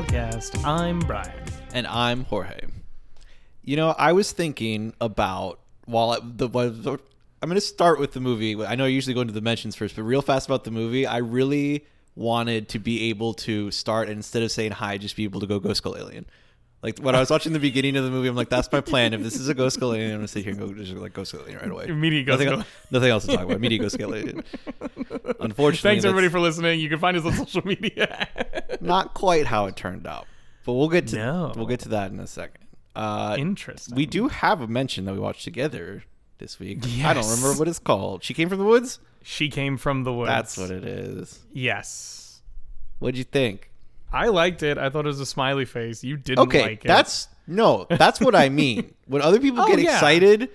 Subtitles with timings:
[0.00, 0.64] Podcast.
[0.64, 1.44] I'm Brian.
[1.74, 2.58] And I'm Jorge.
[3.62, 6.98] You know, I was thinking about while the, the
[7.42, 8.64] I'm going to start with the movie.
[8.64, 11.06] I know I usually go into the mentions first, but real fast about the movie,
[11.06, 15.24] I really wanted to be able to start and instead of saying hi, just be
[15.24, 16.24] able to go Ghost Skull Alien.
[16.82, 19.12] Like when I was watching the beginning of the movie, I'm like, that's my plan.
[19.12, 21.34] If this is a Ghost Alien, I'm gonna sit here and go just like Ghost
[21.34, 21.86] Alien right away.
[21.88, 23.56] Immediate Ghost nothing, nothing else to talk about.
[23.56, 24.42] Immediate Ghost Alien.
[25.40, 26.80] Unfortunately, Thanks everybody for listening.
[26.80, 28.28] You can find us on social media.
[28.80, 30.26] not quite how it turned out,
[30.64, 31.52] but we'll get to No.
[31.54, 32.64] we'll get to that in a second.
[32.96, 33.94] Uh, Interesting.
[33.94, 36.04] we do have a mention that we watched together
[36.38, 36.78] this week.
[37.04, 38.24] I don't remember what it's called.
[38.24, 38.98] She came from the woods.
[39.22, 40.28] She came from the woods.
[40.28, 41.40] That's what it is.
[41.52, 42.40] Yes.
[42.98, 43.69] What'd you think?
[44.12, 44.76] I liked it.
[44.78, 46.02] I thought it was a smiley face.
[46.04, 46.88] You didn't Okay, like it.
[46.88, 48.94] that's no, that's what I mean.
[49.06, 49.94] When other people Oh, get yeah.
[49.94, 50.48] excited,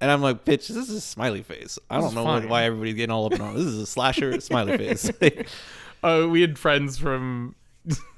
[0.00, 2.48] and I'm like, "Bitch, this is a smiley face." I This don't know fine.
[2.48, 3.54] why everybody's getting all up and on.
[3.54, 5.10] This is a slasher smiley face.
[6.02, 7.54] uh, we had friends from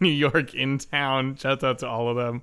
[0.01, 1.37] New York in town.
[1.37, 2.43] Shout out to all of them.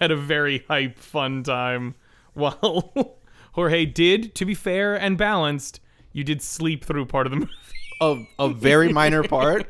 [0.00, 1.94] had a very hype, fun time.
[2.34, 3.18] While
[3.52, 5.78] Jorge did, to be fair and balanced,
[6.12, 7.52] you did sleep through part of the movie.
[8.00, 9.66] A, a very minor part.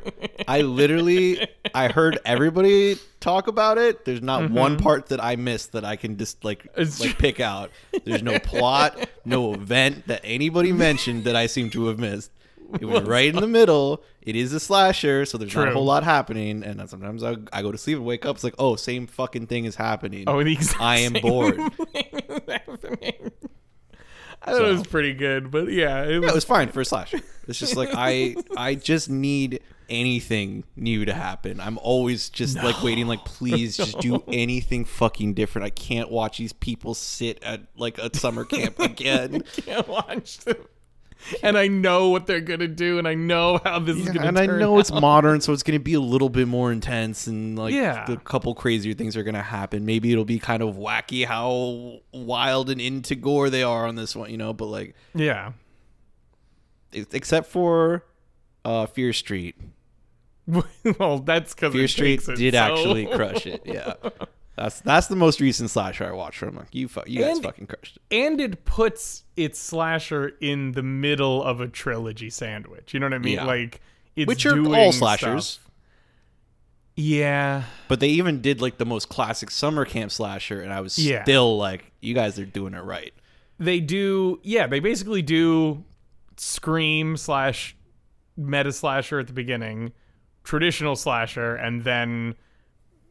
[0.47, 4.05] I literally I heard everybody talk about it.
[4.05, 7.03] There's not one part that I missed that I can just like Mm-hmm.
[7.03, 7.71] Like pick out.
[8.03, 12.31] There's no plot, no event that anybody mentioned that I seem to have missed.
[12.79, 14.03] It was right in the middle.
[14.21, 16.63] It is a slasher, so there's not a whole lot happening.
[16.63, 18.35] And sometimes I, I go to sleep and wake up.
[18.35, 20.25] It's like, oh, same fucking thing is happening.
[20.27, 21.59] Oh, the exact I am bored.
[24.45, 26.81] I thought it was pretty good, but yeah, it Yeah, was, it was fine for
[26.81, 27.19] a slasher.
[27.47, 31.59] It's just like I I just need anything new to happen.
[31.59, 35.65] I'm always just like waiting like please just do anything fucking different.
[35.65, 39.43] I can't watch these people sit at like a summer camp again.
[39.57, 40.57] can't watch them.
[41.41, 44.27] And I know what they're gonna do, and I know how this is gonna.
[44.27, 47.57] and I know it's modern, so it's gonna be a little bit more intense, and
[47.57, 48.05] like Yeah.
[48.05, 49.85] the couple crazier things are gonna happen.
[49.85, 54.15] Maybe it'll be kind of wacky how wild and into gore they are on this
[54.15, 54.53] one, you know.
[54.53, 55.53] But like, Yeah.
[56.93, 58.05] except for
[58.63, 59.55] uh, Fear Street,
[60.99, 63.61] well, that's because Fear Street did actually crush it.
[63.65, 63.93] Yeah,
[64.57, 66.55] that's that's the most recent slasher I watched from.
[66.55, 68.15] Like you, fu- you guys fucking crushed it.
[68.15, 72.93] and it puts its slasher in the middle of a trilogy sandwich.
[72.93, 73.33] You know what I mean?
[73.35, 73.45] Yeah.
[73.45, 73.81] Like
[74.15, 75.45] it's Which are doing all slashers.
[75.45, 75.61] stuff.
[76.97, 80.97] Yeah, But they even did like the most classic summer camp slasher, and I was
[80.97, 81.23] Yeah.
[81.23, 83.13] still like, you guys are doing it right.
[83.59, 84.39] they do.
[84.43, 85.83] Yeah, they basically do
[86.37, 87.75] scream slash
[88.37, 89.91] meta slasher at the beginning,
[90.45, 92.35] traditional slasher, and then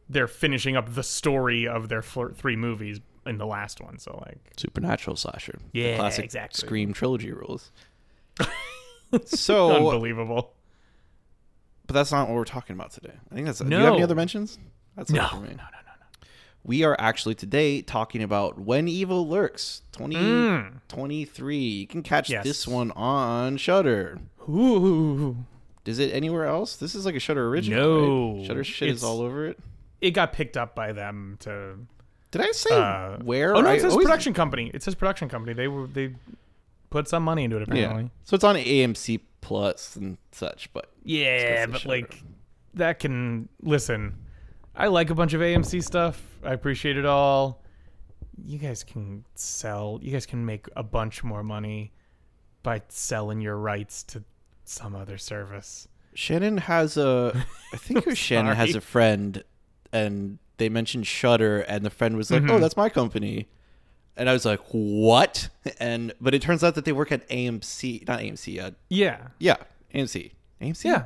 [0.08, 3.98] they're finishing up the story of their fl- three movies in the last one.
[3.98, 5.58] So like, Supernatural slasher.
[5.72, 6.66] The Yeah, classic exactly.
[6.66, 7.70] Scream trilogy rules.
[9.24, 10.52] so, unbelievable.
[11.86, 13.14] but that's not what we're talking about today.
[13.30, 13.58] I think that's.
[13.60, 13.84] Do you No.
[13.84, 14.58] have any other mentions?
[14.96, 15.48] That's it No, for no, me.
[15.48, 16.26] no, no, no.
[16.64, 21.56] We are actually today talking about When Evil Lurks 2023.
[21.58, 22.32] You can catch Mm.
[22.32, 22.44] Yes.
[22.44, 24.18] this one on Shudder.
[24.48, 25.36] Ooh.
[25.84, 26.76] Is it anywhere else?
[26.76, 27.80] This is like a Shudder original.
[27.80, 28.36] No.
[28.38, 28.46] right?
[28.46, 29.58] Shudder shit is all over it.
[30.04, 31.78] It got picked up by them to
[32.30, 33.54] Did I say Uh, where?
[33.56, 34.70] Oh no, it says always- production company.
[34.74, 35.54] It says production company.
[35.54, 36.14] They were they
[36.90, 38.02] put some money into it apparently.
[38.04, 38.08] Yeah.
[38.24, 42.22] So it's on AMC Plus and such, but Yeah, but like
[42.74, 44.16] that can listen.
[44.74, 46.20] I like a bunch of AMC stuff.
[46.42, 47.62] I appreciate it all.
[48.44, 50.00] You guys can sell.
[50.02, 51.92] You guys can make a bunch more money
[52.64, 54.24] by selling your rights to
[54.64, 55.86] some other service.
[56.14, 57.44] Shannon has a.
[57.72, 59.44] I think Shannon has a friend,
[59.94, 62.50] and they mentioned Shudder, and the friend was like, Mm-hmm.
[62.50, 63.48] "Oh, that's my company,"
[64.16, 65.48] and I was like, "What?"
[65.80, 68.62] And but it turns out that they work at AMC, not AMC.
[68.62, 69.56] Uh, Yeah, yeah,
[69.94, 70.32] AMC.
[70.60, 70.84] AMC.
[70.84, 71.04] yeah.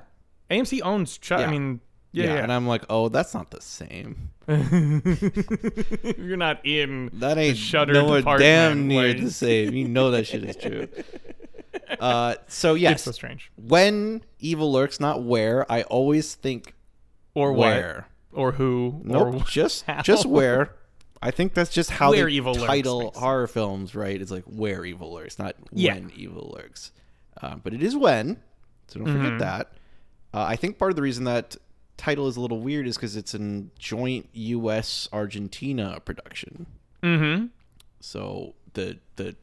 [0.50, 1.18] AMC owns.
[1.18, 1.80] Ch- I mean,
[2.12, 2.42] yeah, yeah, yeah.
[2.42, 4.30] And I'm like, "Oh, that's not the same.
[4.48, 7.92] You're not in That ain't Shudder.
[7.94, 9.74] department, damn near like- the same.
[9.74, 10.88] You know that shit is true."
[12.00, 13.50] Uh, so It's yes, so strange.
[13.56, 15.70] when evil lurks, not where.
[15.72, 16.74] I always think
[17.34, 17.94] Or where.
[17.94, 18.04] what?
[18.38, 19.00] Or who?
[19.04, 20.02] Nope, Or just how?
[20.02, 20.74] just where.
[21.20, 24.20] I think that's just how Where they evil title makes horror films, right?
[24.20, 25.94] It's like where evil lurks, not Yeah.
[25.94, 26.92] when evil lurks.
[27.42, 28.40] Uh, but it is when,
[28.86, 29.24] so don't Mm-hmm.
[29.24, 29.72] forget that.
[30.32, 31.56] Uh, I think part of the reason that
[31.96, 35.08] title is a little weird is because it's a joint U.S.
[35.12, 36.66] Argentina production.
[37.02, 37.46] Mm-hmm.
[38.00, 39.34] So the the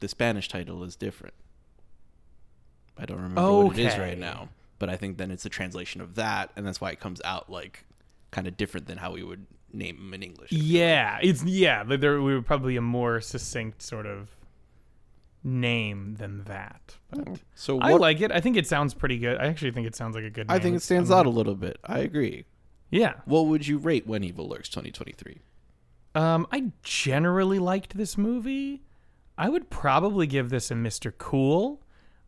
[0.00, 1.34] the Spanish title is different.
[2.98, 4.48] I don't remember what it is right now,
[4.78, 7.48] but I think then it's a translation of that, and that's why it comes out
[7.50, 7.84] like
[8.30, 10.52] kind of different than how we would name them in English.
[10.52, 11.84] Yeah, it's yeah.
[11.84, 14.28] but There we were probably a more succinct sort of
[15.42, 16.96] name than that.
[17.10, 18.30] But So I like it.
[18.30, 19.38] I think it sounds pretty good.
[19.38, 20.46] I actually think it sounds like a good.
[20.48, 21.78] I think it It's- stands um, out a little bit.
[21.84, 22.44] I agree.
[22.90, 23.14] Yeah.
[23.24, 25.40] What would you rate When Evil Lurks 2023?
[26.14, 28.82] Um, I generally liked this movie.
[29.38, 31.12] I would probably give this a Mr.
[31.16, 31.80] Cool.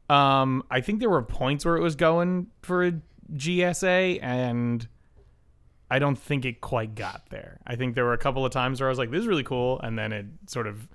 [0.09, 2.93] Um, I think there were points where it was going for a
[3.35, 4.87] GSA, and
[5.93, 7.61] I don't think it quite got there.
[7.67, 9.43] I think there were a couple of times where I was like, "This is really
[9.45, 10.89] cool," and then it sort of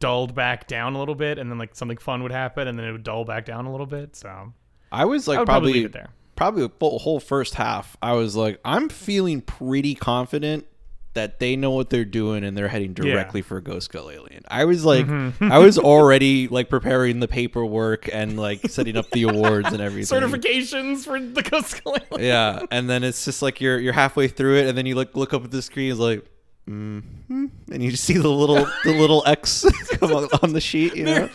[0.00, 2.86] dulled back down a little bit, and then like something fun would happen, and then
[2.86, 4.16] it would dull back down a little bit.
[4.16, 4.54] So
[4.90, 6.08] I was like I probably, probably leave it there.
[6.36, 7.96] probably the full, whole first half.
[8.00, 10.66] I was like, I'm feeling pretty confident
[11.14, 14.42] that they know what they're doing and they're heading directly for Ghost Skull Alien.
[14.48, 15.52] I was like, Mm-hmm.
[15.52, 20.18] I was already like preparing the paperwork and like setting up the awards and everything.
[20.20, 22.26] Certifications for the Ghost Skull Alien.
[22.26, 25.14] Yeah, and then it's just like you're you're halfway through it, and then you look
[25.16, 26.24] look up at the screen, it's like,
[26.68, 29.64] mm and you just see the little the little X
[29.98, 31.14] come on, on the sheet, you know.
[31.14, 31.30] they're,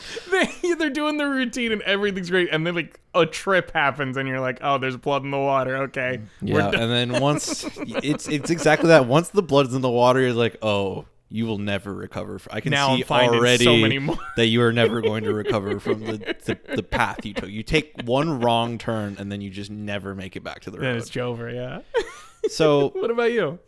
[0.45, 4.27] they, they're doing the routine and everything's great and then like a trip happens and
[4.27, 8.49] you're like oh there's blood in the water okay Yeah, and then once it's it's
[8.49, 9.05] exactly that.
[9.07, 12.39] Once the blood's in the water, you're like, oh, you will never recover.
[12.39, 14.17] From, I can Now see already so many more.
[14.37, 17.49] that you are never going to recover from the, the the path you took.
[17.49, 20.77] You take one wrong turn, and then you just never make it back to the
[20.77, 21.81] then it's Jover yeah
[22.49, 23.59] So, what about you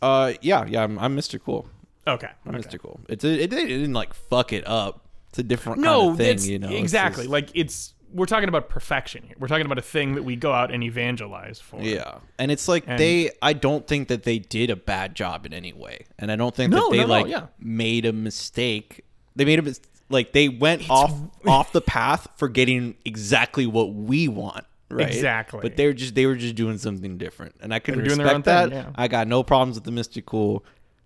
[0.00, 1.40] uh, yeah, yeah, I'm, I'm Mr.
[1.42, 1.68] Cool.
[2.08, 2.68] okay, I'm okay.
[2.68, 2.78] Mr.
[2.80, 3.00] Cool.
[3.08, 5.06] It's a, it, it didn't like fuck it up.
[5.32, 6.68] It's a different no kind of thing, you know.
[6.68, 10.16] It's exactly just- like it's we're talking about perfection here we're talking about a thing
[10.16, 13.30] that we go out and evangelize for Yeah, and it's like And- they.
[13.40, 16.54] I don't think that they did a bad job in any way, and I don't
[16.54, 17.46] think No, that they no, like yeah.
[17.58, 19.04] made a mistake.
[19.34, 19.80] They made a mis-
[20.10, 21.14] like they went off
[21.46, 24.66] off the path for getting exactly what we want.
[24.90, 25.06] Right?
[25.08, 25.60] Exactly.
[25.62, 28.18] But they're just they were just doing something different, and I can They were doing
[28.18, 28.68] respect that.
[28.68, 28.90] thing, yeah.
[28.94, 30.22] I got no problems with the Mr.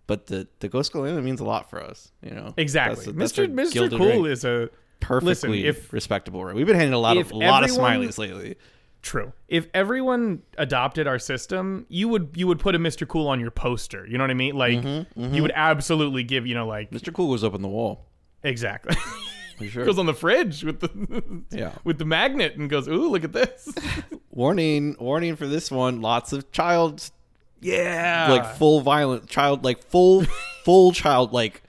[0.06, 2.12] But the the Ghost Island means a lot for us.
[2.22, 4.26] You know exactly That's- that's mr mr cool ring.
[4.26, 4.70] is a
[5.00, 6.44] perfectly listen if respectable.
[6.44, 6.54] Right?
[6.54, 8.56] We've been handing a lot of a lot of everyone- smileys lately.
[9.02, 9.32] True.
[9.46, 13.06] If everyone adopted our system, you would you would put a Mr.
[13.06, 14.04] Cool on your poster.
[14.06, 14.56] You know what I mean?
[14.56, 17.12] Like Mm-hmm, you would absolutely give, you know, like Mr.
[17.12, 18.06] Cool goes up on the wall.
[18.42, 18.96] exactly.
[19.58, 19.84] For sure.
[19.84, 21.72] goes on the fridge with the Yeah.
[21.84, 23.68] with the magnet and goes, "Ooh, look at this."
[24.30, 27.10] warning warning for this one lots of child
[27.66, 28.28] yeah.
[28.30, 30.24] like full violent child like full
[30.64, 31.62] full child like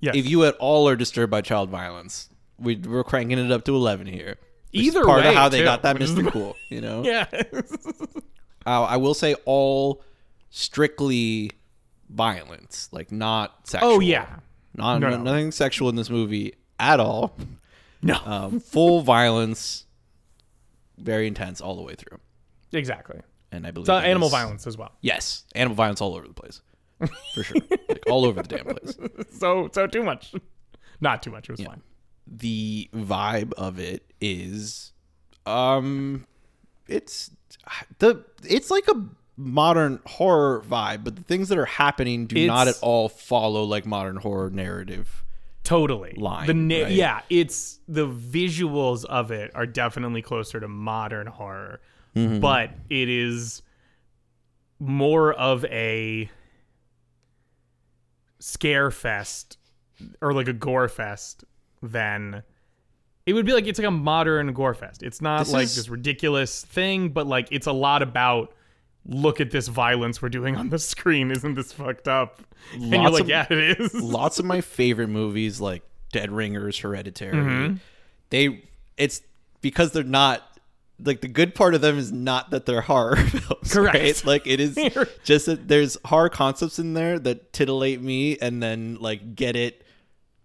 [0.00, 0.14] yes.
[0.14, 2.28] if you at all are disturbed by child violence
[2.58, 4.36] we, we're cranking it up to 11 here
[4.72, 7.26] Either part way, of how they too, got that mr cool you know yeah.
[8.66, 10.02] uh, i will say all
[10.50, 11.50] strictly
[12.08, 14.26] violence like not sexual oh yeah.
[14.74, 15.22] not No, no- no.
[15.22, 17.34] nothing sexual in this movie at all
[18.02, 18.18] No.
[18.24, 19.86] um, full violence
[20.98, 22.18] very intense all the way through
[22.72, 23.20] exactly.
[23.52, 24.92] And i believe that animal is- violence as well.
[25.00, 26.60] Yes, animal violence all over the place,
[27.34, 27.56] for sure,
[27.88, 28.96] like all over the damn place.
[29.38, 30.34] So so too much.
[31.00, 31.48] Not too much.
[31.48, 31.80] It was fine.
[32.26, 34.92] The vibe of it is,
[35.46, 36.26] um,
[36.86, 37.30] it's
[37.98, 39.02] the it's like a
[39.36, 43.86] modern horror vibe, but the things that are happening do not at all follow like
[43.86, 45.24] modern horror narrative.
[45.64, 46.14] Totally.
[46.16, 46.92] line, The na- right?
[46.92, 51.80] yeah, it's the visuals of it are definitely closer to modern horror,
[52.16, 52.40] Mm-hmm.
[52.40, 53.62] but it is
[54.80, 56.28] more of a
[58.38, 59.58] scare fest
[60.20, 61.44] or like a gore fest
[61.82, 62.42] than
[63.26, 65.02] it would be like it's like a modern gore fest.
[65.02, 68.52] It's not This like is- this ridiculous thing, but like it's a lot about
[69.06, 71.30] look at this violence we're doing on the screen.
[71.30, 72.40] Isn't this fucked up?
[72.72, 73.94] and you're like, of- yeah, it is.
[73.94, 77.74] Lots of my favorite movies, like Dead Ringers, Hereditary, Mm-hmm.
[78.30, 78.64] they
[78.96, 79.20] it's
[79.60, 80.42] because they're not
[81.04, 83.72] like the good part of them is not that they're horror films.
[83.72, 83.94] Correct.
[83.94, 84.24] right?
[84.26, 84.78] Like it is
[85.24, 89.84] just that there's horror concepts in there that titillate me and then like get it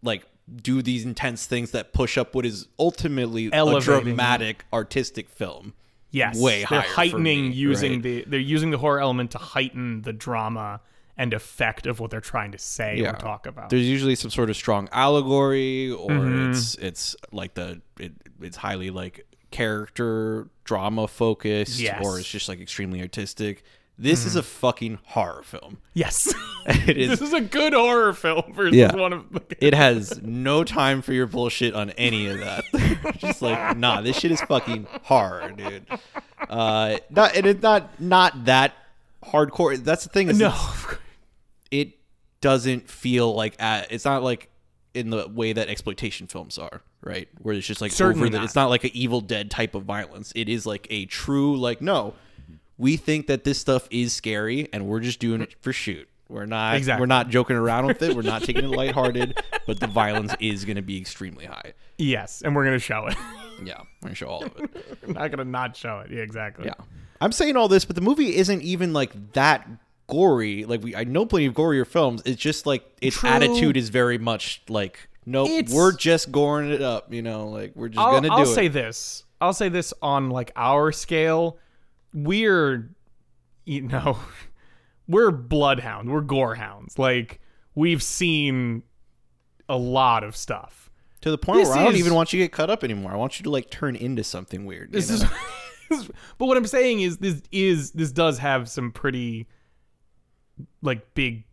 [0.01, 0.25] like
[0.62, 5.74] do these intense things that push up what is ultimately a dramatic artistic film.
[6.12, 8.01] Yes, way they're higher for heightening me, using right?
[8.03, 10.79] the they're using the horror element to heighten the drama
[11.17, 13.69] and effect of what they're trying to say or talk about.
[13.69, 16.51] There's usually some sort of strong allegory, or Mm-hmm.
[16.51, 21.95] it's it's like the it, it's highly like character drama focused, Yes.
[21.95, 22.03] Mm-hmm.
[22.05, 23.63] or it's just like extremely artistic.
[23.97, 25.77] This is a fucking horror film.
[25.93, 26.33] yes,
[26.65, 27.12] It is.
[27.12, 28.93] this is a good horror film versus Yeah.
[28.93, 29.25] one of.
[29.62, 32.65] It has no time for your bullshit on any of that.
[33.19, 35.85] just like nah, this shit is fucking horror, dude.
[36.50, 38.74] Uh, not and it's not not that
[39.24, 39.77] hardcore.
[39.81, 40.27] That's the thing.
[40.27, 40.53] Is no,
[41.71, 41.93] it
[42.41, 44.50] doesn't feel like uh it's not like
[44.95, 47.27] in the way that exploitation films are, right?
[47.41, 49.83] Where it's just like Certainly over the, it's not like an Evil Dead type of
[49.83, 50.31] violence.
[50.35, 52.13] It is like a true like no,
[52.77, 56.07] we think that this stuff is scary and we're just doing it for shoot.
[56.27, 57.01] We're not Exactly.
[57.01, 58.15] we're not joking around with it.
[58.15, 61.73] We're not taking it lighthearted, but the violence is going to be extremely high.
[61.97, 63.15] Yes, and we're gonna show it.
[63.63, 64.97] Yeah, we're gonna show all of it.
[65.07, 66.11] we're not gonna not show it.
[66.11, 66.65] Yeah, exactly.
[66.65, 66.73] Yeah,
[67.21, 69.65] I'm saying all this, but the movie isn't even like that
[70.07, 70.65] gory.
[70.65, 72.21] Like we, I know plenty of gorier films.
[72.25, 73.29] It's just like its True.
[73.29, 77.12] attitude is very much like, no, It's- we're just goring it up.
[77.13, 78.38] You know, like we're just I'll, gonna do it.
[78.39, 79.24] I'll say this.
[79.41, 81.57] I'll say this on like our scale.
[82.13, 82.89] We're,
[83.65, 84.17] you know,
[85.07, 86.09] we're bloodhound.
[86.12, 86.97] We're gorehounds.
[86.97, 87.39] Like
[87.74, 88.83] we've seen
[89.67, 90.91] a lot of stuff.
[91.21, 92.83] to the point This where I don't is- even want you to get cut up
[92.83, 93.12] anymore.
[93.12, 94.93] I want you to like turn into something weird.
[94.93, 95.29] you This know?
[95.91, 99.47] is, but what I'm saying is this is this does have some pretty
[100.81, 101.43] like big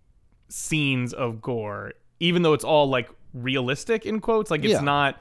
[0.49, 4.51] scenes of gore, even though it's all like realistic in quotes.
[4.51, 4.81] Like it's Yeah.
[4.81, 5.21] not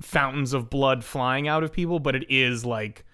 [0.00, 3.04] fountains of blood flying out of people, but it is like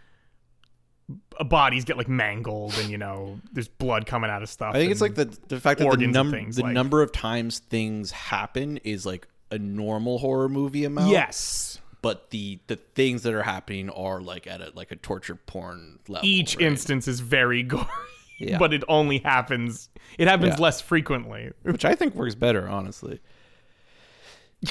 [1.46, 4.74] bodies get like mangled and you know there's blood coming out of stuff.
[4.74, 7.58] I think it's like the the fact that the, num- the like- number of times
[7.58, 11.10] things happen is like a normal horror movie amount.
[11.10, 11.78] yes.
[12.00, 15.98] but the the things that are happening are like at a like a torture porn
[16.08, 16.26] level.
[16.26, 16.66] Each right?
[16.66, 17.84] instance is very gory,
[18.38, 18.58] Yeah.
[18.58, 19.88] but it only happens.
[20.18, 20.62] It happens Yeah.
[20.62, 21.50] less frequently.
[21.62, 23.20] which I think works better, honestly.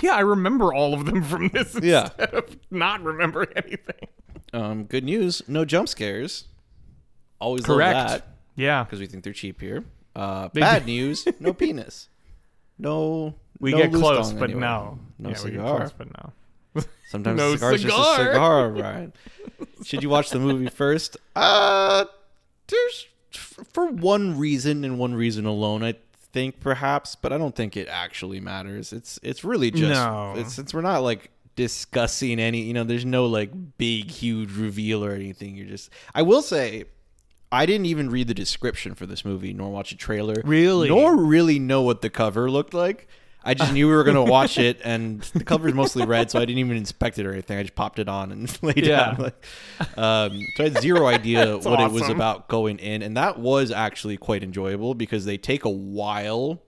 [0.02, 2.04] Yeah, I remember all of them from this Yeah.
[2.04, 4.08] instead of not remembering anything.
[4.54, 6.46] Um, good news, no jump scares.
[7.40, 7.94] Always Correct.
[8.10, 8.84] that Yeah.
[8.84, 9.84] because we think they're cheap here.
[10.16, 12.10] Uh, bad news, no penis.
[12.78, 15.00] No, We no get close, dong but no.
[15.20, 15.78] No yeah, we get cigar.
[15.78, 16.34] close, but no.
[17.10, 18.72] Sometimes No cigar's just a cigar.
[18.72, 19.14] Brian.
[19.84, 21.18] Should you watch the movie first?
[21.36, 22.06] Uh,
[22.68, 23.08] there's
[23.74, 25.84] for one reason and one reason alone.
[25.84, 25.96] I
[26.34, 28.94] think perhaps, but I don't think it actually matters.
[28.94, 30.34] It's it's really just No.
[30.38, 32.62] it's since we're not like discussing any.
[32.62, 35.56] You know, there's no like big huge reveal or anything.
[35.56, 35.90] You're just.
[36.16, 36.86] I will say.
[37.54, 40.36] I didn't even read the description for this movie, nor watch a trailer.
[40.46, 40.88] Really?
[40.88, 43.10] Nor really know what the cover looked like.
[43.44, 46.38] I just knew we were gonna watch it, and the cover is mostly red, so
[46.40, 47.58] I didn't even inspect it or anything.
[47.58, 49.16] I just popped it on and laid Yeah.
[49.16, 49.32] down.
[49.98, 53.72] Um, so I had zero idea what it was about going in, and that was
[53.72, 56.62] actually quite enjoyable because they take a while.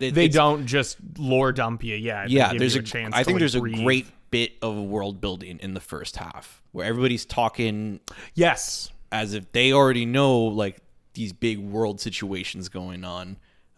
[0.00, 1.94] It- They don't just lore dump you.
[1.94, 2.26] Yeah.
[2.28, 2.84] Yeah, there's you a.
[2.84, 3.14] chance.
[3.14, 6.62] I to, think like, there's a great bit of world building in the first half
[6.72, 8.00] where everybody's talking
[8.34, 8.90] Yes.
[9.12, 10.78] as if they already know like
[11.14, 13.36] these big world situations going on.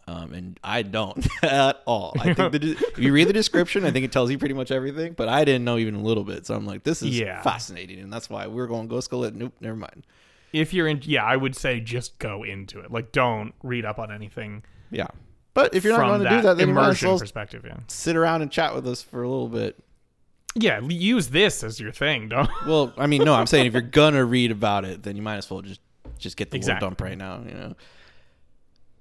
[0.09, 2.13] Um, and I don't at all.
[2.19, 4.71] I think the, if you read the description, I think it tells you pretty much
[4.71, 6.45] everything, but I didn't know even a little bit.
[6.47, 7.41] So I'm like, this is Yeah.
[7.43, 9.35] fascinating, and that's why we're going Ghost Skelet.
[9.35, 10.05] Nope, never mind.
[10.51, 12.89] If you're in, yeah, I would say just go into it.
[12.91, 15.07] Like, don't read up on anything Yeah,
[15.53, 17.63] but if you're not going to do that, then you might as immersion well perspective.
[17.67, 17.77] Yeah.
[17.87, 19.77] sit around and chat with us for a little bit.
[20.55, 20.79] Yeah.
[20.81, 22.29] Use this as your thing.
[22.29, 22.49] Don't.
[22.65, 25.37] Well, I mean, no, I'm saying if you're gonna read about it, then you might
[25.37, 25.81] as well just
[26.17, 26.83] just get the Exactly.
[26.85, 27.43] world dump right now.
[27.47, 27.75] You know,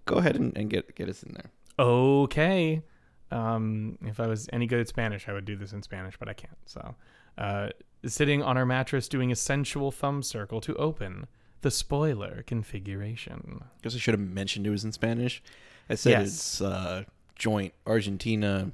[0.08, 1.50] go ahead and, and get get us in there.
[1.78, 2.82] okay.
[3.30, 6.28] Um, if I was any good at Spanish, I would do this in Spanish, but
[6.28, 6.56] I can't.
[6.64, 6.94] So,
[7.36, 7.68] uh,
[8.06, 11.26] sitting on our mattress doing a sensual thumb circle to open
[11.60, 13.62] the spoiler configuration.
[13.82, 15.42] guess I should have mentioned it was in Spanish.
[15.90, 16.26] I said Yes.
[16.28, 18.70] it's uh, joint Argentina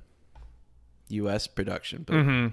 [1.09, 1.47] U.S.
[1.49, 2.47] production, but hmm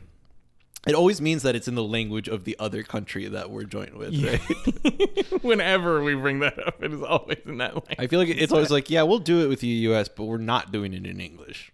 [0.87, 3.97] it always means that it's in the language of the other country that we're joint
[3.97, 4.15] with.
[4.23, 5.41] Right?
[5.43, 7.95] Whenever we bring that up, it is always in that language.
[7.99, 10.37] I feel like it's always like, yeah, we'll do it with you, U.S., but we're
[10.37, 11.71] not doing it in English.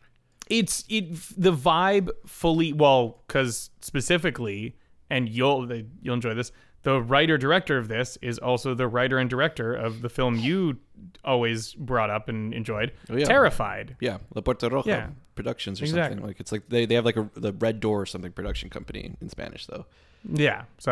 [0.49, 4.75] it's it the vibe fully well because specifically
[5.09, 5.69] and you'll
[6.01, 6.51] you'll enjoy this
[6.87, 10.77] the writer director of this is also the writer and director of the film you
[11.25, 13.25] always brought up and enjoyed Oh, yeah.
[13.25, 15.09] terrified Yeah, La Puerta Roja Yeah.
[15.35, 16.15] Productions or Exactly.
[16.15, 16.27] something.
[16.27, 19.15] Like it's like they, they have like a the Red Door or something production company
[19.21, 19.85] in Spanish though.
[20.23, 20.91] yeah so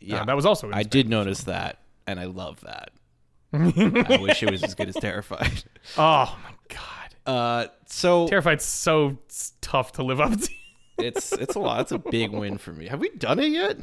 [0.00, 0.86] Yeah, uh, that was also I Spanish.
[0.88, 2.90] did notice that, and I love that.
[3.52, 5.62] I wish it was as good as Terrified.
[5.96, 9.18] oh my god Uh, so terrified's so
[9.60, 10.50] tough to live up to
[10.98, 11.80] it's it's a lot.
[11.82, 12.86] It's a big win for me.
[12.88, 13.76] Have we done it yet?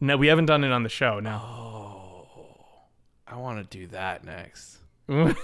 [0.00, 2.82] No we haven't done it on the show no Oh,
[3.26, 4.78] I want to do that next.
[5.08, 5.34] i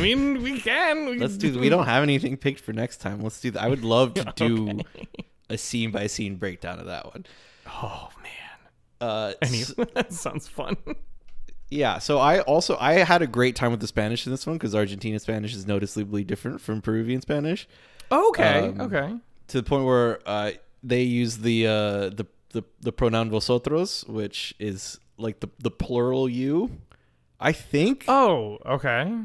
[0.00, 1.58] mean we can we Let's can do.
[1.60, 3.20] We don't have anything picked for next time.
[3.20, 3.62] Let's do that.
[3.62, 4.80] I would love to do
[5.50, 7.26] a scene by scene breakdown of that one.
[7.66, 8.68] oh man
[9.00, 10.76] Uh, Any- s- that sounds fun
[11.72, 11.98] yeah.
[11.98, 14.74] So I also I had a great time with the Spanish in this one because
[14.74, 17.68] Argentina Spanish is noticeably different from Peruvian Spanish.
[18.10, 19.14] okay Um, okay
[19.48, 20.50] to the point where uh,
[20.82, 21.70] they use the, uh,
[22.10, 26.70] the the the pronoun vosotros, which is like the the plural you.
[27.38, 28.04] I think.
[28.08, 29.16] oh okay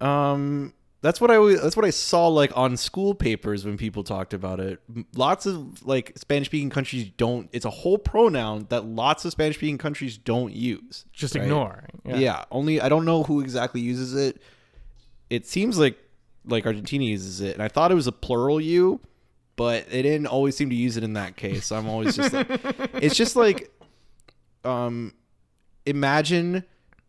[0.00, 4.02] Um, that's what I always- that's what I saw like on school papers when people
[4.02, 4.80] talked about it.
[5.14, 7.48] Lots of like Spanish speaking countries don't.
[7.52, 11.04] It's a whole pronoun that lots of Spanish speaking countries don't use.
[11.12, 11.44] just right?
[11.44, 12.44] ignore Yeah.
[12.50, 14.40] only I don't know who exactly uses it.
[15.30, 15.98] it seems like
[16.46, 19.00] like Argentina uses it, and I thought it was a plural "you,"
[19.58, 21.72] but they didn't always seem to use it in that case.
[21.72, 22.46] I'm always just like,
[22.94, 23.70] it's just like,
[24.64, 25.12] um,
[25.84, 26.62] imagine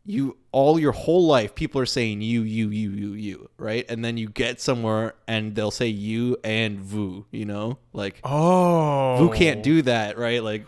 [0.04, 4.04] you all your whole life people are saying you you you you you right and
[4.04, 9.18] then you get somewhere and they'll say you and vu you know like Oh.
[9.20, 10.42] Vu can't do that, right?
[10.42, 10.66] Like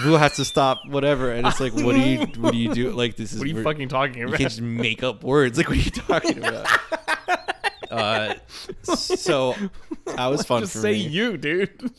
[0.00, 2.90] Vu has to stop whatever, and it's like, what do you, what do you do?
[2.90, 5.56] Like this is What are you fucking talking about You can't just make up words.
[5.56, 6.66] Like what are you talking about?
[7.90, 8.34] Uh,
[8.82, 9.54] so
[10.06, 11.90] that was fun Just for say me, you, dude.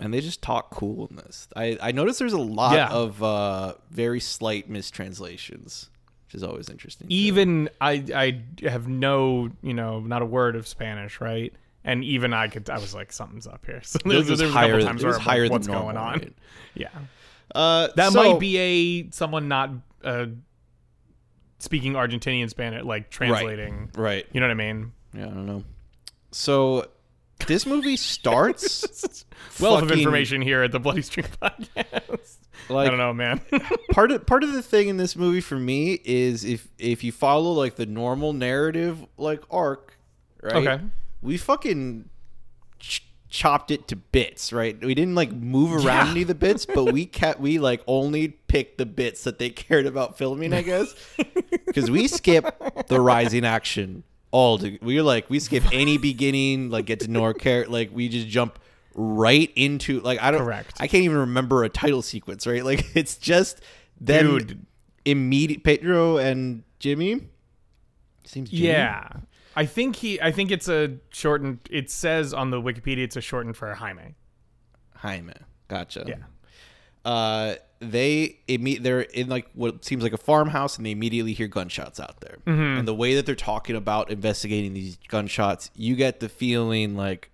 [0.00, 1.48] and they just talk cool in this.
[1.56, 2.88] I I noticed there's a lot Yeah.
[2.88, 5.90] of uh, very slight mistranslations,
[6.26, 7.06] which is always interesting.
[7.10, 11.52] even I I have no you know not a word of Spanish, right?
[11.84, 13.80] And even I could I was like something's up here.
[13.84, 15.22] So there, Yours was- was there was a higher- couple times it where was I'm
[15.24, 16.12] higher like, than what's going normal, on?
[16.18, 16.32] right?
[16.74, 16.88] Yeah,
[17.54, 19.70] uh, that so- might be a someone not
[20.04, 20.26] uh,
[21.58, 23.90] speaking Argentinian Spanish, like translating.
[23.96, 24.24] right.
[24.32, 24.92] You know what I mean?
[25.14, 25.64] Yeah, I don't know.
[26.30, 26.86] So
[27.46, 29.24] this movie starts
[29.60, 32.36] Wealth of information here at the Bloody Stream Podcast.
[32.68, 33.40] Like, I don't know, man.
[33.92, 37.12] part of part of the thing in this movie for me is if if you
[37.12, 39.96] follow like the normal narrative like arc,
[40.42, 40.54] right?
[40.66, 40.84] Okay.
[41.22, 42.08] We fucking
[42.78, 44.78] ch- chopped it to bits, right?
[44.84, 46.10] We didn't like move around Yeah.
[46.10, 49.50] any of the bits, but we kept we like only picked the bits that they
[49.50, 50.94] cared about filming, I guess.
[51.66, 56.86] Because we skip the rising action all to we're like we skip any beginning, like
[56.86, 58.58] get to know our character, like we just jump
[58.94, 60.76] right into like I don't Correct.
[60.80, 62.64] I can't even remember a title sequence, right?
[62.64, 63.60] Like it's just
[64.00, 64.66] then Dude.
[65.04, 67.28] immediate Pedro and Jimmy.
[68.24, 68.68] Seems Jimmy?
[68.68, 69.08] yeah.
[69.56, 73.20] I think he I think it's a shortened it says on the Wikipedia it's a
[73.20, 74.14] shortened for Jaime.
[74.96, 75.32] Jaime.
[75.68, 76.04] Gotcha.
[76.06, 76.16] Yeah.
[77.08, 81.46] Uh, they imme- they're in like what seems like a farmhouse, and they immediately hear
[81.48, 82.36] gunshots out there.
[82.46, 82.80] Mm-hmm.
[82.80, 87.30] And the way that they're talking about investigating these gunshots, you get the feeling like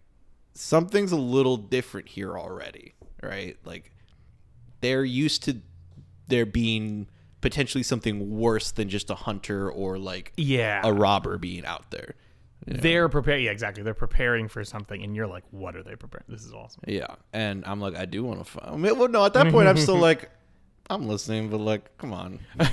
[0.52, 3.56] something's a little different here already, right?
[3.64, 3.90] Like
[4.80, 5.56] they're used to
[6.28, 7.08] there being
[7.40, 10.80] potentially something worse than just a hunter or like Yeah.
[10.84, 12.14] a robber being out there.
[12.66, 13.44] They're preparing.
[13.44, 13.82] Yeah, exactly.
[13.82, 16.24] They're preparing for something, and you're like, "What are they preparing?
[16.28, 18.70] This is awesome." Yeah, and I'm like, I do want to find.
[18.70, 20.30] I mean, well, no, at that point, I'm still like,
[20.88, 22.40] I'm listening, but like, come on.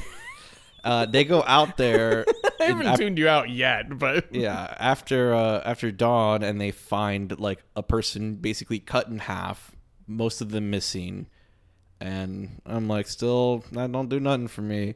[0.83, 2.25] Uh, they go out there.
[2.59, 6.71] I haven't af- tuned you out yet, but yeah, after uh, after dawn, and they
[6.71, 9.75] find like a person basically cut in half,
[10.07, 11.27] most of them missing,
[11.99, 14.95] and I'm like, still, that don't do nothing for me.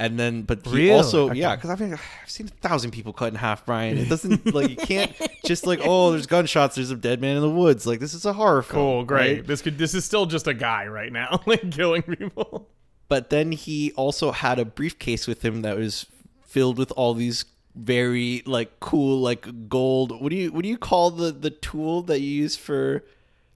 [0.00, 0.90] And then, but he Really?
[0.92, 1.38] also, Okay.
[1.38, 3.98] yeah, because I mean, I've seen a thousand people cut in half, Brian.
[3.98, 5.12] It doesn't like you can't
[5.44, 7.86] just like, oh, there's gunshots, there's a dead man in the woods.
[7.86, 8.74] Like this is a horror film.
[8.80, 9.36] cool, great.
[9.38, 9.46] right?
[9.46, 9.76] This could.
[9.76, 12.66] This is still just a guy right now, like killing people.
[13.08, 16.06] but then he also had a briefcase with him that was
[16.46, 17.44] filled with all these
[17.76, 22.02] very like cool like gold what do you what do you call the the tool
[22.02, 23.04] that you use for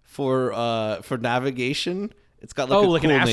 [0.04, 3.26] for uh for navigation it's got like oh, a like cool an name.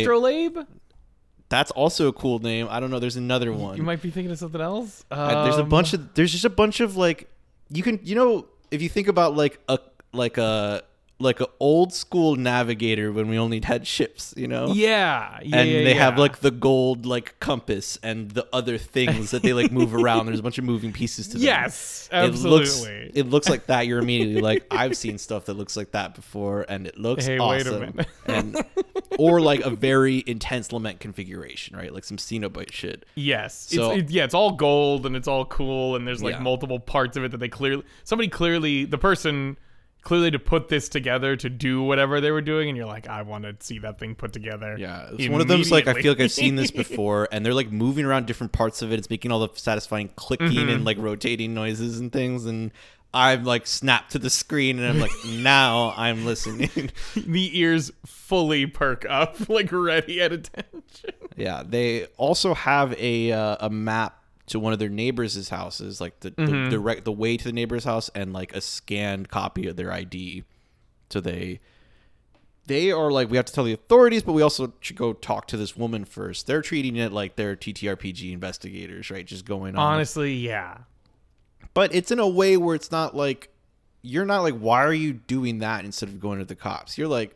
[1.52, 2.66] That's also a cool name.
[2.70, 2.98] I don't know.
[3.00, 5.06] There's another one You might be thinking of something else.
[5.12, 7.30] Uh, there's a Um, bunch of there's just a bunch of like
[7.70, 9.78] you can you know if you think about like a
[10.14, 10.82] like a
[11.22, 15.70] like an old school navigator when we only had ships you know Yeah, yeah, and
[15.70, 19.72] yeah, they have like the gold like compass and the other things that they like
[19.72, 20.26] move around.
[20.26, 21.44] There's a bunch of moving pieces to them.
[21.44, 23.12] yes, It looks, absolutely.
[23.14, 23.88] it looks like that.
[23.88, 27.38] You're immediately like, I've seen stuff that looks like that before, and it looks Hey,
[27.38, 27.80] awesome.
[27.80, 28.08] wait a minute.
[28.28, 28.66] and
[29.20, 31.94] or like a very intense lament configuration, right?
[31.94, 33.06] Like some Cenobite shit.
[33.16, 33.68] Yes.
[33.72, 36.40] So- it's, it, yeah, it's all gold and it's all cool and there's like Yeah.
[36.42, 39.58] multiple parts of it that they clearly somebody clearly the person
[40.02, 43.22] clearly to put this together to do whatever they were doing and you're like I
[43.22, 44.76] want to see that thing put together.
[44.78, 47.54] Yeah, it's one of them's like I feel like I've seen this before, and they're
[47.54, 49.00] like moving around different parts of it.
[49.00, 50.70] It's making all the satisfying clicking Mm-hmm.
[50.70, 52.72] and like rotating noises and things, and
[53.14, 56.92] I'm like snapped to the screen, and I'm like, now I'm listening.
[57.16, 61.12] the ears fully perk up like ready at attention.
[61.36, 64.21] yeah, they also have a uh, a map
[64.52, 66.70] to one of their neighbors' houses, like the Mm-hmm.
[66.70, 69.92] the, rec- the way to the neighbor's house, and like a scanned copy of their
[69.92, 70.44] ID.
[71.10, 71.60] So they
[72.68, 75.48] they are like we have to tell the authorities, but we also should go talk
[75.48, 76.48] to this woman first.
[76.48, 79.26] They're treating it like they're TTRPG investigators, right?
[79.26, 79.94] Just going on.
[79.96, 80.78] Honestly, yeah.
[81.74, 83.50] But it's in a way where it's not like
[84.04, 86.98] you're not like why are you doing that instead of going to the cops?
[86.98, 87.36] You're like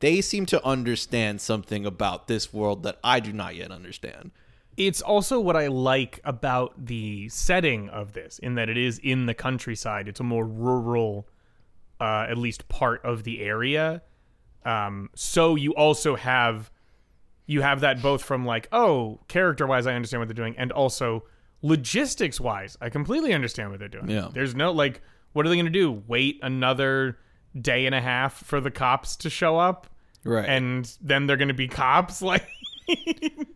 [0.00, 4.30] they seem to understand something about this world that I do not yet understand.
[4.78, 9.26] It's also what I like about the setting of this, in that it is in
[9.26, 10.06] the countryside.
[10.08, 11.28] It's a more rural,
[12.00, 14.02] uh, at least part of the area.
[14.64, 16.70] Um, so you also have,
[17.46, 20.70] you have that both from like, oh, character wise, I understand what they're doing, and
[20.70, 21.24] also
[21.60, 24.08] logistics wise, I completely understand what they're doing.
[24.08, 24.28] Yeah.
[24.32, 26.04] There's no like, what are they gonna do?
[26.06, 27.18] Wait another
[27.60, 29.88] day and a half for the cops to show up,
[30.24, 30.48] Right.
[30.48, 32.22] and then they're gonna be cops?
[32.28, 32.46] Like,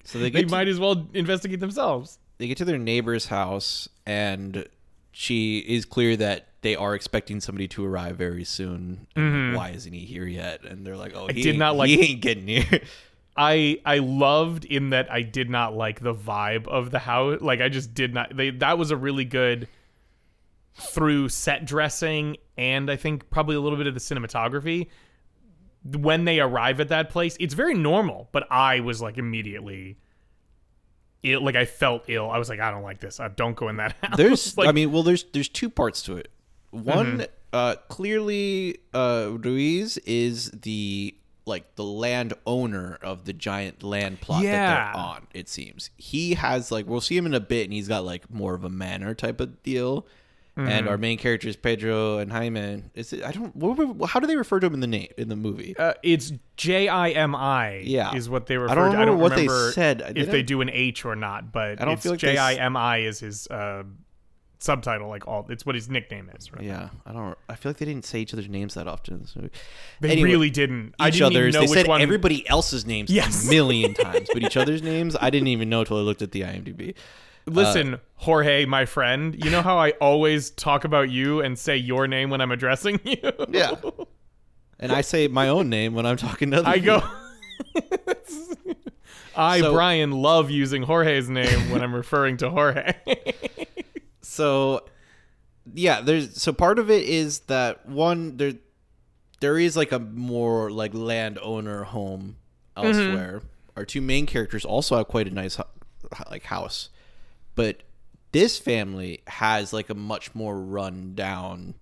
[0.04, 2.18] so they they to, might as well investigate themselves.
[2.38, 4.66] they get to their neighbor's house and
[5.12, 9.06] she is clear that they are expecting somebody to arrive very soon.
[9.16, 10.64] And Why isn't he here yet?
[10.64, 11.42] And they're like, "Oh, he Mm-hmm.
[11.42, 12.80] did not like- he ain't getting here."
[13.36, 17.40] I I loved in that I did not like the vibe of the house.
[17.40, 18.36] Like I just did not.
[18.36, 19.68] They that was a really good
[20.74, 24.88] through set dressing and I think probably a little bit of the cinematography.
[25.84, 29.96] When they arrive at that place, it's very normal, but I was like immediately
[31.22, 31.42] ill.
[31.44, 32.30] Like I felt ill.
[32.30, 33.18] I was like, I don't like this.
[33.20, 34.16] I don't go in that house.
[34.16, 36.28] There's, like, I mean, well, there's there's two parts to it.
[36.70, 37.22] One, Mm-hmm.
[37.52, 41.14] uh, clearly, uh, Ruiz is the
[41.44, 44.92] like the land owner of the giant land plot that Yeah.
[44.92, 45.26] they're on.
[45.34, 48.30] It seems he has like we'll see him in a bit, and he's got like
[48.30, 50.06] more of a manor type of deal.
[50.56, 50.68] Mm-hmm.
[50.68, 53.24] And our main characters, Pedro and Jaime, is it?
[53.24, 53.56] I don't.
[53.56, 55.74] What, how do they refer to him in the name in the movie?
[55.78, 57.78] uh, it's J I M I.
[57.84, 58.14] Yeah.
[58.14, 58.72] is what they refer.
[58.72, 58.98] I don't to.
[58.98, 60.02] I remember don't what they remember said.
[60.08, 62.34] if Did they do an H or not, but I don't it's feel like they
[62.34, 63.84] J I M I is his uh,
[64.58, 65.08] subtitle.
[65.08, 66.52] Like all, it's what his nickname is.
[66.52, 66.64] Right?
[66.64, 67.38] yeah, I don't.
[67.48, 69.48] I feel like they didn't say each other's names that often in this movie.
[70.00, 70.94] They Anyway, really didn't.
[71.00, 71.54] I each didn't other's.
[71.54, 72.02] They which said one.
[72.02, 73.46] everybody else's names Yes.
[73.46, 76.32] a million times, but each other's names I didn't even know until I looked at
[76.32, 76.94] the IMDb.
[77.46, 79.42] Uh, Listen, Jorge, my friend.
[79.44, 83.00] You know how I always talk about you and say your name when I'm addressing
[83.04, 83.32] you.
[83.48, 83.74] Yeah,
[84.78, 86.68] and I say my own name when I'm talking to other.
[86.68, 87.02] I go.
[89.36, 92.92] I, So- Brian, love using Jorge's name when I'm referring to Jorge.
[94.24, 94.86] So,
[95.74, 98.54] yeah, there's so part of it is that one there
[99.40, 102.36] there is like a more like landowner home
[102.74, 102.86] mm-hmm.
[102.86, 103.42] elsewhere.
[103.76, 105.60] Our two main characters also have quite a nice
[106.30, 106.88] like house,
[107.54, 107.82] but
[108.32, 111.74] this family has like a much more run down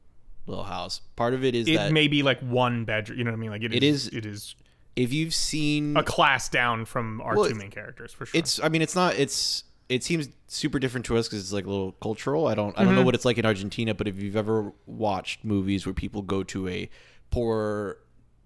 [0.47, 1.01] little house.
[1.17, 3.19] Part of it is it may be like one bedroom.
[3.19, 3.51] You know what I mean?
[3.51, 4.09] Like It is.
[4.09, 4.55] is- It is
[4.97, 8.39] if you've seen a class down from our Well, two main characters for sure.
[8.39, 11.65] it's i mean it's not it's it seems super different to us because it's like
[11.65, 13.07] a little cultural i don't i don't know mm-hmm.
[13.07, 16.69] what it's like in argentina but if you've ever watched movies where people go to
[16.69, 16.89] a
[17.31, 17.99] poor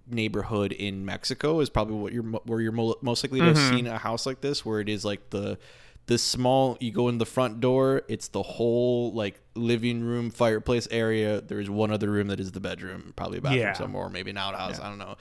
[0.07, 3.77] neighborhood in mexico is probably what you're where you're mo- most likely to have mm-hmm.
[3.77, 5.59] seen a house like this where it is like the
[6.07, 10.87] the small you go in the front door it's the whole like living room fireplace
[10.91, 11.41] area.
[11.41, 13.73] There's one other room that is the bedroom probably a bathroom Yeah.
[13.73, 15.17] somewhere or maybe an outhouse i don't know.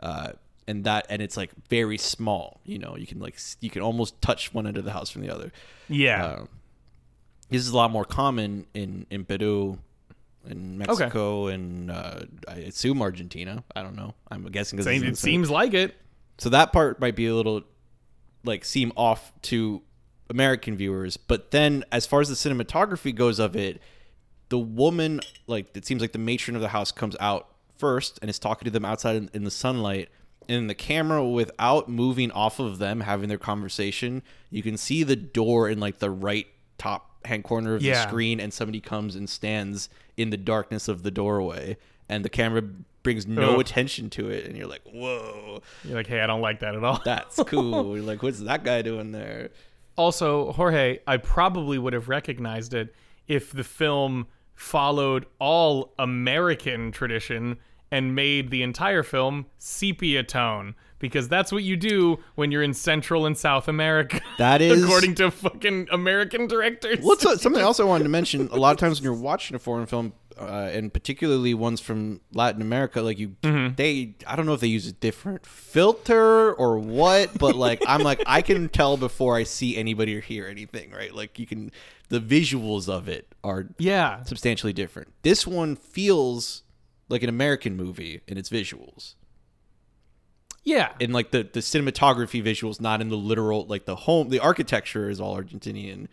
[0.00, 0.32] Uh,
[0.68, 4.20] and that and it's like very small you know you can like you can almost
[4.22, 5.50] touch one end of the house from the other.
[5.88, 6.24] Yeah.
[6.24, 6.44] uh,
[7.50, 9.78] this is a lot more common in in peru
[10.48, 13.64] in mexico and uh, i assume argentina.
[13.74, 14.14] I don't know.
[14.30, 15.96] I'm guessing because it seems like it.
[16.38, 17.62] so that part might be a little
[18.44, 19.82] like seem off to
[20.30, 23.80] American viewers, but then as far as the cinematography goes of it,
[24.50, 28.28] the woman like it seems like the matron of the house comes out first and
[28.30, 30.08] is talking to them outside in, in the sunlight
[30.48, 35.16] and the camera without moving off of them having their conversation, you can see the
[35.16, 36.46] door in like the right
[36.78, 38.02] top hand corner of Yeah.
[38.02, 41.76] the screen and somebody comes and stands in the darkness of the doorway
[42.08, 42.62] and the camera
[43.02, 43.60] brings no Ugh.
[43.60, 46.82] attention to it and you're like, "Whoa." You're like, hey, I don't like that at
[46.82, 47.00] all.
[47.04, 47.96] That's cool.
[47.96, 49.50] You're like, what's that guy doing there?
[49.98, 52.94] Also, Jorge, I probably would have recognized it
[53.26, 57.58] if the film followed all American tradition
[57.90, 62.74] and made the entire film sepia tone because that's what you do when you're in
[62.74, 64.20] Central and South America.
[64.38, 66.98] That is according to fucking American directors.
[67.00, 68.48] What's something else I wanted to mention?
[68.52, 72.20] A lot of times when you're watching a foreign film, uh, and particularly ones from
[72.32, 76.78] Latin America, like you, they, I don't know if they use a different filter or
[76.78, 80.90] what, but like I'm like I can tell before I see anybody or hear anything,
[80.90, 81.14] right?
[81.14, 81.70] Like you can,
[82.08, 84.22] the visuals of it are yeah.
[84.24, 85.12] substantially different.
[85.22, 86.62] This one feels
[87.08, 89.14] like an American movie in its visuals.
[90.64, 90.92] Yeah.
[91.00, 94.28] in like the the cinematography visuals, not in the literal like the home.
[94.28, 96.08] The architecture is all Argentinian,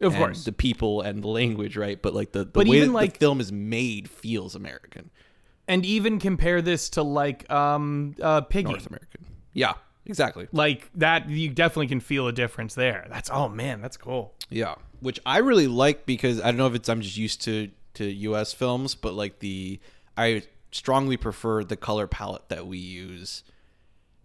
[0.00, 0.44] Of course.
[0.44, 2.00] The people and the language, right?
[2.00, 5.10] But like the, the But way even, like- the film is made feels American,
[5.66, 8.68] and even compare this to like um uh Piggy.
[8.68, 9.24] North American.
[9.52, 9.72] Yeah,
[10.04, 10.48] exactly.
[10.52, 13.06] Like that you definitely can feel a difference there.
[13.10, 14.34] That's oh man, that's cool.
[14.50, 17.70] Yeah, which I really like because I don't know if it's I'm just used to
[17.94, 18.52] to U.S.
[18.52, 19.80] films, but like the
[20.16, 23.42] I strongly prefer the color palette that we use.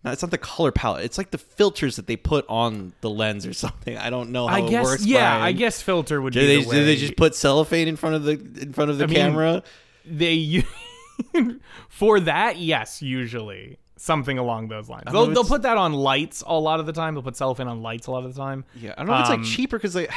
[0.03, 1.05] No, it's not the color palette.
[1.05, 3.95] It's like the filters that they put on the lens or something.
[3.97, 5.05] I don't know how I it guess works.
[5.05, 5.43] yeah, Brian.
[5.43, 8.15] I guess filter would Do be they, the do they just put cellophane in front
[8.15, 9.63] of the in front of the I mean, camera?
[10.05, 10.63] they
[11.89, 16.57] for that yes usually something along those lines they'll, they'll put that on lights a
[16.59, 18.93] lot of the time they'll put cellophane on lights a lot of the time Yeah,
[18.97, 20.11] I don't know if it's um, like cheaper because like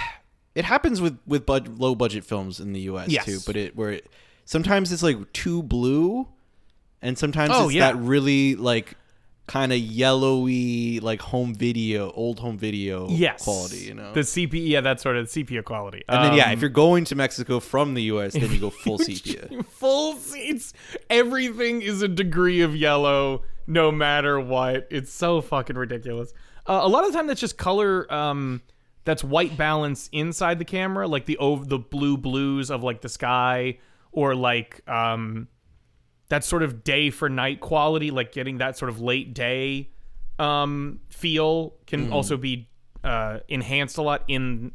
[0.55, 3.09] it happens with with bud- low budget films in the U.S.
[3.09, 3.25] Yes.
[3.25, 3.41] too.
[3.45, 4.07] But it where it,
[4.45, 6.29] sometimes it's like too blue,
[7.03, 7.91] and sometimes Oh, it's yeah.
[7.93, 8.95] that really like
[9.47, 13.79] kind of yellowy like home video, old home video yes quality.
[13.79, 14.13] You know.
[14.15, 17.05] the CP yeah that sort of sepia quality and then yeah, Um, if you're going
[17.07, 19.49] to Mexico from the U.S., then you go full sepia.
[19.69, 20.73] full seats
[21.11, 26.33] everything is a degree of yellow no matter what it's so fucking ridiculous
[26.67, 28.63] uh, a lot of the time that's just color um
[29.05, 33.09] that's white balance inside the camera like the ov- the blue blues of like the
[33.09, 33.79] sky
[34.13, 35.49] or like um
[36.35, 39.89] that sort of day for night quality like getting that sort of late day
[40.41, 42.69] um feel can also be
[43.05, 44.73] uh enhanced a lot in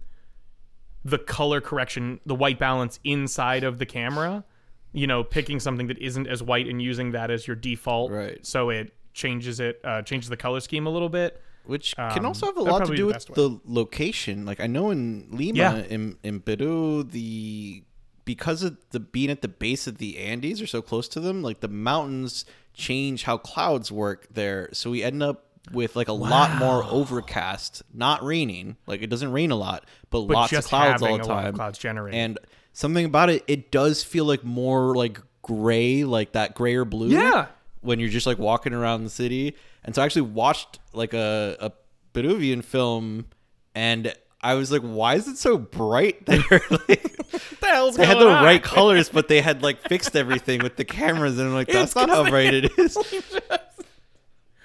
[1.06, 4.44] the color correction, the white balance inside of the camera.
[4.92, 8.46] You know, picking something that isn't as white and using that as your default, Right.
[8.46, 11.42] So it changes it, uh, changes the color scheme a little bit.
[11.66, 13.36] which Um, can also have a lot to do the with way.
[13.36, 14.46] the location.
[14.46, 15.78] Like I know in Lima, Yeah.
[15.96, 17.84] in in Peru, the
[18.30, 21.42] because of the being at the base of the Andes or so close to them,
[21.42, 24.70] like the mountains change how clouds work there.
[24.72, 28.78] So we end up with like a lot more overcast, not raining.
[28.86, 31.38] Like it doesn't rain a lot, but, But lots of clouds all the a lot
[31.40, 31.54] of time.
[31.56, 32.20] clouds generated.
[32.20, 32.38] And
[32.72, 37.08] something about it, it does feel like more like gray, like that gray or blue
[37.10, 37.48] Yeah.
[37.82, 39.56] when you're just like walking around the city.
[39.84, 41.72] And so I actually watched like a, a
[42.14, 43.26] Peruvian film
[43.74, 46.40] and I was like, why is it so bright there?
[46.70, 47.18] like,
[47.60, 48.44] the hell's they had the on?
[48.44, 51.38] right colors, but they had like fixed everything with the cameras.
[51.38, 52.98] And I'm like, that's It's not how bright it is.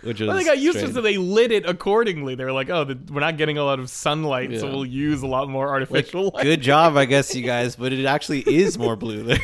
[0.02, 2.34] Which was Well, they got used to it, so they lit it accordingly.
[2.34, 5.22] They were like, "Oh, the, we're not getting a lot of sunlight, so we'll use
[5.22, 8.78] a lot more artificial light." Good job, I guess, you guys, but it actually is
[8.78, 9.38] more blue there.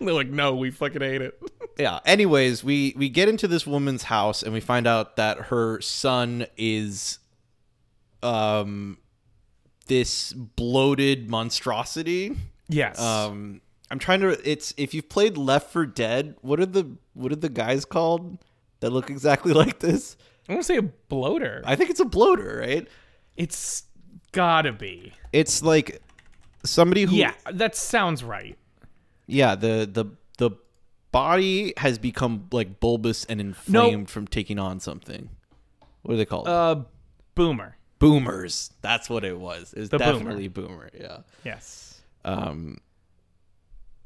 [0.00, 1.40] They're like, "No, we fucking hate it."
[1.76, 5.80] yeah anyways we we get into this woman's house and we find out that her
[5.80, 7.18] son is
[8.24, 8.98] um
[9.86, 12.34] this bloated monstrosity
[12.68, 12.98] yes.
[13.00, 13.60] um
[13.90, 17.36] i'm trying to it's if you've played Left 4 Dead what are the what are
[17.36, 18.38] the guys called
[18.80, 20.16] that look exactly like this
[20.48, 21.62] I want to say a bloater.
[21.64, 22.88] i think it's a bloater right
[23.36, 23.84] it's
[24.32, 25.12] gotta be.
[25.32, 26.00] it's like
[26.64, 28.56] somebody who Yeah, that sounds right.
[29.26, 30.06] yeah the the
[30.38, 30.50] the
[31.12, 35.28] body has become like bulbous and inflamed from taking on something
[36.02, 36.82] what are they called Uh,
[37.34, 37.76] boomer.
[38.08, 38.70] Boomers.
[38.82, 39.72] That's what it was.
[39.72, 40.12] It was The boomer.
[40.12, 40.90] definitely boomer.
[40.98, 41.18] Yeah.
[41.44, 42.00] Yes.
[42.24, 42.78] Um.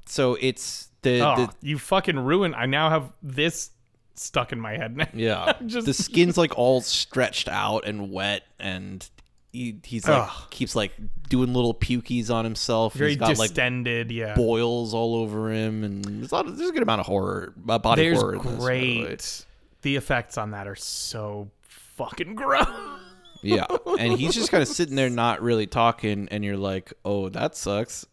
[0.06, 2.54] So it's the, Oh, the you fucking ruined.
[2.54, 3.70] I now have this
[4.14, 5.06] stuck in my head now.
[5.14, 9.08] yeah Just- the skin's like all stretched out and wet and.
[9.50, 10.50] He, he's like Ugh.
[10.50, 10.92] keeps like
[11.30, 12.92] doing little pukies on himself.
[12.92, 14.10] Very he's got like distended.
[14.12, 14.34] yeah.
[14.34, 17.54] boils all over him, and there's a, lot of, there's a good amount of horror,
[17.66, 18.34] uh, body There's horror.
[18.34, 19.02] in this, by the way.
[19.06, 19.44] great.
[19.80, 22.66] The effects on that are so fucking gross.
[23.42, 23.66] Yeah,
[23.98, 27.56] and he's just kind of sitting there, not really talking, and you're like, "Oh, that
[27.56, 28.06] sucks."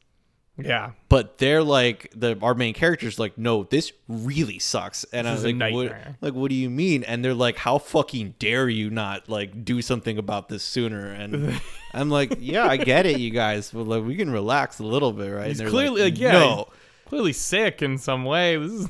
[0.57, 0.91] yeah.
[1.09, 5.03] but they're like the our main characters like no this really sucks.
[5.05, 7.03] And This I was like what, like what do you mean?
[7.03, 11.11] And they're like how fucking dare you not like do something about this sooner?
[11.11, 11.59] And
[11.93, 15.13] i'm like yeah i get it you guys but like we can relax a little
[15.13, 15.47] bit right?
[15.47, 16.67] He's clearly like, yeah, no.
[17.05, 18.57] clearly sick in some way.
[18.57, 18.89] This is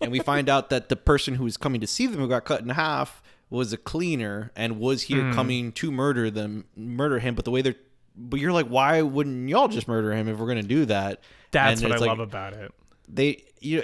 [0.00, 2.44] and we find out that the person who was coming to see them who got
[2.44, 5.32] cut in half was a cleaner and was here Hmm.
[5.32, 7.74] coming to murder them murder him but the way they're
[8.16, 11.80] but you're like why wouldn't y'all just murder him if we're gonna do that that's
[11.80, 12.72] And what I like- love about it.
[13.08, 13.82] they you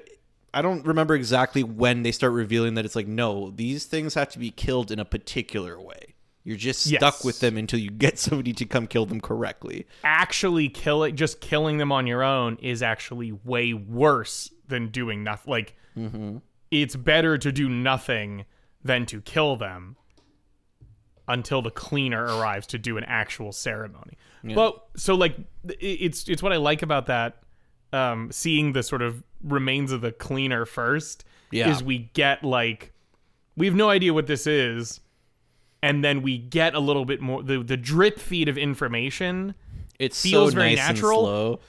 [0.52, 4.28] I don't remember exactly when they start revealing that it's like no, these things have
[4.30, 6.14] to be killed in a particular way.
[6.44, 7.24] You're just stuck Yes.
[7.24, 9.84] with them until you get somebody to come kill them correctly.
[10.04, 11.12] Actually, kill it.
[11.16, 15.50] Just killing them on your own is actually way worse than doing nothing.
[15.50, 16.36] Like, Mm-hmm.
[16.70, 18.44] it's better to do nothing
[18.84, 19.96] than to kill them
[21.26, 24.18] until the cleaner arrives to do an actual ceremony.
[24.44, 25.36] But so like
[25.80, 27.38] it's it's what I like about that
[27.94, 31.70] um seeing the sort of remains of the cleaner first Yeah.
[31.70, 32.92] is we get like
[33.56, 35.00] we have no idea what this is
[35.82, 39.54] and then we get a little bit more the the drip feed of information
[39.98, 41.18] It's Feels so very nice natural.
[41.20, 41.60] and slow.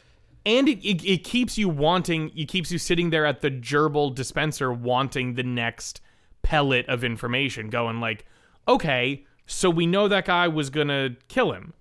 [0.45, 4.13] and it, it, it keeps you wanting it keeps you sitting there at the gerbil
[4.13, 6.01] dispenser wanting the next
[6.45, 8.23] pellet of information going like
[8.67, 11.73] okay so we know that guy was gonna kill him.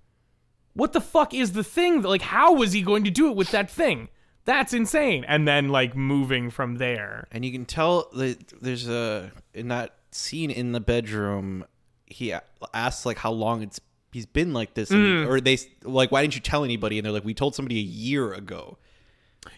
[0.73, 3.51] What the fuck is the thing like how was he going to do it with
[3.51, 4.09] that thing?
[4.45, 5.25] That's insane.
[5.27, 7.27] And then like moving from there.
[7.31, 11.65] And you can tell that there's a in that scene in the bedroom
[12.05, 12.33] he
[12.73, 13.79] asks like how long it's
[14.11, 14.91] he's been like this.
[14.91, 15.27] And- mm.
[15.27, 16.99] or they like why didn't you tell anybody?
[16.99, 18.77] And they're like we told somebody a year ago.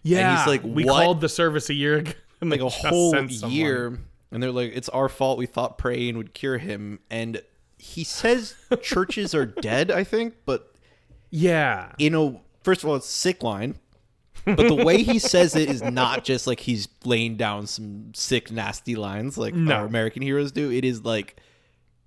[0.03, 3.99] yeah and he's like, we called the service a year ago like a whole year
[4.31, 7.41] and they're like it's our fault we thought praying would cure him and
[7.77, 10.73] he says churches are dead i think but
[11.29, 11.91] Yeah.
[11.99, 13.75] in a first of all, it's a sick line.
[14.45, 18.49] But the way he says it is not just like he's laying down some sick,
[18.51, 19.75] nasty lines like No.
[19.75, 20.71] our American heroes do.
[20.71, 21.35] It is like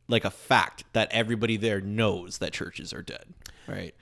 [0.08, 3.24] like a fact that everybody there knows that churches are dead.
[3.68, 3.94] Right.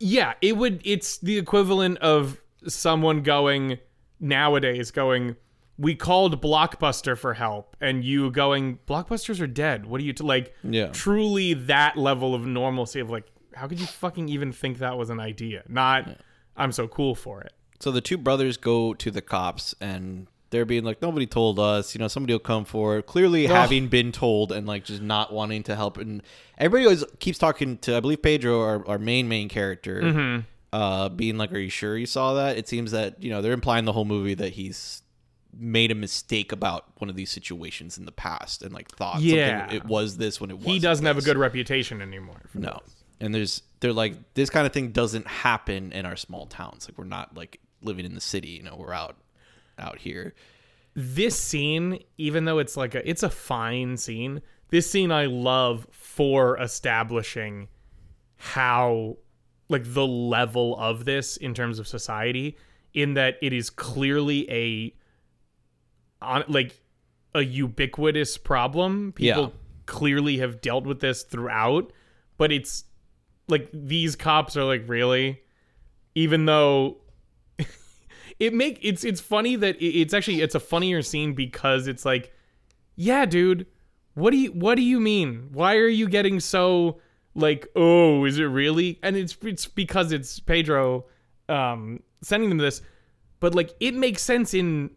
[0.00, 3.78] Yeah, it would it's the equivalent of someone going
[4.20, 5.36] nowadays going
[5.78, 9.86] we called Blockbuster for help and you going Blockbusters are dead.
[9.86, 10.24] What are you t-?
[10.24, 10.88] like Yeah.
[10.88, 15.10] truly that level of normalcy of like how could you fucking even think that was
[15.10, 15.62] an idea?
[15.68, 16.18] Not
[16.56, 17.52] I'm so cool for it.
[17.80, 21.94] So the two brothers go to the cops and they're being like, nobody told us,
[21.94, 23.06] you know, somebody will come for it.
[23.06, 25.98] Clearly having been told and like just not wanting to help.
[25.98, 26.22] And
[26.56, 31.36] everybody always keeps talking to, I believe, Pedro, our, our main, main character, uh, being
[31.38, 32.56] like, are you sure you saw that?
[32.56, 35.02] It seems that, you know, they're implying the whole movie that he's
[35.58, 39.70] made a mistake about one of these situations in the past and like thought Yeah.
[39.72, 42.42] it was this when it was He doesn't have a good reputation anymore.
[42.54, 42.80] no.
[42.84, 42.94] this.
[43.20, 46.88] And there's they're like this kind of thing doesn't happen in our small towns.
[46.88, 49.16] Like we're not like living in the city, you know, we're out
[49.78, 50.34] out here.
[50.94, 54.40] this scene even though it's like a it's a fine scene
[54.70, 57.66] this scene i love for establishing
[58.36, 59.16] how
[59.68, 62.56] like the level of this in terms of society
[62.92, 64.94] in that it is clearly a
[66.24, 66.78] on like
[67.34, 69.12] a ubiquitous problem.
[69.12, 69.48] People Yeah.
[69.86, 71.92] clearly have dealt with this throughout
[72.36, 72.84] but it's
[73.48, 75.40] like these cops are like really?
[76.14, 76.98] Even though
[78.38, 82.32] it make it's it's funny that it's actually it's a funnier scene because it's like
[82.96, 83.66] yeah dude
[84.14, 85.48] what do you what do you mean?
[85.52, 87.00] Why are you getting so
[87.34, 88.98] like oh is it really?
[89.02, 91.04] And it's it's because it's pedro
[91.48, 92.80] um sending them this
[93.40, 94.90] but like it makes sense in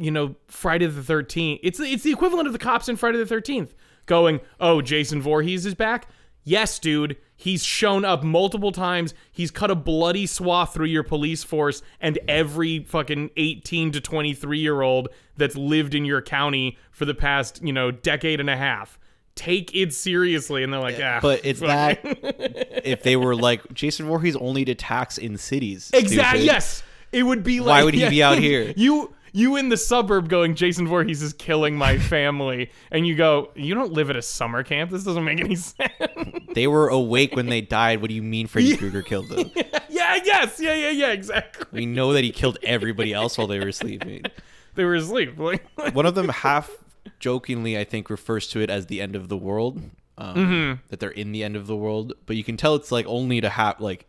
[0.00, 3.34] you know friday the 13th it's it's the equivalent of the cops in friday the
[3.34, 3.70] 13th
[4.06, 6.08] going oh jason Voorhees is back
[6.42, 11.44] yes dude he's shown up multiple times he's cut a bloody swath through your police
[11.44, 17.04] force and every fucking 18 to 23 year old that's lived in your county for
[17.04, 18.98] the past you know decade and a half
[19.34, 22.00] take it seriously and they're like ah But it's fuck that
[22.86, 25.90] if they were like Jason Voorhees only attacks in cities.
[25.94, 26.44] Exactly.
[26.44, 26.82] Yes.
[27.12, 27.68] It would be like.
[27.68, 28.72] Why would he be out here?
[28.76, 33.50] You you in the suburb going, Jason Voorhees is killing my family, and you go,
[33.54, 34.90] you don't live at a summer camp.
[34.90, 35.92] This doesn't make any sense.
[36.54, 38.00] They were awake when they died.
[38.00, 39.50] What do you mean Freddy Krueger killed them?
[39.88, 40.18] yeah.
[40.24, 40.58] Yes.
[40.60, 40.74] Yeah.
[40.74, 40.90] Yeah.
[40.90, 41.12] Yeah.
[41.12, 41.66] Exactly.
[41.72, 44.22] We know that he killed everybody else while they were sleeping.
[44.74, 45.38] They were asleep.
[45.38, 45.64] Like,
[45.94, 46.70] One of them half
[47.18, 49.80] jokingly, I think, refers to it as the end of the world.
[50.18, 50.80] Um, Mm-hmm.
[50.88, 53.40] That they're in the end of the world, but you can tell it's like only
[53.40, 54.06] to have like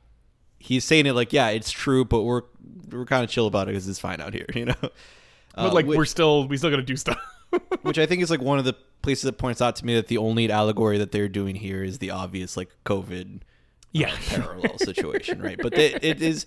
[0.61, 2.43] he's saying it like yeah, it's true, but we're
[2.89, 4.75] we're kind of chill about it because it's fine out here, you know.
[4.81, 4.91] but
[5.55, 7.19] uh, like we're still we still gotta do stuff.
[7.81, 10.07] which I think is like one of the places that points out to me that
[10.07, 13.39] the only allegory that they're doing here is the obvious like COVID uh,
[13.91, 14.15] yeah.
[14.27, 15.59] parallel situation, right?
[15.61, 16.45] But they, it is,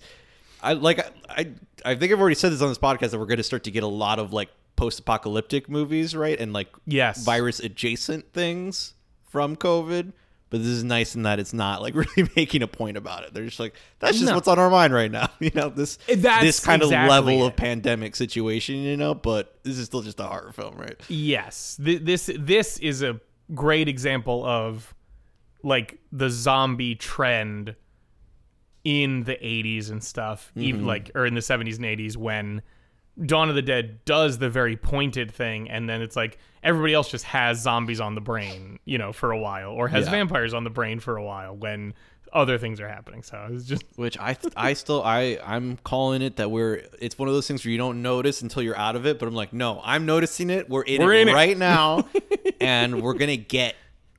[0.63, 0.99] I like
[1.29, 1.51] I
[1.83, 3.71] I think I've already said this on this podcast that we're going to start to
[3.71, 6.39] get a lot of like post-apocalyptic movies, right?
[6.39, 7.23] And like Yes.
[7.23, 8.95] virus adjacent things
[9.29, 10.13] from COVID.
[10.55, 13.33] But this is nice in that it's not like really making a point about it.
[13.33, 14.35] They're just like that's just No.
[14.35, 15.67] what's on our mind right now, you know.
[15.67, 17.47] This That's this kind of level it.
[17.47, 19.13] of pandemic situation, you know.
[19.13, 20.95] But this is still just a horror film, right?
[21.09, 21.77] Yes.
[21.83, 23.19] Th- This this is a
[23.53, 24.95] great example of
[25.61, 27.75] like the zombie trend
[28.85, 30.87] in the 80s and stuff, even mm-hmm.
[30.87, 32.61] like or in the 70s and 80s when
[33.23, 37.09] Dawn of the Dead does the very pointed thing and then it's like everybody else
[37.09, 40.11] just has zombies on the brain, you know, for a while or has Yeah.
[40.11, 41.93] vampires on the brain for a while when
[42.33, 43.23] other things are happening.
[43.23, 47.29] So it's just which I I still I I'm calling it that we're it's one
[47.29, 49.19] of those things where you don't notice until you're out of it.
[49.19, 50.67] But I'm like, no, I'm noticing it.
[50.69, 51.33] We're in We're it in it.
[51.33, 52.05] right now,
[52.59, 53.75] and we're gonna get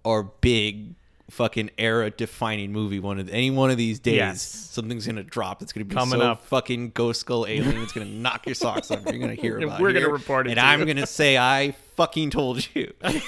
[0.06, 0.94] our big
[1.30, 4.14] fucking era defining movie one of any one of these days.
[4.16, 4.42] Yes.
[4.42, 5.62] Something's gonna drop.
[5.62, 6.44] It's gonna be Coming so up.
[6.46, 7.78] fucking ghost skull alien.
[7.82, 9.04] It's gonna knock your socks off.
[9.06, 9.80] You're gonna hear about.
[9.80, 10.86] We're it gonna here, report it and I'm you.
[10.86, 12.92] gonna say I fucking told you.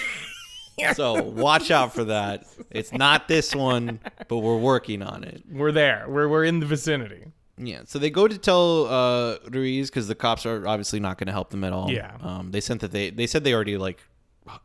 [0.95, 2.45] So watch out for that.
[2.71, 5.43] It's not this one, but we're working on it.
[5.51, 6.05] we're there.
[6.09, 7.25] We're we're in the vicinity.
[7.57, 11.33] Yeah, so they go to tell uh, Ruiz because the cops are obviously not to
[11.33, 11.91] help them at all.
[11.91, 12.13] Yeah.
[12.23, 14.01] um, they sent that they they said they already like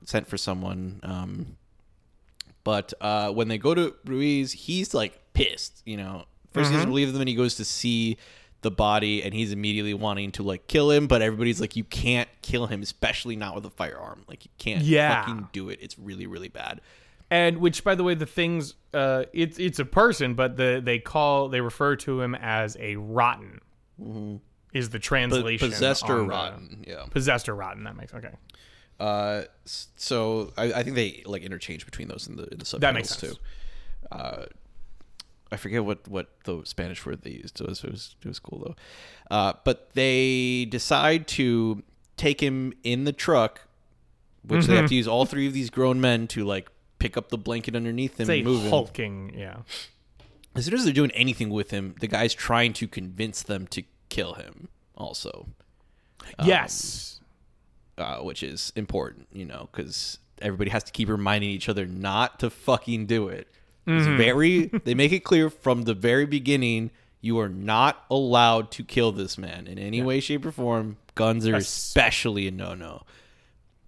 [0.05, 0.99] sent for someone.
[1.01, 1.57] Um,
[2.63, 5.81] but uh, when they go to Ruiz, he's like pissed.
[5.85, 8.17] You know, 1st he doesn't believe them, and he goes to see
[8.61, 11.07] the body, and he's immediately wanting to like kill him.
[11.07, 14.23] But everybody's like, you can't kill him, especially not with a firearm.
[14.27, 15.21] Like you can't Yeah.
[15.25, 15.79] fucking do it.
[15.81, 16.79] It's really really bad.
[17.31, 20.99] And which, by the way, the things uh, it's it's a person, but the they
[20.99, 23.59] call they refer to him as a rotten.
[24.73, 26.83] Is the translation possessed or on the- rotten?
[26.87, 27.05] Yeah.
[27.11, 27.83] Possessed or rotten.
[27.83, 28.31] That makes okay.
[28.99, 32.81] Uh, so I, I think they like interchange between those in the in the subtitles
[32.81, 33.33] That makes sense.
[33.33, 33.39] too.
[34.11, 34.45] Uh,
[35.51, 37.59] I forget what what the Spanish word they used.
[37.61, 38.75] It was it was, it was cool though.
[39.35, 41.83] Uh, but they decide to
[42.17, 43.61] take him in the truck,
[44.47, 46.69] which they have to use all three of these grown men to like
[46.99, 48.69] pick up the blanket underneath him It's and move him.
[48.69, 49.57] hulking, yeah.
[50.55, 53.83] As soon as they're doing anything with him, the guy's trying to convince them to
[54.09, 54.67] kill him.
[54.95, 55.47] Also,
[56.37, 57.19] Um, yes.
[57.97, 62.39] Uh, which is important, you know, because everybody has to keep reminding each other not
[62.39, 63.47] to fucking do it.
[63.85, 64.17] It's Mm-hmm.
[64.17, 64.65] very.
[64.85, 66.91] they make it clear from the very beginning.
[67.21, 70.97] You are not allowed to kill this man in any way, shape, or form.
[71.15, 73.03] Guns are Es- especially a no-no.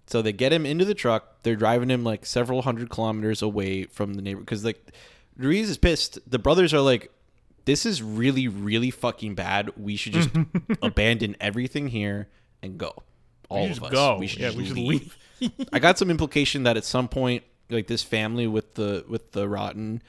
[0.06, 1.42] So they get him into the truck.
[1.42, 4.80] They're driving him like several hundred kilometers away from the neighbor because like
[5.36, 6.18] Ruiz is pissed.
[6.30, 7.10] The brothers are like,
[7.64, 9.70] "This is really, really fucking bad.
[9.76, 10.30] We should just
[10.82, 12.28] abandon everything here
[12.62, 13.02] and go.
[13.48, 13.92] All just of us.
[13.92, 14.16] go.
[14.18, 15.16] We should Yeah, just we should leave."
[15.72, 19.48] I got some implication that at some point, like this family with the with the
[19.48, 20.02] rotten,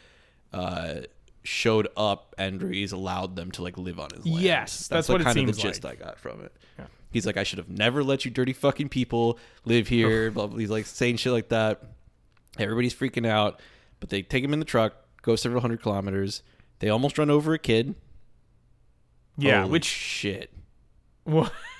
[0.53, 1.01] uh,
[1.43, 4.41] showed up and Ruiz allowed them to like live on his land.
[4.41, 6.01] Yes, that's like, what it kind of the gist like.
[6.01, 6.53] I got from it.
[6.77, 6.85] Yeah.
[7.09, 10.29] He's like, I should have never let you dirty fucking people live here.
[10.29, 10.57] blah, blah.
[10.59, 11.81] He's like saying shit like that.
[12.59, 13.61] Everybody's freaking out,
[13.99, 16.41] but they take him in the truck, go several hundred kilometers.
[16.79, 17.95] They almost run over a kid.
[19.37, 20.51] yeah, Holy which shit.
[21.25, 21.51] well,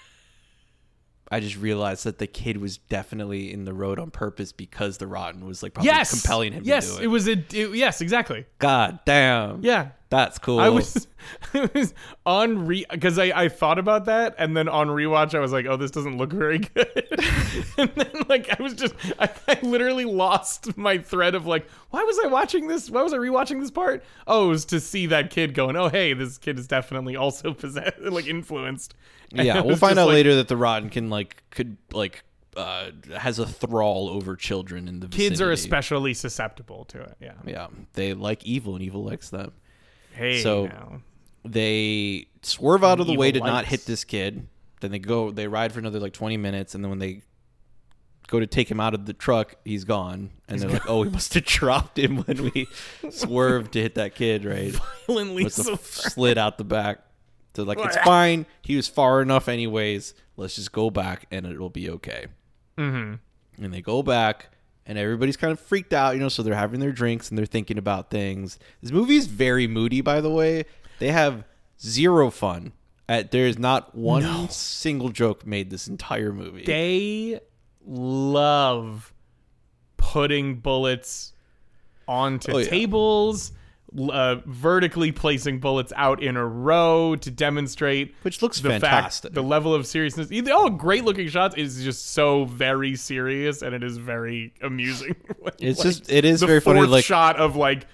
[1.32, 5.08] I just realized that the kid was definitely in the road on purpose because the
[5.08, 7.04] rotten was like probably yes, compelling him yes, to do it.
[7.04, 8.46] it was a it, yes, exactly.
[8.60, 9.64] God damn.
[9.64, 10.60] Yeah, That's cool.
[10.60, 11.08] I was,
[11.54, 11.94] I was
[12.26, 15.66] on re because I, I thought about that and then on rewatch I was like,
[15.66, 17.06] oh, this doesn't look very good.
[17.78, 22.04] and then like I was just I, I literally lost my thread of like, why
[22.04, 22.90] was I watching this?
[22.90, 24.04] Why was I rewatching this part?
[24.28, 27.54] Oh, it was to see that kid going, oh hey, this kid is definitely also
[27.54, 28.96] possessed, like influenced.
[29.34, 32.24] And yeah, we'll find out like, later that the rotten can like could like
[32.56, 37.18] uh has a thrall over children in the Kids are especially susceptible to it.
[37.20, 37.34] Yeah.
[37.46, 39.52] Yeah, they like evil and evil likes them.
[40.18, 41.02] Hey, So- now.
[41.46, 44.48] They swerve out of the way to Evil not hit this kid.
[44.82, 47.22] Then they go they ride for another like 20 minutes and then when they
[48.28, 50.32] go to take him out of the truck, he's gone.
[50.50, 52.68] And they're like, "Oh, we must have dropped him when we
[53.10, 54.72] swerved to hit that kid, right?"
[55.08, 57.00] Violently Must so have slid out the back.
[57.56, 58.46] So like, it's fine.
[58.62, 60.14] He was far enough, anyways.
[60.36, 62.28] Let's just go back, and it'll be okay.
[62.78, 63.64] Mm-hmm.
[63.64, 64.50] And they go back,
[64.88, 66.30] and everybody's kind of freaked out, you know.
[66.30, 68.58] So they're having their drinks and they're thinking about things.
[68.82, 70.66] This movie is very moody, by the way.
[71.00, 71.44] They have
[71.80, 72.72] zero fun.
[73.10, 76.66] At, there is not one single joke made this entire movie.
[76.66, 77.40] they
[77.86, 79.14] love
[79.98, 81.34] putting bullets
[82.08, 82.68] onto Oh, yeah.
[82.70, 83.52] tables,
[83.98, 89.30] uh, vertically placing bullets out in a row to demonstrate Which looks the fantastic.
[89.32, 90.32] fact, the level of seriousness.
[90.32, 95.16] Either oh, great looking shots is just so very serious, and it is very amusing.
[95.60, 97.88] It's Like, just- it is the very funny, fourth like- shot of like.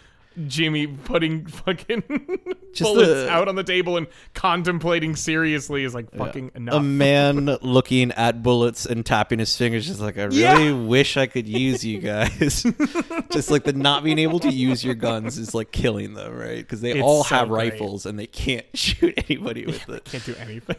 [0.48, 2.04] Jimmy putting fucking
[2.74, 6.76] Just bullets the- out on the table and contemplating seriously is like fucking enough.
[6.76, 10.74] a man looking at bullets and tapping his fingers, is like I really Yeah.
[10.86, 12.64] wish I could use you guys.
[13.32, 16.58] just like the not being able to use your guns is like killing them, right?
[16.58, 17.74] Because they It's all so have great.
[17.74, 20.06] rifles and they can't shoot anybody with it.
[20.06, 20.76] Can't do anything.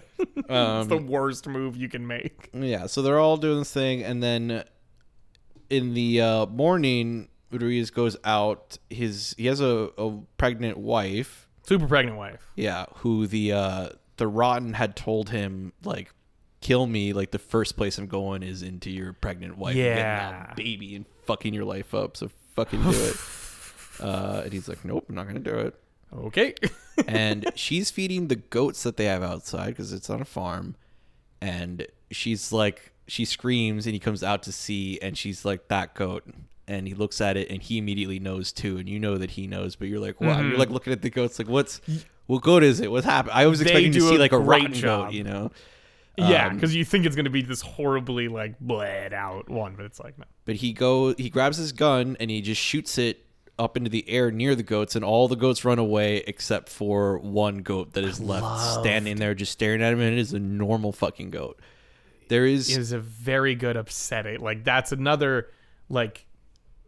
[0.49, 2.51] Um, it's the worst move you can make.
[2.53, 4.65] Yeah, so they're all doing this thing, and then
[5.71, 7.29] in the uh, morning,
[7.63, 8.79] Ruiz goes out.
[8.91, 11.49] His he has a, a pregnant wife.
[11.67, 12.51] Super pregnant wife.
[12.57, 16.13] Yeah, who the uh, the rotten had told him like,
[16.61, 17.13] kill me.
[17.13, 19.77] Like the first place I'm going is into your pregnant wife.
[19.77, 19.97] Yeah.
[19.97, 22.17] that baby and fucking your life up.
[22.17, 23.17] So fucking do it.
[24.01, 25.81] Uh, and he's like, nope, I'm not gonna do it.
[26.13, 26.55] Okay.
[27.07, 30.75] and she's feeding the goats that they have outside because it's on a farm
[31.41, 35.95] and she's like she screams and he comes out to see and she's like that
[35.95, 36.25] goat
[36.67, 39.47] and he looks at it and he immediately knows too and you know that he
[39.47, 41.81] knows but you're like wow you're like looking at the goats like what's
[42.27, 43.65] what goat is it what's happening i was Mm-hmm.
[43.67, 45.07] They expecting to see like a rotten job.
[45.07, 45.51] goat you know
[46.17, 49.85] yeah, Um, because you think it's gonna be this horribly like bled out one, but
[49.85, 50.25] it's like no.
[50.45, 53.27] but he go he grabs his gun and he just shoots it
[53.59, 57.19] up into the air near the goats and all the goats run away except for
[57.19, 60.39] one goat that is left standing there just staring at him and it is a
[60.39, 61.59] normal fucking goat
[62.29, 64.41] there is It is a very good upsetting.
[64.41, 65.49] Like that's another
[65.89, 66.27] like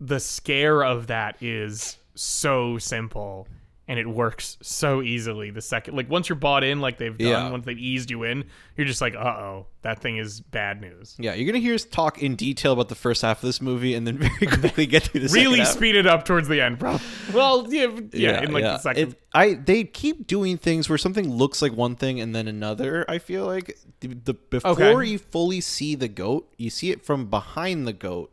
[0.00, 3.46] the scare of that is so simple
[3.88, 7.28] and it works so easily the second like once you're bought in like they've done
[7.28, 7.50] Yeah.
[7.50, 8.44] once they've eased you in
[8.76, 12.20] you're just like uh-oh that thing is bad news yeah you're gonna hear us talk
[12.20, 15.12] in detail about the first half of this movie and then very quickly get to
[15.20, 15.68] the really second half.
[15.68, 16.98] speed it up towards the end bro
[17.32, 21.30] well yeah yeah, in like the second It- I they keep doing things where something
[21.30, 23.04] looks like one thing and then another.
[23.06, 25.10] I feel like the, the before Okay.
[25.10, 28.32] you fully see the goat, you see it from behind the goat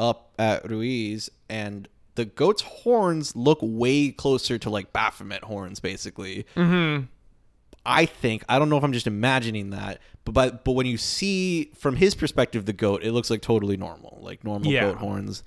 [0.00, 6.46] up at Ruiz, and the goat's horns look way closer to like Baphomet horns, basically.
[6.56, 7.04] Mm-hmm.
[7.86, 10.96] I think I don't know if I'm just imagining that, but but but when you
[10.98, 14.82] see from his perspective the goat, it looks like totally normal, like normal Yeah.
[14.82, 15.42] goat horns.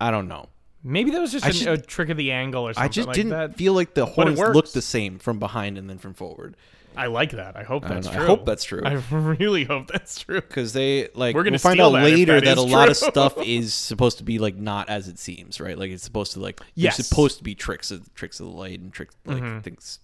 [0.00, 0.48] I don't know.
[0.82, 3.14] Maybe that was just an- a trick of the angle or something I just like
[3.14, 3.56] didn't that.
[3.56, 6.56] feel like the horns looked the same from behind and then from forward.
[6.96, 7.56] I like that.
[7.56, 8.12] I hope that's know.
[8.12, 8.26] I true.
[8.26, 8.82] hope that's true.
[8.84, 10.40] I really hope that's true.
[10.40, 12.64] because they like We're gonna we'll find steal out that if later that that, is
[12.64, 13.08] a lot of true.
[13.08, 15.78] stuff is supposed to be like not as it seems, right?
[15.78, 16.96] Like it's supposed to like Yes.
[16.96, 19.60] there's supposed to be tricks of tricks of the light and tricks like Mm-hmm.
[19.60, 19.98] things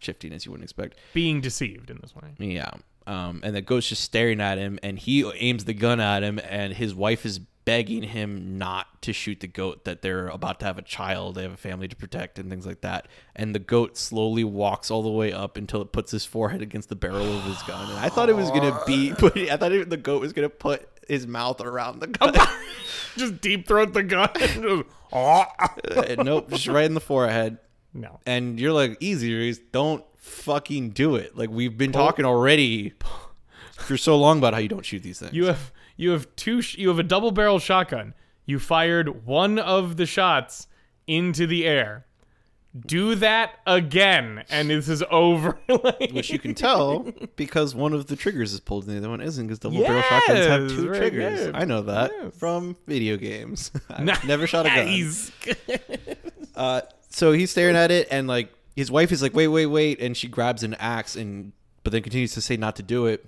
[0.00, 0.98] shifting as you wouldn't expect.
[1.14, 2.28] Being deceived in this way.
[2.38, 2.70] Yeah.
[3.06, 6.38] Um, and the ghost just staring at him, and he aims the gun at him,
[6.48, 9.84] and his wife is begging him not to shoot the goat.
[9.84, 12.66] That they're about to have a child, they have a family to protect, and things
[12.66, 13.08] like that.
[13.34, 16.88] And the goat slowly walks all the way up until it puts his forehead against
[16.88, 17.90] the barrel of his gun.
[17.90, 20.48] And I thought it was gonna be, but I thought it, the goat was gonna
[20.48, 22.34] put his mouth around the gun.
[23.16, 24.30] Just deep throat the gun.
[24.38, 24.58] Just,
[25.12, 25.46] oh.
[25.52, 27.58] Uh, nope, just right in the forehead.
[27.92, 28.20] No.
[28.24, 31.36] And you're like, easy, Ruiz, don't fucking do it.
[31.36, 32.94] Like we've been talking already
[33.76, 35.34] for so long about how you don't shoot these things.
[35.34, 38.14] You have you have two sh- you have a double barrel shotgun.
[38.46, 40.66] You fired one of the shots
[41.06, 42.06] into the air.
[42.86, 45.58] Do that again, and this is over.
[45.68, 47.00] Like- which you can tell
[47.36, 50.02] because one of the triggers is pulled and the other one isn't because double barrel
[50.02, 51.40] shotguns have two very triggers.
[51.46, 51.54] good.
[51.56, 52.34] I know that Yes.
[52.38, 53.70] from video games.
[53.90, 55.56] I've never shot a gun.
[56.54, 60.00] Uh, so he's staring at it and like his wife is like, wait, wait, wait,
[60.00, 63.24] and she grabs an axe and but then continues to say not to do it.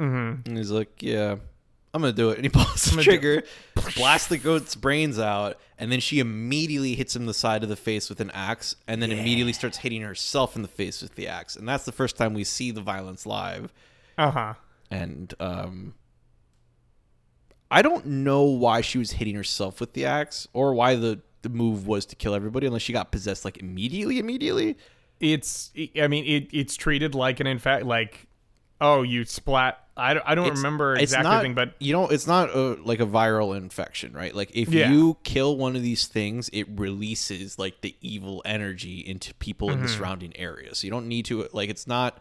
[0.00, 0.48] Mm-hmm.
[0.48, 1.36] And he's like, yeah.
[1.94, 3.44] I'm gonna do it, and he pulls the trigger,
[3.96, 7.76] blasts the goat's brains out, and then she immediately hits him the side of the
[7.76, 11.28] face with an axe, and then immediately starts hitting herself in the face with the
[11.28, 13.72] axe, and that's the first time we see the violence live.
[14.18, 14.54] Uh huh.
[14.90, 15.94] and um
[17.70, 21.48] I don't know why she was hitting herself with the axe or why the the
[21.48, 24.76] move was to kill everybody unless she got possessed like immediately immediately.
[25.20, 28.26] It's I mean it it's treated like an in fact like
[28.80, 29.83] oh you splat.
[29.96, 32.50] I don't, I don't It's- remember it's exactly not, thing, but you know it's not
[32.50, 34.34] a, like a viral infection, right?
[34.34, 34.90] Like if Yeah.
[34.90, 39.80] you kill one of these things, it releases like the evil energy into people in
[39.80, 39.96] the Mm-hmm.
[39.96, 40.74] surrounding area.
[40.74, 42.20] So you don't need to like it's not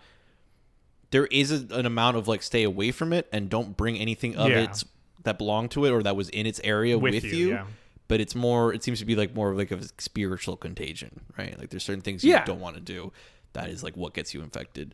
[1.11, 4.35] there is a, an amount of like stay away from it and don't bring anything
[4.35, 4.63] of Yeah.
[4.63, 4.83] it
[5.23, 7.49] that belonged to it or that was in its area With with, you, you.
[7.49, 7.65] yeah.
[8.07, 8.73] But it's more.
[8.73, 11.57] It seems to be like more of like a spiritual contagion, right?
[11.57, 13.11] Like there's certain things you don't want to do.
[13.53, 14.93] That is like what gets you infected.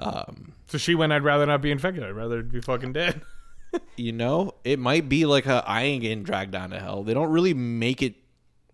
[0.00, 1.12] Um, so she went.
[1.12, 2.02] I'd rather not be infected.
[2.04, 3.20] I'd rather be fucking dead.
[3.96, 7.02] you know, it might be like a I ain't getting dragged down to hell.
[7.02, 8.14] They don't really make it.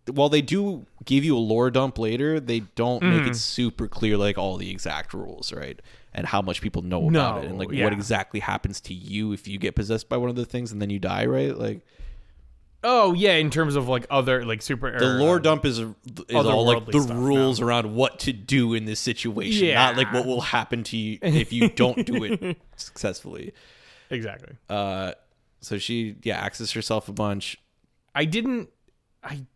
[0.08, 3.30] While they do give you a lore dump later, they don't make Mm-hmm.
[3.32, 5.80] it super clear like all the exact rules, right?
[6.14, 7.82] And how much people know about it, and like yeah.
[7.84, 10.80] what exactly happens to you if you get possessed by one of the things and
[10.80, 11.54] then you die, right?
[11.58, 11.80] Like
[12.88, 15.94] Oh yeah, in terms of like other like super the lore uh, dump is is
[16.32, 19.74] all like the rules around what to do in this situation, Yeah.
[19.86, 23.52] not like what will happen to you if you don't do it successfully.
[24.08, 24.54] exactly.
[24.70, 25.12] Uh,
[25.60, 27.56] so she yeah axes herself a bunch.
[28.14, 28.70] I didn't.
[29.24, 29.46] I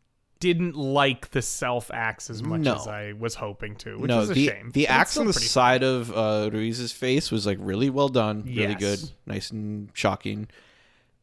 [0.41, 2.75] didn't like the self axe as much No.
[2.75, 4.71] as I was hoping to, which no, was a the shame.
[4.73, 8.75] the axe on the side of uh, Ruiz's face was like really well done, really
[8.79, 8.81] Yes.
[8.81, 10.49] good, nice and shocking.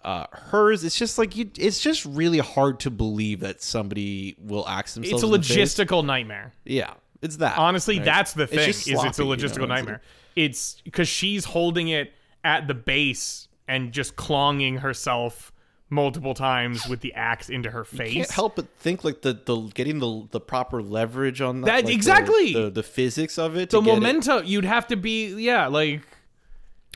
[0.08, 1.52] Uh, hers, it's just like you.
[1.60, 5.22] It's just really hard to believe that somebody will axe themselves.
[5.22, 6.54] It's a the logistical nightmare.
[6.64, 7.58] Yeah, it's that.
[7.58, 8.06] Honestly, right?
[8.06, 8.60] that's the thing.
[8.60, 10.02] just Is it's a sloppy, you know, logistical nightmare.
[10.38, 12.14] It's because she's holding it
[12.46, 15.52] at the base and just clanging herself
[15.90, 18.14] multiple times with the axe into her face.
[18.14, 21.86] can't help but think like the, the getting the the proper leverage on that, That-
[21.86, 22.54] like, exactly.
[22.54, 26.02] the, the physics of it the momentum you'd have to be yeah like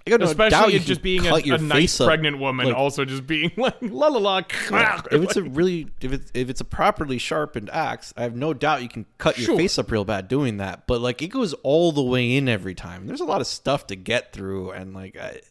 [0.06, 2.08] I got no doubt especially you just being a, a nice up.
[2.08, 6.12] pregnant woman like- also just being like la la la if it's a really if
[6.12, 9.46] it's if it's a properly sharpened axe, I have no doubt you can cut your
[9.46, 9.58] Sure.
[9.58, 10.88] face up real bad doing that.
[10.88, 13.06] But like it goes all the way in every time.
[13.06, 15.42] There's a lot of stuff to get through, and like I,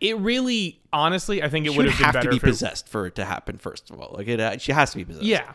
[0.00, 2.46] it really honestly i think it would have been have better to be if it-
[2.46, 3.58] possessed for it to happen.
[3.58, 5.24] First of all, like it, uh, she has to be possessed.
[5.24, 5.52] yeah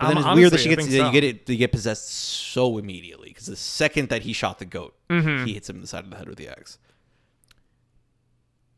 [0.00, 0.90] then Um, it's weird that she gets so.
[1.06, 4.64] you get it to get possessed so immediately because the second that he shot the
[4.64, 5.44] goat, Mm-hmm.
[5.46, 6.78] he hits him in the side of the head with the axe.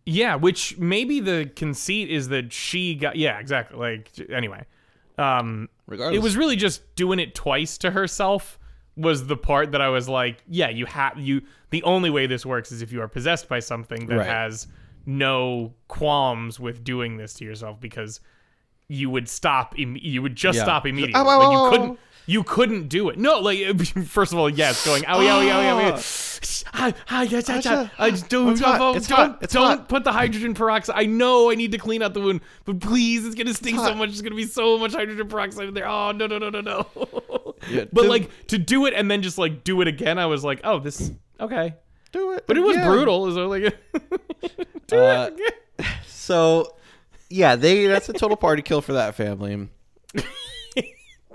[0.07, 4.65] Yeah which maybe the conceit is that she got yeah exactly like anyway
[5.19, 8.59] um Regardless, it was really just doing it twice to herself
[8.97, 12.47] was the part that i was like yeah you have you the only way this
[12.47, 14.27] works is if you are possessed by something that Right.
[14.27, 14.67] has
[15.05, 18.21] no qualms with doing this to yourself because
[18.89, 20.63] you would stop im- you would just Yeah.
[20.65, 23.19] stop immediately Ow, ow, like you couldn't you couldn't do it.
[23.19, 23.59] No, like
[24.07, 26.65] first of all, yes, going owie owie owie owie.
[26.75, 26.93] Hi,
[27.25, 27.89] yeah, yeah, yeah.
[27.99, 28.79] I just don't, It's hot.
[28.79, 29.39] don't, It's don't, hot.
[29.43, 29.89] It's don't hot.
[29.89, 30.97] put the hydrogen peroxide.
[30.99, 33.95] I know I need to clean out the wound, but please, it's gonna sting so
[33.95, 34.11] much.
[34.11, 35.89] It's gonna be so much hydrogen peroxide in there.
[35.89, 36.87] Oh no, no, no, no, no.
[37.71, 40.27] Yeah, but to- like to do it and then just like do it again, I
[40.27, 41.11] was like, oh, this
[41.41, 41.75] okay.
[42.13, 42.45] Do it.
[42.47, 43.33] But it was brutal.
[43.35, 43.63] So like,
[44.87, 45.89] do Uh, it again.
[46.07, 46.75] So,
[47.31, 49.69] yeah, they that's a total party kill for that family.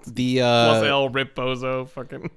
[0.06, 2.30] The Plus uh, L Rip Bozo fucking.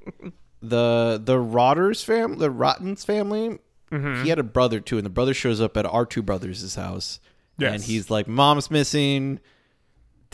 [0.63, 3.59] the the Rotters fam the Rottens family.
[3.91, 4.23] Mm-hmm.
[4.25, 7.21] He had a brother too, and the brother shows up at our two brothers' house,
[7.61, 9.41] and he's like, "Mom's missing.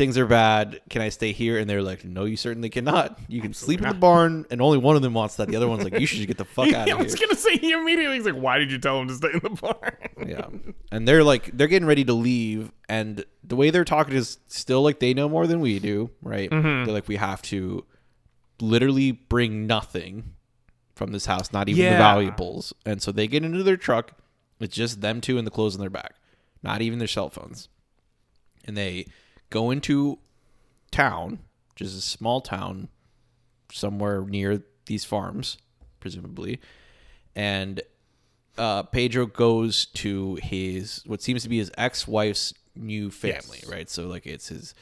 [0.01, 0.81] Things are bad.
[0.89, 3.19] Can I stay here?" And they're like, "No, you certainly cannot.
[3.29, 5.49] You can sleep in the barn." And only one of them wants that.
[5.49, 7.27] The other one's like, "You should just get the fuck out I of was here."
[7.29, 9.51] gonna say he immediately he's like, why did you tell him to stay in the
[9.51, 9.97] barn?
[10.27, 10.47] Yeah,
[10.91, 14.81] and they're like, they're getting ready to leave, and the way they're talking is still
[14.83, 16.49] like they know more than we do, right?
[16.51, 16.85] Mm-hmm.
[16.87, 17.85] They're like, we have to
[18.61, 20.35] literally bring nothing
[20.95, 21.93] from this house, not even Yeah.
[21.93, 22.73] the valuables.
[22.87, 24.13] And so they get into their truck.
[24.61, 26.15] It's just them two and the clothes on their back,
[26.63, 27.69] not even their cell phones.
[28.67, 29.07] And they
[29.51, 30.19] go into
[30.91, 31.41] town,
[31.75, 32.89] which is a small town
[33.73, 35.59] somewhere near these farms,
[36.01, 36.61] presumably.
[37.37, 37.81] And
[38.59, 43.67] uh, Pedro goes to his what seems to be his ex-wife's new family, Yes.
[43.67, 43.89] right?
[43.91, 44.75] So like it's his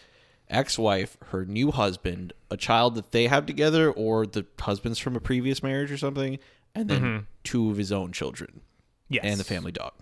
[0.48, 5.20] ex-wife, her new husband, a child that they have together, or the husband's from a
[5.20, 6.38] previous marriage or something,
[6.74, 8.62] and then two of his own children
[9.10, 9.24] Yes.
[9.24, 9.92] and the family dog.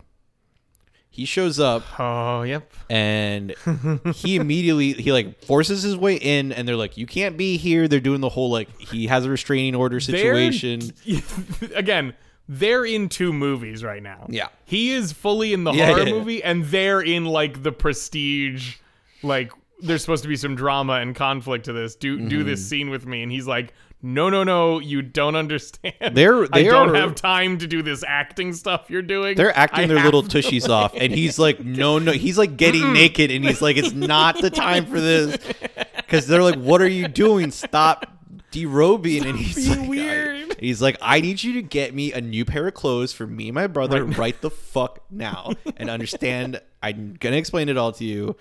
[1.17, 2.71] He shows up Oh, yep.
[2.91, 3.55] and
[4.14, 7.89] he immediately he like forces his way in and they're like you can't be here
[7.89, 10.93] they're doing the whole like he has a restraining order They're- situation
[11.75, 12.14] Again,
[12.49, 14.27] they're in two movies right now.
[14.29, 14.49] Yeah.
[14.67, 16.12] He is fully in the Yeah, horror yeah, yeah.
[16.12, 18.77] movie, and they're in like the prestige,
[19.23, 19.51] like
[19.81, 21.97] there's supposed to be some drama and conflict to this.
[21.97, 22.47] Do do Mm-hmm.
[22.47, 25.94] this scene with me, and he's like, no, no, no, you don't understand.
[26.12, 29.36] They're- I they don't are- have time to do this acting stuff you're doing.
[29.36, 32.57] they're acting I their little to- tushies off and he's like no no he's like
[32.57, 35.36] getting naked and he's like it's not the time for this
[35.97, 38.07] because they're like what are you doing stop
[38.53, 40.53] derobing and he's like weird.
[40.53, 43.26] I, he's like I need you to get me a new pair of clothes for
[43.26, 47.92] me and my brother right, the fuck now and understand I'm gonna explain it all
[47.92, 48.36] to you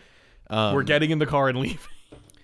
[0.49, 1.80] um, We're getting in the car and leaving.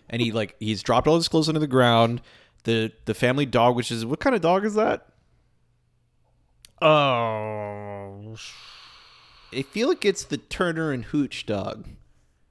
[0.09, 2.21] and he like he's dropped all his clothes onto the ground.
[2.63, 5.07] The the family dog, which is what kind of dog is that?
[6.81, 8.35] Oh,
[9.53, 11.87] I feel like it's the Turner and Hooch dog.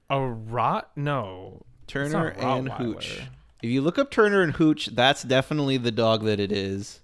[0.09, 0.91] a rot?
[0.97, 1.63] No.
[1.87, 2.69] Turner and.
[2.69, 3.23] Hooch.
[3.63, 7.01] If you look up Turner and Hooch, that's definitely the dog that it is.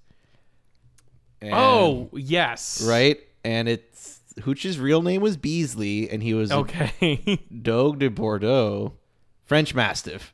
[1.43, 2.83] And- oh, yes.
[2.83, 7.41] right, and it's Hooch's real name was Beasley, and he was Okay.
[7.63, 8.95] Dogue de Bordeaux,
[9.45, 10.33] French Mastiff.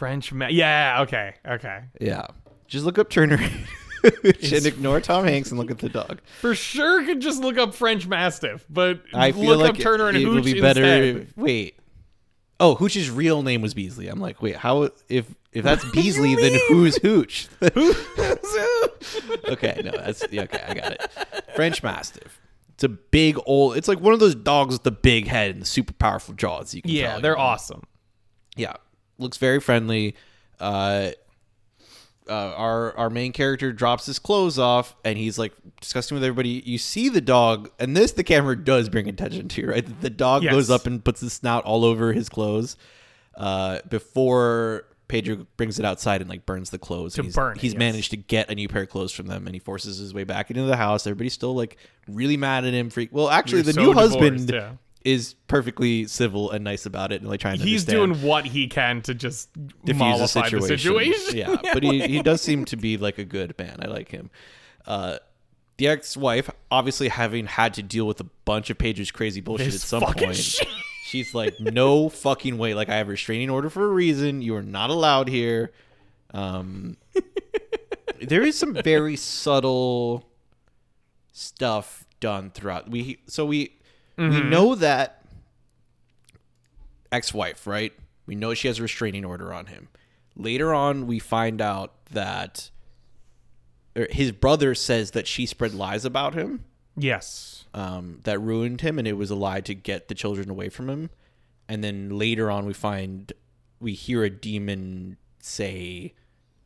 [0.00, 1.34] French ma- Yeah, okay.
[1.46, 1.82] Okay.
[2.00, 2.26] Yeah,
[2.66, 3.34] just look up Turner
[4.02, 6.22] and ignore Tom Hanks and look at the dog.
[6.40, 10.08] For sure could just look up French Mastiff, but I feel look like up Turner
[10.08, 10.82] and it, Hooch would be better.
[10.82, 11.34] instead.
[11.36, 11.76] Wait.
[12.58, 14.08] Oh, Hooch's real name was Beasley.
[14.08, 14.88] I'm like, wait, how?
[15.10, 17.48] If if that's Beasley, then who's Hooch?
[19.50, 20.64] okay, no, that's yeah, okay.
[20.66, 21.10] I got it.
[21.54, 22.40] French Mastiff.
[22.70, 23.76] It's a big old.
[23.76, 26.74] It's like one of those dogs with the big head and the super powerful jaws.
[26.74, 27.42] You can yeah, tell, they're know?
[27.42, 27.82] awesome.
[28.56, 28.76] Yeah,
[29.20, 30.16] looks very friendly.
[30.58, 31.10] Uh,
[32.28, 36.62] uh, our our main character drops his clothes off and he's like discussing with everybody.
[36.64, 40.00] You see the dog, and this the camera does bring attention to, right?
[40.00, 40.52] The dog Yes.
[40.52, 42.76] goes up and puts his snout all over his clothes
[43.36, 47.14] uh, before Pedro brings it outside and like burns the clothes.
[47.14, 47.78] To he's, burn he's yes.
[47.78, 50.22] managed to get a new pair of clothes from them, and he forces his way
[50.22, 51.06] back into the house.
[51.08, 52.90] Everybody's still like really mad at him.
[52.90, 53.08] Freak.
[53.12, 54.72] Well, actually, You're the so new husband yeah.
[55.04, 58.66] Is perfectly civil and nice about it, and like trying to He's doing what he
[58.66, 59.48] can to just
[59.84, 60.60] diffuse the situation.
[60.60, 61.36] the situation.
[61.36, 63.78] Yeah, but he, he does seem to be like a good man.
[63.80, 64.30] I like him.
[64.86, 65.18] Uh,
[65.78, 69.76] the ex-wife, obviously having had to deal with a bunch of Page's crazy bullshit This
[69.76, 70.68] at some point, shit.
[71.04, 72.74] she's like, "No fucking way!
[72.74, 74.42] Like I have a restraining order for a reason.
[74.42, 75.72] You are not allowed here."
[76.34, 76.98] Um,
[78.20, 80.26] there is some very subtle
[81.32, 82.90] stuff done throughout.
[82.90, 83.79] We so we
[84.28, 85.24] we know that
[87.12, 87.92] ex-wife, right?
[88.26, 89.88] We know she has a restraining order on him.
[90.36, 92.70] Later on, we find out that
[94.10, 96.64] his brother says that she spread lies about him
[96.96, 97.64] Yes.
[97.74, 100.88] um, that ruined him, and it was a lie to get the children away from
[100.88, 101.10] him.
[101.68, 103.32] And then later on, we find
[103.80, 106.14] we hear a demon say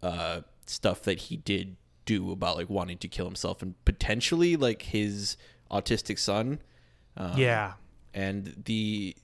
[0.02, 4.82] uh, stuff that he did do about like wanting to kill himself and potentially like
[4.82, 5.36] his
[5.70, 6.58] autistic son.
[7.16, 7.74] Um, yeah.
[8.12, 9.16] and the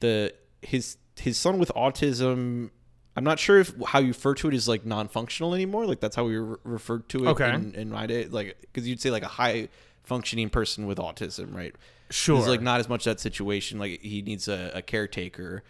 [0.00, 2.70] the his his son with autism
[3.16, 5.86] I'm not sure if how you refer to it is like non-functional anymore.
[5.86, 7.52] Like that's how we re- referred to it Okay.
[7.52, 8.26] in, in my day.
[8.26, 9.68] Like because you'd say like a high
[10.04, 11.74] functioning person with autism, right?
[12.10, 12.36] Sure.
[12.36, 13.80] There's like not as much that situation.
[13.80, 15.64] Like he needs a, a caretaker,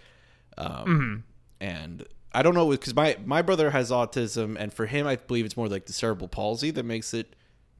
[0.59, 1.17] um, Mm-hmm.
[1.63, 5.47] and I don't know because my my brother has autism, and for him, I believe
[5.47, 7.35] it's more like the cerebral palsy that makes it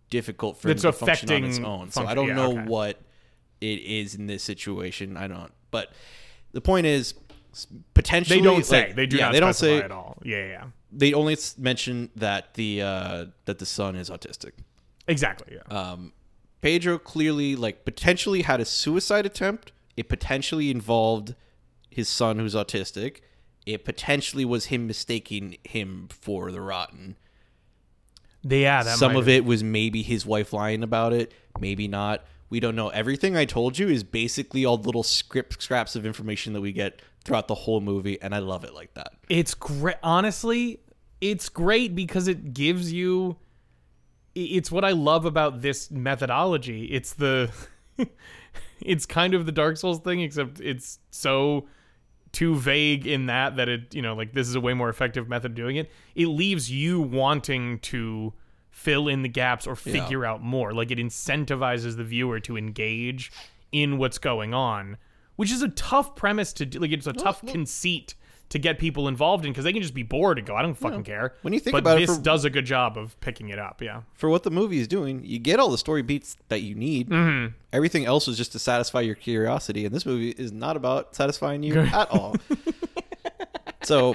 [0.09, 1.91] difficult for It's him to function on its own.
[1.91, 2.63] So I don't yeah, know okay.
[2.67, 2.99] what
[3.61, 5.17] it is in this situation.
[5.17, 5.53] I don't.
[5.71, 5.93] But
[6.53, 7.15] the point is,
[7.95, 8.87] potentially they don't say.
[8.87, 9.81] like- they do yeah, not They don't say.
[9.83, 10.19] at all.
[10.25, 10.65] Yeah, yeah.
[10.91, 14.53] They only mention that the uh, that the son is autistic.
[15.07, 15.57] Exactly.
[15.57, 15.77] Yeah.
[15.77, 16.13] Um,
[16.61, 19.73] Pedro clearly, like, potentially had a suicide attempt.
[19.97, 21.35] It potentially involved
[21.91, 23.19] his son, who's autistic.
[23.67, 27.17] It potentially was him mistaking him for the rotten.
[28.43, 28.83] Yeah.
[28.83, 32.25] That Some of it was maybe his wife lying about it, maybe not.
[32.51, 32.89] We don't know.
[32.89, 37.03] Everything I told you is basically all little script scraps of information that we get
[37.25, 39.13] throughout the whole movie, and I love it like that.
[39.29, 39.97] It's great.
[40.03, 40.81] Honestly,
[41.21, 43.37] it's great because it gives you.
[44.35, 46.85] It's what I love about this methodology.
[46.87, 47.51] It's the.
[48.81, 51.67] it's kind of the Dark Souls thing, except it's so
[52.31, 55.29] too vague in that that it you know like this is a way more effective
[55.29, 55.91] method of doing it.
[56.15, 58.33] It leaves you wanting to
[58.79, 60.73] fill in the gaps or figure out more.
[60.73, 63.33] Like it incentivizes the viewer to engage
[63.73, 64.97] in what's going on,
[65.35, 66.79] which is a tough premise to do.
[66.79, 68.15] Like it's a tough conceit
[68.51, 70.75] to get people involved in because they can just be bored and go, I don't
[70.75, 71.35] fucking care.
[71.43, 73.83] When you think but about it this does a good job of picking it up.
[73.83, 74.03] Yeah.
[74.15, 77.11] For what the movie is doing, you get all the story beats that you need.
[77.11, 77.55] Mm-hmm.
[77.73, 81.65] Everything else is just to satisfy your curiosity, and this movie is not about satisfying
[81.65, 82.37] you at all.
[83.83, 84.15] so,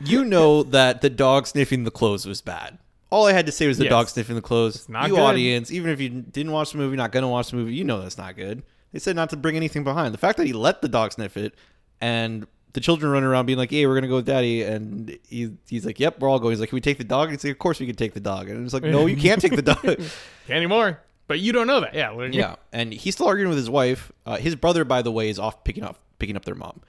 [0.00, 2.78] you know that the dog sniffing the clothes was bad.
[3.12, 3.90] All I had to say was the Yes.
[3.90, 4.88] dog sniffing the clothes.
[4.88, 5.20] not you good.
[5.20, 8.00] audience, even if you didn't watch the movie, not gonna watch the movie, you know
[8.00, 8.62] that's not good.
[8.92, 10.14] They said not to bring anything behind.
[10.14, 11.54] The fact that he let the dog sniff it,
[12.00, 15.50] and the children running around being like, "Hey, we're gonna go with daddy," and he,
[15.68, 17.44] he's like, "Yep, we're all going." He's like, "Can we take the dog?" And he's
[17.44, 19.54] like, "Of course we can take the dog." And it's like, "No, you can't take
[19.56, 19.82] the dog."
[20.46, 20.98] Can't anymore.
[21.28, 21.94] But you don't know that.
[21.94, 22.10] Yeah.
[22.10, 24.10] like- yeah, and he's still arguing with his wife.
[24.26, 26.80] Uh, his brother, by the way, is off picking up picking up their mom.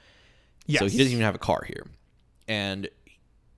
[0.65, 0.79] Yes.
[0.79, 1.85] So he doesn't even have a car here,
[2.47, 2.87] and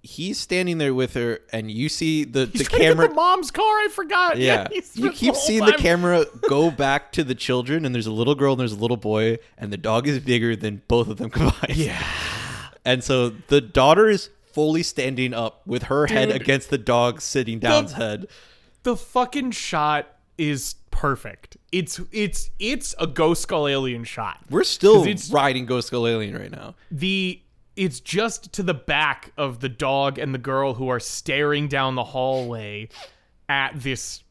[0.05, 3.07] he's standing there with her, and you see the the camera.
[3.07, 3.63] the mom's car.
[3.65, 4.37] I forgot.
[4.37, 8.07] yeah, he's you keep whole seeing the camera go back to the children, and there's
[8.07, 11.07] a little girl and there's a little boy, and the dog is bigger than both
[11.09, 11.75] of them combined.
[11.75, 12.01] Yeah.
[12.85, 17.59] and so the daughter is fully standing up with her head against the dog sitting
[17.59, 18.27] down's head.
[18.83, 21.57] the fucking shot is perfect.
[21.71, 24.39] It's it's it's a ghost skull alien shot.
[24.49, 26.75] We're still it's- riding Ghost Skull Alien right now.
[26.89, 27.41] The
[27.75, 31.95] it's just to the back of the dog and the girl who are staring down
[31.95, 32.87] the hallway
[33.49, 34.23] at this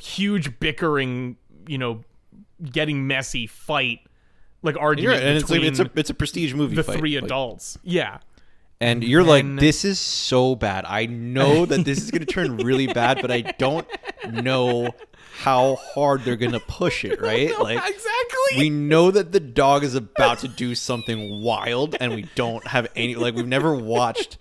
[0.00, 1.36] huge bickering,
[1.66, 2.04] you know,
[2.62, 4.00] getting messy fight
[4.62, 6.76] like argument right, and it's, like, it's a it's a prestige movie.
[6.76, 6.98] the fight.
[6.98, 7.78] three Like, adults.
[7.82, 8.18] Yeah.
[8.80, 10.84] and you're then- like, this is so bad.
[10.86, 13.86] I know that this is going to turn really bad, but I don't
[14.30, 14.90] know
[15.40, 17.20] how hard they're to push it.
[17.30, 17.58] Right?
[17.58, 18.58] Like, exactly.
[18.58, 22.88] we know that the dog is about to do something wild, and we don't have
[22.96, 23.14] any.
[23.14, 24.38] Like, we've never watched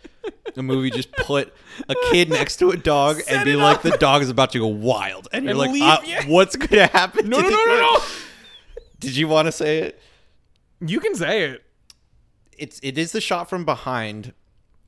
[0.56, 1.54] a movie just put
[1.88, 3.82] a kid next to a dog and be like, up.
[3.84, 6.26] the dog is about to go wild, and you're like, uh, yeah.
[6.28, 7.30] what's to happen?
[7.30, 8.00] no, to no, no, no, no.
[9.00, 10.02] Did you want to say it?
[10.82, 11.64] You can say it.
[12.58, 14.34] it's it is the shot from behind,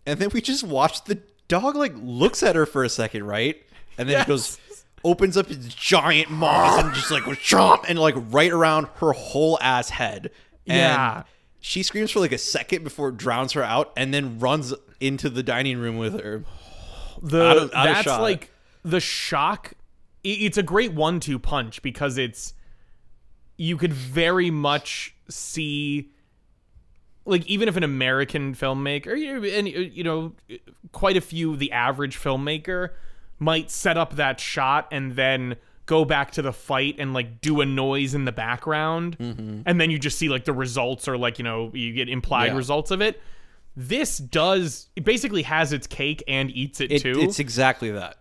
[0.06, 3.62] and then we just watch the dog like looks at her for a second, right?
[3.98, 4.26] And then Yes.
[4.26, 4.58] it goes
[5.04, 9.58] opens up his giant maws and just like chomp and like right around her whole
[9.62, 10.32] ass head.
[10.68, 11.24] And Yeah.
[11.64, 15.30] She screams for like a second before it drowns her out and then runs into
[15.30, 16.44] the dining room with her.
[17.22, 18.50] the Out of- out that's like
[18.84, 19.74] the shock
[20.24, 22.54] it's a great one-two punch because it's
[23.58, 26.10] you could very much see
[27.26, 29.14] like even if an american filmmaker
[29.58, 30.34] and you know
[30.92, 32.90] quite a few the average filmmaker
[33.42, 35.56] might set up that shot and then
[35.88, 39.18] go back to the fight and like do a noise in the background.
[39.18, 39.64] Mm-hmm.
[39.66, 42.46] And then you just see like the results or like you know you get implied
[42.52, 42.56] Yeah.
[42.58, 43.20] results of it.
[43.76, 47.16] This does it basically has its cake and eats it, It, too.
[47.20, 48.18] it's exactly that.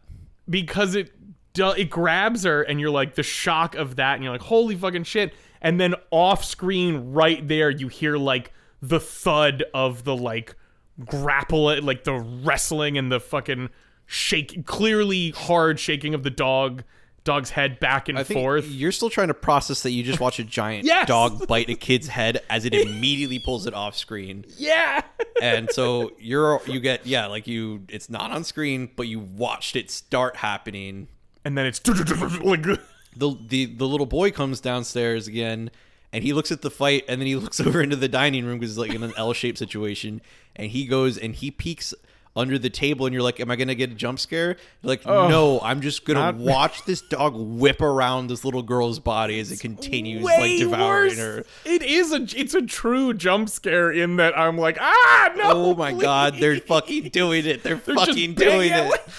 [0.49, 1.13] because it
[1.53, 4.75] do, it grabs her and you're like the shock of that and you're like holy
[4.75, 5.35] fucking shit.
[5.61, 10.57] And then off screen right there you hear like the thud of the like
[11.05, 13.69] grapple it like the wrestling and the fucking
[14.13, 16.83] shake clearly hard shaking of the dog
[17.23, 20.19] dog's head back and I think forth you're still trying to process that you just
[20.19, 21.07] watch a giant Yes!
[21.07, 24.45] dog bite a kid's head as it immediately pulls it off screen.
[24.59, 25.03] yeah
[25.41, 29.77] and so you're you get yeah like you it's not on screen but you watched
[29.77, 31.07] it start happening
[31.45, 35.71] and then it's like the the, the little boy comes downstairs again
[36.13, 38.59] and he looks at the fight, and then he looks over into the dining room
[38.59, 40.21] because it's like in an L-shaped situation,
[40.57, 41.95] and he goes and he peeks
[42.37, 45.05] under the table, and you're like, "Am I gonna get a jump scare?" You're like,
[45.05, 49.51] no, I'm just gonna not- watch this dog whip around this little girl's body as
[49.51, 51.19] it continues like devouring worse.
[51.19, 51.45] her.
[51.65, 55.51] It is a it's a true jump scare in that I'm like ah no.
[55.53, 57.63] Oh my god, they're fucking doing it!
[57.63, 58.91] They're, They're fucking doing it.
[58.91, 59.07] like-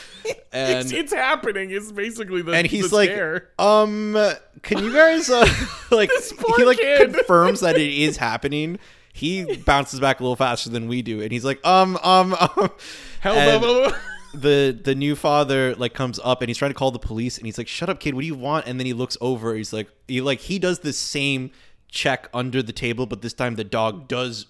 [0.54, 1.72] And- it's, it's happening.
[1.72, 3.50] It's basically the and he's the like, scare.
[3.58, 4.16] um,
[4.62, 5.48] can you guys uh,
[5.92, 6.12] like?
[6.58, 7.14] He like kid.
[7.14, 8.78] confirms that it is happening.
[9.14, 12.70] He bounces back a little faster than we do, and he's like, um, um, um.
[13.22, 13.36] Hell,
[13.86, 13.96] and-
[14.34, 17.46] the the new father like comes up and he's trying to call the police and
[17.46, 19.74] he's like shut up kid what do you want and then he looks over he's
[19.74, 21.52] like he like he does the same
[21.90, 24.46] check under the table but this time the dog does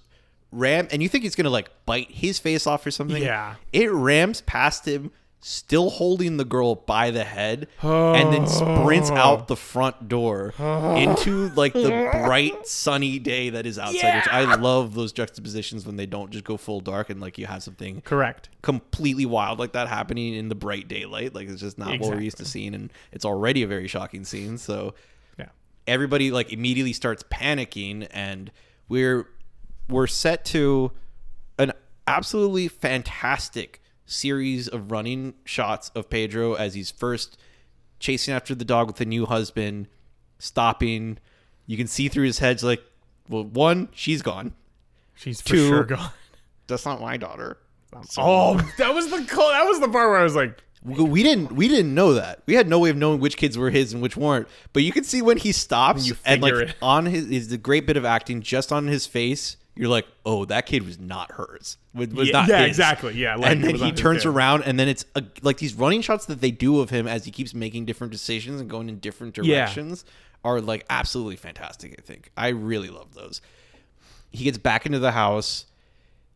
[0.51, 3.55] ram and you think he's gonna like bite his face off or something Yeah.
[3.73, 5.09] it rams past him
[5.43, 10.53] still holding the girl by the head and then sprints out the front door
[10.95, 15.95] into like the bright sunny day that is outside which i love those juxtapositions when
[15.95, 18.49] they don't just go full dark and like you have something Correct.
[18.61, 21.33] completely wild like that happening in the bright daylight.
[21.33, 24.23] Like it's just not what we're used to seeing, and it's already a very shocking
[24.23, 24.57] scene.
[24.59, 24.93] So
[25.39, 25.47] Yeah.
[25.87, 28.51] everybody like immediately starts panicking, and
[28.87, 29.27] we're
[29.89, 30.91] we're set to
[31.57, 31.71] an
[32.07, 33.80] absolutely fantastic
[34.11, 37.37] series of running shots of Pedro as he's first
[37.99, 39.87] chasing after the dog with the new husband,
[40.39, 41.17] stopping.
[41.65, 42.81] You can see through his head, like,
[43.29, 44.53] well, one, she's gone.
[45.15, 45.67] She's for Two.
[45.67, 46.09] sure gone.
[46.67, 47.57] That's not my daughter.
[48.17, 49.49] Oh, that was the call.
[49.49, 52.41] That was the part where I was like, We we didn't we didn't know that.
[52.45, 54.47] We had no way of knowing which kids were his and which weren't.
[54.73, 56.75] But you can see when he stops You and like it.
[56.81, 59.57] on his is the great bit of acting just on his face.
[59.75, 61.77] You're like, oh, that kid was not hers.
[61.93, 62.67] Was, was Yeah, not yeah, his.
[62.67, 63.13] exactly.
[63.15, 64.29] Yeah, like, and then he turns kid.
[64.29, 67.23] around, and then it's a, like these running shots that they do of him as
[67.25, 69.59] he keeps making different decisions and going in different Yeah.
[69.65, 70.03] directions
[70.43, 71.95] are like absolutely fantastic.
[71.97, 73.41] I think I really love those.
[74.31, 75.65] He gets back into the house.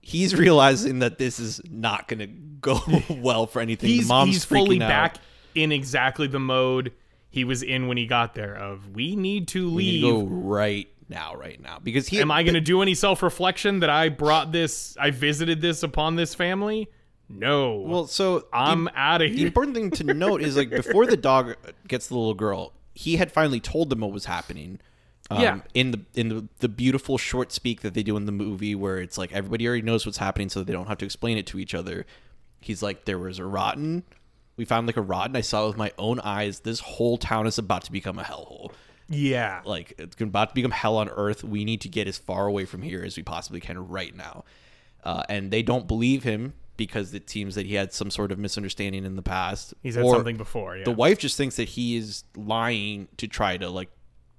[0.01, 2.79] He's realizing that this is not going to go
[3.09, 3.89] well for anything.
[3.89, 4.87] he's mom's he's fully out.
[4.87, 5.17] back
[5.55, 6.93] in exactly the mode
[7.29, 8.55] he was in when he got there.
[8.55, 10.03] Of we need to We leave.
[10.03, 12.19] need to go right now, right now, because he.
[12.19, 14.97] Am I going to do any self reflection that I brought this?
[14.99, 16.89] I visited this upon this family.
[17.29, 17.75] No.
[17.77, 21.17] Well, so I'm out of here The important thing to note is like before the
[21.17, 21.55] dog
[21.87, 24.79] gets the little girl, he had finally told them what was happening.
[25.31, 25.59] Um, Yeah.
[25.73, 28.97] In the in the, the beautiful short speak that they do in the movie, where
[28.97, 31.59] it's like everybody already knows what's happening, so they don't have to explain it to
[31.59, 32.05] each other.
[32.59, 34.03] He's like, there was a rotten.
[34.57, 35.35] We found like a rotten.
[35.35, 36.61] I saw it with my own eyes.
[36.61, 38.71] This whole town is about to become a hellhole.
[39.09, 39.61] Yeah.
[39.65, 41.43] Like it's about to become hell on earth.
[41.43, 44.45] We need to get as far away from here as we possibly can right now.
[45.03, 48.39] Uh, and they don't believe him because it seems that he had some sort of
[48.39, 49.73] misunderstanding in the past.
[49.83, 50.77] He's had Or something before.
[50.77, 50.83] Yeah.
[50.83, 53.89] The wife just thinks that he is lying to try to like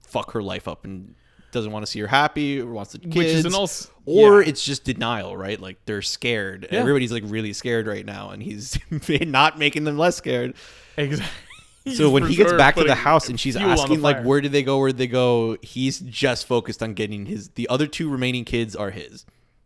[0.01, 1.15] fuck her life up and
[1.53, 3.17] doesn't want to see her happy or wants the kids.
[3.17, 4.49] Which is an als- or yeah.
[4.49, 5.61] it's just denial, right?
[5.61, 6.69] Like they're scared.
[6.71, 6.81] Yeah.
[6.81, 8.79] Everybody's like really scared right now, and he's
[9.21, 10.55] not making them less scared.
[10.97, 11.46] exactly.
[11.95, 14.23] So when he gets back to the house and she's fuel on the asking like
[14.25, 17.69] where did they go, where did they go, he's just focused on getting his the
[17.69, 19.25] other two remaining kids are his.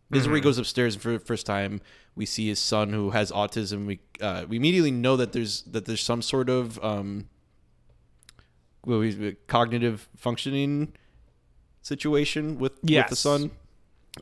[0.09, 0.47] This is where he Mm-hmm.
[0.49, 1.81] goes upstairs for the first time.
[2.15, 3.85] We see his son who has autism.
[3.87, 7.27] We uh, we immediately know that there's that there's some sort of um
[8.85, 10.93] well, we- cognitive functioning
[11.81, 13.51] situation with with the son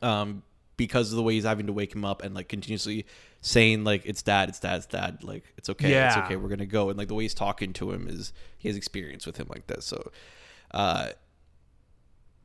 [0.02, 0.44] um
[0.80, 3.06] because of the way he's having to wake him up and like continuously
[3.42, 6.08] saying like it's dad it's dad it's dad like it's okay yeah.
[6.08, 6.90] it's okay we're gonna go.
[6.90, 9.68] And like the way he's talking to him is he has experience with him like
[9.68, 9.84] this.
[9.86, 10.10] So
[10.72, 11.10] uh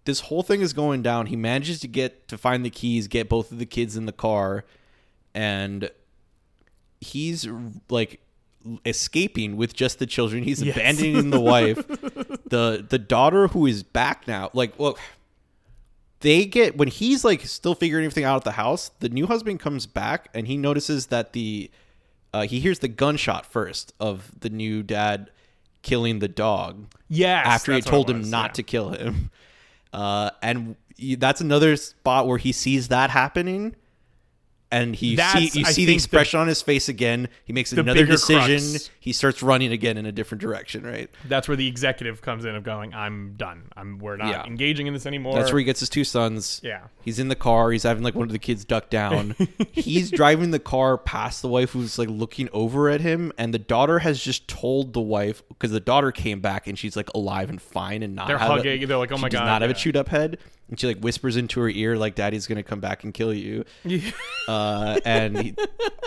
[0.05, 1.27] this whole thing is going down.
[1.27, 4.13] He manages to get to find the keys get both of the kids in the
[4.13, 4.65] car
[5.33, 5.89] and
[7.01, 7.47] he's
[7.89, 8.21] like
[8.85, 10.43] escaping with just the children.
[10.43, 10.77] He's Yes.
[10.77, 11.87] abandoning the wife.
[12.47, 14.97] The the daughter who is back now like well
[16.25, 19.61] they get when he's like still figuring everything out at the house the new husband
[19.61, 21.71] comes back and he notices that the
[22.33, 25.31] uh, he hears the gunshot first of the new dad
[25.83, 27.47] killing the dog Yes.
[27.47, 28.53] after he told him was, not yeah.
[28.55, 29.31] to kill him
[29.93, 30.77] uh, and
[31.19, 33.77] that's another spot where he sees that happening
[34.75, 37.53] and he see you I see the think the- expression on his face again he
[37.53, 38.91] makes another decision crux.
[39.01, 42.55] he starts running again in a different direction right That's where the executive comes in
[42.55, 43.71] of going, I'm done.
[43.77, 44.45] I'm we're not Yeah.
[44.47, 45.35] engaging in this anymore.
[45.39, 46.61] That's where he gets his two sons.
[46.63, 46.81] Yeah.
[47.03, 47.71] He's in the car.
[47.71, 49.35] He's having like one of the kids duck down.
[49.73, 53.33] he's driving the car past the wife who's like looking over at him.
[53.39, 56.97] And the daughter has just told the wife because the daughter came back and she's
[56.97, 59.29] like alive and fine and not They're have a- hugging, they're like, "Oh she my
[59.29, 60.39] does God, not have a chewed up head.
[60.71, 63.35] And she like whispers into her ear like daddy's going to come back and kill
[63.35, 63.65] you.
[64.49, 65.55] Uh, and he,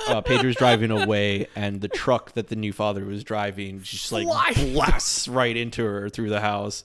[0.07, 4.25] uh, Pedro's driving away, and the truck that the new father was driving just like
[4.25, 4.53] Fly.
[4.73, 6.83] blasts right into her through the house.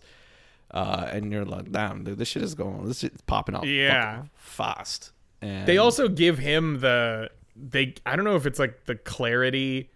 [0.70, 4.24] uh, and you're like, damn, dude, this shit is going, this shit's popping off, Yeah.
[4.34, 5.12] fast.
[5.42, 9.90] And They also give him the they I don't know if it's like the clarity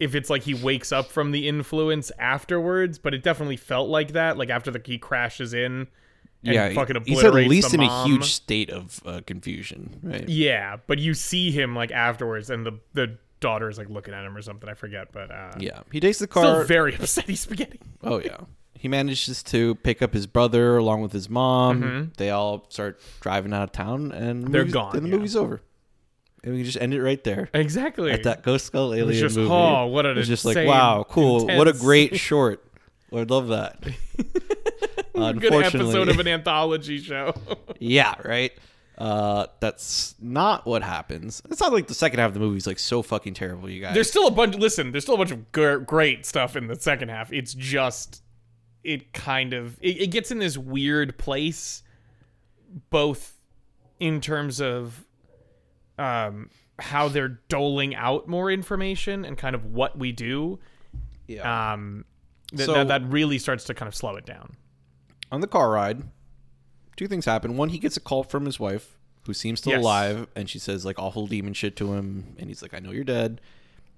[0.00, 4.12] if it's like he wakes up from the influence afterwards, but it definitely felt like
[4.12, 5.86] that like after the he crashes in
[6.52, 10.28] yeah, fucking obliterates he's at least in a huge state of uh, confusion, right?
[10.28, 14.24] Yeah, but you see him like afterwards and the the daughter is like looking at
[14.24, 16.64] him or something, I forget, but uh Yeah, he takes the still car.
[16.64, 17.80] very upset he's spaghetti.
[18.02, 18.38] Oh yeah.
[18.78, 21.82] He manages to pick up his brother along with his mom.
[21.82, 22.16] Mhm.
[22.16, 25.16] They all start driving out of town, and the They're gone, And the yeah.
[25.16, 25.62] movie's over.
[26.42, 28.10] And we can just end it right there Exactly.
[28.10, 29.50] at that Ghost Skull Alien just, movie.
[29.50, 32.62] oh, what an it's just like wow, cool, what a great short.
[33.10, 33.82] I would love that.
[35.14, 37.34] A good episode of an anthology show.
[37.78, 38.52] yeah, right.
[38.96, 41.42] Uh, that's not what happens.
[41.50, 43.80] It's not like the second half of the movie is like so fucking terrible, you
[43.80, 43.94] guys.
[43.94, 44.54] There's still a bunch.
[44.56, 47.32] Listen, there's still a bunch of gr- great stuff in the second half.
[47.32, 48.22] It's just,
[48.84, 51.82] it kind of it, it gets in this weird place,
[52.90, 53.36] both
[53.98, 55.04] in terms of,
[55.98, 60.58] um, how they're doling out more information and kind of what we do.
[61.26, 61.72] yeah.
[61.72, 62.04] Um,
[62.50, 64.56] th- So- that that really starts to kind of slow it down.
[65.34, 66.02] On the car ride,
[66.96, 67.56] two things happen.
[67.56, 69.82] One, he gets a call from his wife, who seems still Yes.
[69.82, 72.90] alive, and she says like awful demon shit to him, and he's like, "I know
[72.92, 73.40] you're dead."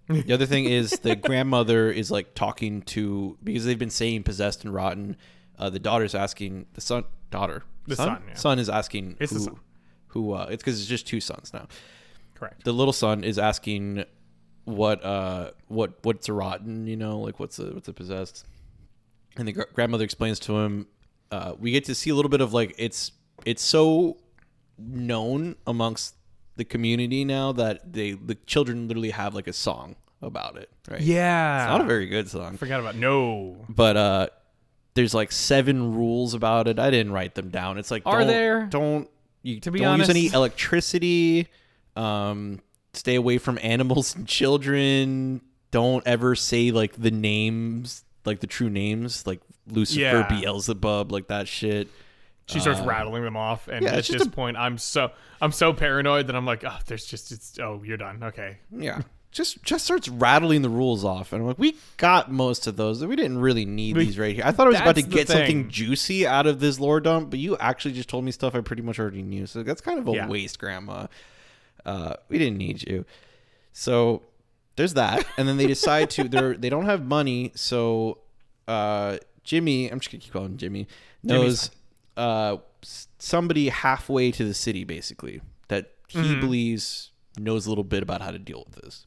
[0.09, 4.65] the other thing is the grandmother is like talking to because they've been saying possessed
[4.65, 5.17] and rotten.
[5.59, 8.35] Uh, the daughter's asking the son, daughter, The son, yeah.
[8.35, 9.57] son is asking It's the who, son.
[10.09, 11.67] who uh, it's because it's just two sons now.
[12.35, 12.63] Correct.
[12.65, 14.05] The little son is asking
[14.65, 18.45] what uh what what's a rotten, you know, like what's a what's a possessed,
[19.37, 20.87] and the gr- grandmother explains to him.
[21.31, 23.13] Uh, we get to see a little bit of like it's
[23.45, 24.17] it's so
[24.79, 26.15] known amongst
[26.57, 31.01] the community now that they the children literally have like a song about it, right?
[31.01, 31.65] yeah.
[31.65, 33.65] It's not a very good song, Forgot about no.
[33.69, 34.27] but uh,
[34.95, 36.79] there's like seven rules about it.
[36.79, 37.77] I didn't write them down.
[37.79, 38.67] It's like Are don't, there?
[38.67, 39.11] Don't
[39.43, 41.49] you To be don't use any electricity.
[41.97, 42.61] Um,
[42.95, 45.43] stay away from animals and children.
[45.71, 50.29] Don't ever say like the names, like the true names, like Lucifer, Yeah.
[50.41, 51.89] Beelzebub, like that shit.
[52.49, 55.11] She starts rattling them off, and Uh, yeah, at this a- point, I'm so
[55.41, 58.23] I'm so paranoid that I'm like, oh, there's just it's oh, you're done.
[58.23, 59.03] Okay, Yeah.
[59.33, 63.05] Just just starts rattling the rules off, and I'm like, we got most of those.
[63.05, 64.45] We didn't really need We- these right here.
[64.47, 67.39] I thought I was about to get something juicy out of this lore dump, but
[67.41, 69.45] you actually just told me stuff I pretty much already knew.
[69.47, 70.29] So that's kind of a Yeah.
[70.29, 71.09] waste, Grandma.
[71.85, 73.05] Uh, we didn't need you.
[73.73, 74.23] So
[74.77, 76.29] there's that, and then they decide to.
[76.29, 78.19] They're they don't have money, so
[78.69, 79.89] uh, Jimmy.
[79.89, 80.87] I'm just gonna keep calling him Jimmy.
[81.23, 81.71] Knows
[82.19, 86.41] uh, somebody halfway to the city, basically that he Mm-hmm.
[86.41, 89.07] believes knows a little bit about how to deal with this.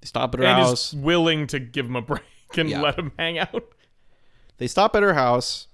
[0.00, 0.92] They stop at her and house.
[0.94, 2.22] willing to give him a break
[2.56, 2.80] and Yeah.
[2.82, 3.64] let him hang out.
[4.58, 5.68] They stop at her house.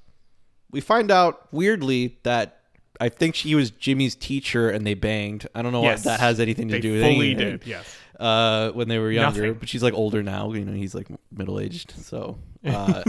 [0.71, 2.61] We find out weirdly that
[3.01, 5.47] I think she was Jimmy's teacher and they banged.
[5.55, 6.01] I don't know Yes.
[6.01, 7.59] what that has anything to They do with fully anything.
[7.59, 7.67] did.
[7.67, 7.97] Yes.
[8.21, 9.41] uh, when they were younger.
[9.47, 9.55] Nothing.
[9.61, 10.53] But she's like older now.
[10.53, 11.93] You know, he's like middle aged.
[12.03, 12.37] So
[12.67, 13.05] uh,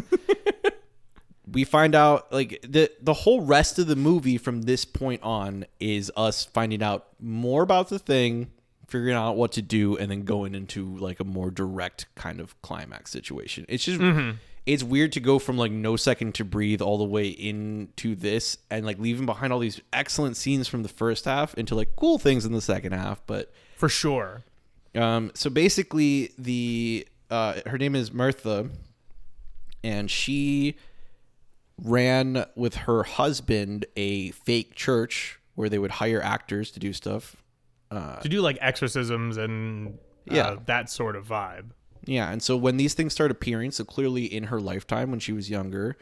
[1.51, 5.65] we find out like the the whole rest of the movie from this point on
[5.79, 8.51] is us finding out more about the thing,
[8.87, 12.59] figuring out what to do, and then going into like a more direct kind of
[12.61, 13.65] climax situation.
[13.69, 13.99] It's just.
[14.65, 18.55] It's weird to go from like no second to breathe all the way into this
[18.69, 22.19] and like leaving behind all these excellent scenes from the first half into like cool
[22.19, 24.43] things in the second half, but For sure.
[24.93, 28.69] um, so basically, the uh, her name is Mirtha,
[29.83, 30.75] and she
[31.83, 37.35] ran with her husband a fake church where they would hire actors to do stuff.
[37.91, 39.97] To do like exorcisms and
[40.29, 40.55] uh, Yeah.
[40.67, 41.71] that sort of vibe.
[42.05, 45.33] Yeah, and so when these things start appearing, so clearly in her lifetime when she
[45.33, 45.97] was younger,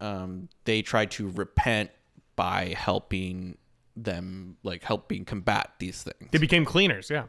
[0.00, 1.90] um, they tried to repent
[2.36, 3.58] by helping
[3.96, 6.30] them, like helping combat these things.
[6.30, 7.10] They became cleaners.
[7.10, 7.24] Yeah.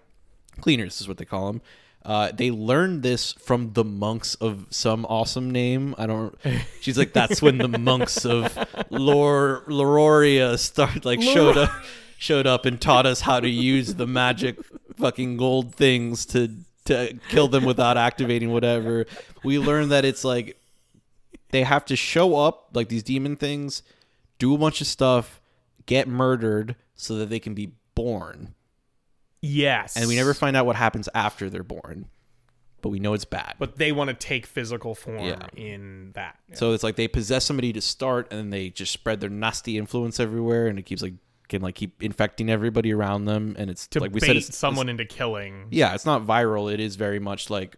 [0.62, 1.62] cleaners is what they call them.
[2.04, 5.94] Uh, they learned this from the monks of some awesome name.
[5.98, 6.38] I don't.
[6.82, 8.58] She's like, that's when the monks of
[8.90, 11.72] Lor Lororia start like showed up,
[12.18, 14.58] showed up and taught us how to use the magic
[14.98, 16.50] fucking gold things to
[16.86, 19.06] to kill them without activating whatever.
[19.44, 20.58] We learned that it's like
[21.52, 23.84] they have to show up like these demon things,
[24.40, 25.42] do a bunch of stuff,
[25.86, 28.56] get murdered so that they can be born
[29.42, 29.96] Yes.
[29.96, 32.06] and we never find out what happens after they're born,
[32.82, 33.56] but we know it's bad.
[33.60, 35.48] But they want to take physical form Yeah.
[35.56, 36.38] in that.
[36.54, 39.78] so it's like they possess somebody to start, and then they just spread their nasty
[39.78, 41.14] influence everywhere, and it keeps like
[41.48, 44.56] can like keep infecting everybody around them, and it's to like we bait said, it's,
[44.58, 45.66] someone into killing.
[45.72, 46.72] yeah, it's not viral.
[46.72, 47.76] It is very much like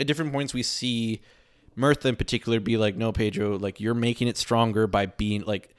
[0.00, 1.20] at different points we see
[1.76, 5.73] Mirtha in particular be like, no, Pedro, like you're making it stronger by being like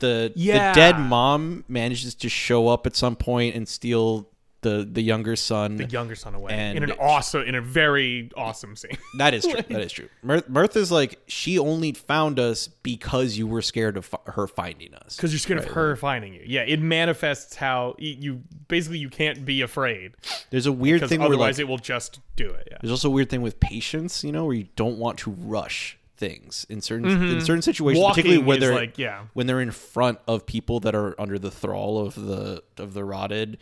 [0.00, 0.72] the Yeah.
[0.72, 4.26] the dead mom manages to show up at some point and steal
[4.62, 5.76] the the younger son.
[5.76, 8.98] the younger son away And- in an awesome, in a very awesome scene.
[9.18, 9.54] that is true.
[9.70, 10.08] That is true.
[10.22, 15.16] Mir- Mirtha's like she only found us because you were scared of her finding us.
[15.16, 16.42] Because you're scared of her finding you.
[16.44, 20.12] Yeah, it manifests how you basically you can't be afraid
[20.50, 22.68] There's a weird thing where otherwise like, it will just do it.
[22.70, 22.76] Yeah.
[22.82, 25.96] There's also a weird thing with patience, you know, where you don't want to rush
[26.20, 28.04] things in certain in certain situations, Mm-hmm.
[28.04, 29.22] Walking particularly when they're like, yeah.
[29.32, 33.02] when they're in front of people that are under the thrall of the of the
[33.04, 33.58] rotted.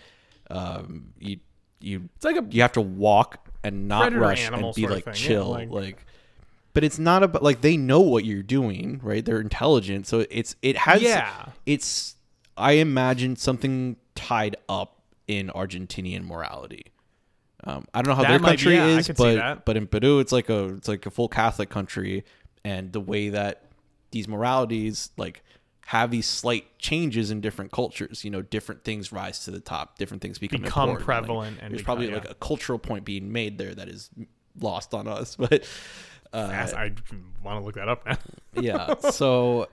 [0.50, 1.38] Um, you
[1.80, 5.14] you It's like a you have to walk and not rush and be like thing,
[5.14, 6.04] yeah, chill, like- like.
[6.74, 9.24] But it's not about like they know what you're doing, right?
[9.24, 11.46] They're intelligent, so it's it has Yeah.
[11.66, 12.14] It's
[12.56, 16.86] I imagine something tied up in Argentinian morality.
[17.64, 19.86] Um, I don't know how That their might be- country yeah, is, but but in
[19.88, 22.24] Peru it's like a it's like a full Catholic country,
[22.64, 23.64] and the way that
[24.11, 25.42] these moralities like
[25.88, 28.22] have these slight changes in different cultures.
[28.22, 31.09] You know, different things rise to the top, different things become Become important.
[31.09, 32.14] Like, prevalent and there's become- probably yeah.
[32.14, 34.11] like a cultural point being made there that is
[34.61, 35.64] lost on us, but
[36.32, 36.92] uh, Yes, I
[37.42, 38.18] want to look that up now.
[38.61, 38.94] yeah.
[39.12, 39.68] So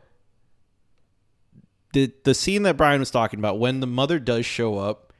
[1.91, 5.11] the the scene that Brian was talking about when the mother does show up,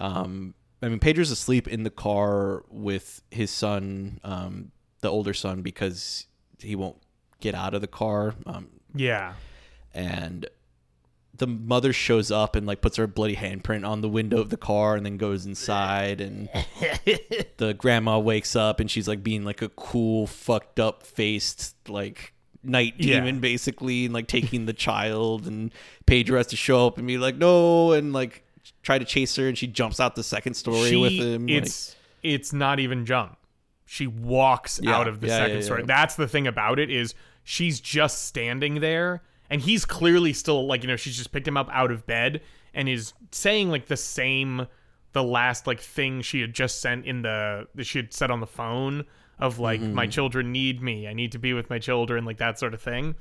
[0.00, 5.62] um, I mean Pedro's asleep in the car with his son, um, the older son,
[5.62, 6.26] because
[6.64, 6.96] he won't
[7.40, 9.34] get out of the car, um, yeah.
[9.92, 10.46] and
[11.36, 14.56] the mother shows up and like puts her bloody handprint on the window of the
[14.56, 16.48] car and then goes inside and
[17.56, 22.32] the grandma wakes up and she's like being like a cool fucked up faced like
[22.62, 23.16] night Yeah.
[23.18, 25.72] demon basically and like taking the child and
[26.06, 28.44] Pedro has to show up and be like no and like
[28.82, 31.64] try to chase her and she jumps out the second story She, with him like-
[31.64, 33.36] it's it's not even jump.
[33.84, 35.82] She walks Yeah, out of the yeah, second yeah, story.
[35.84, 40.82] That's the thing about it is she's just standing there and he's clearly still like
[40.82, 42.40] you know she's just picked him up out of bed
[42.72, 44.66] and is saying like the same
[45.12, 48.40] the last like thing she had just sent in the that she had said on
[48.40, 49.04] the phone
[49.38, 49.94] of like Mm-hmm.
[49.94, 51.06] my children need me.
[51.06, 53.14] I need to be with my children like that sort of thing.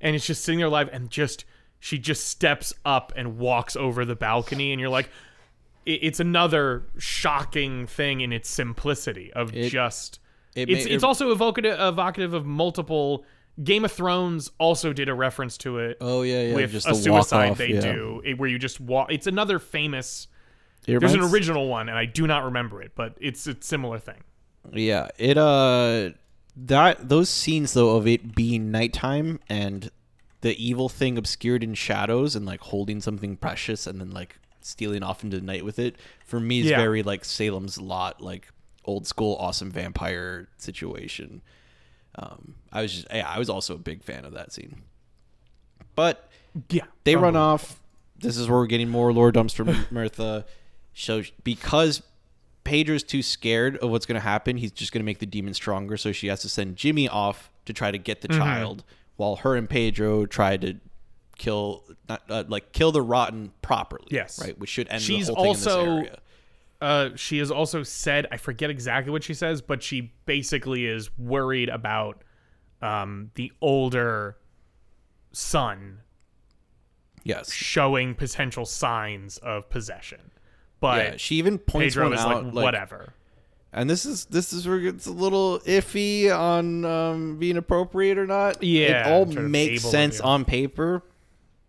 [0.00, 1.44] And it's just sitting there live and just
[1.78, 5.10] she just steps up and walks over the balcony and you're like
[5.86, 10.20] it's another shocking thing in its simplicity of It- just
[10.54, 13.24] it it's ma- it's it- also evocative evocative of multiple
[13.64, 16.90] Game of Thrones also did a reference to it oh yeah yeah with just a
[16.90, 17.80] the suicide off, they yeah.
[17.80, 20.28] do where you just walk it's another famous
[20.86, 23.98] It there's an original one and I do not remember it but it's a similar
[23.98, 24.22] thing
[24.72, 26.10] Yeah, it uh
[26.58, 29.90] that those scenes though of it being nighttime and
[30.42, 35.02] the evil thing obscured in shadows and like holding something precious and then like stealing
[35.02, 35.96] off into the night with it
[36.26, 36.76] for me is Yeah.
[36.78, 38.48] very like Salem's Lot like
[38.84, 41.42] old school awesome vampire situation.
[42.16, 44.82] Um I was just yeah, I was also a big fan of that scene.
[45.94, 46.28] But
[46.70, 47.80] yeah they run off.
[48.18, 50.44] This is where we're getting more Lord from Mirtha.
[50.94, 52.02] So because
[52.64, 55.54] Pedro's too scared of what's going to happen, he's just going to make the demon
[55.54, 55.96] stronger.
[55.96, 58.38] So she has to send Jimmy off to try to get the Mm-hmm.
[58.40, 58.84] child,
[59.16, 60.74] while her and Pedro try to
[61.38, 64.06] kill, not, uh, like kill the rotten properly.
[64.10, 64.40] Yes.
[64.40, 66.18] right, which should end She's the whole thing also- in this area.
[66.80, 71.16] uh, she has also said I forget exactly what she says, but she basically is
[71.18, 72.22] worried about
[72.82, 74.36] um, the older
[75.32, 76.00] son
[77.24, 80.30] Yes, showing potential signs of possession.
[80.78, 81.16] But yeah.
[81.16, 83.14] She even points Pedro one is out, like, like, whatever.
[83.72, 88.26] and this is this is where it's a little iffy on um, being appropriate or
[88.26, 88.62] not.
[88.62, 91.02] Yeah, it all makes sense on paper.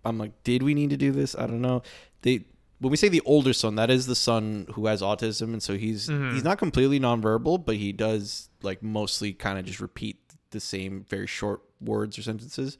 [0.06, 1.36] I'm like, did we need to do this?
[1.36, 1.82] I don't know.
[2.22, 2.45] They
[2.80, 5.76] when we say the older son, that is the son who has autism, and so
[5.78, 6.36] he's Mm-hmm.
[6.36, 10.18] he's not completely nonverbal, but he does like mostly kind of just repeat
[10.52, 12.78] the same very short words or sentences,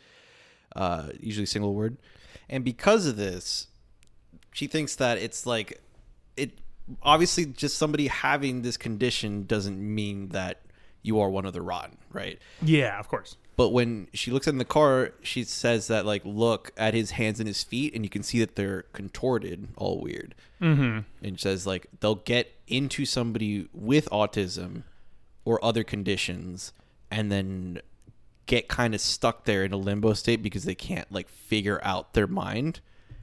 [0.76, 1.98] uh, usually single word.
[2.50, 3.68] And because of this,
[4.54, 5.82] she thinks that it's like
[6.38, 6.60] it
[7.04, 10.62] obviously just somebody having this condition doesn't mean that
[11.02, 12.40] you are one of the rotten, right?
[12.62, 13.36] Yeah, of course.
[13.58, 17.40] But when she looks in the car, she says that like look at his hands
[17.40, 20.36] and his feet, and you can see that they're contorted, all weird.
[20.62, 21.00] Mm-hmm.
[21.26, 24.84] And she says like they'll get into somebody with autism
[25.44, 26.72] or other conditions,
[27.10, 27.82] and then
[28.46, 32.14] get kind of stuck there in a limbo state because they can't like figure out
[32.14, 32.80] their mind.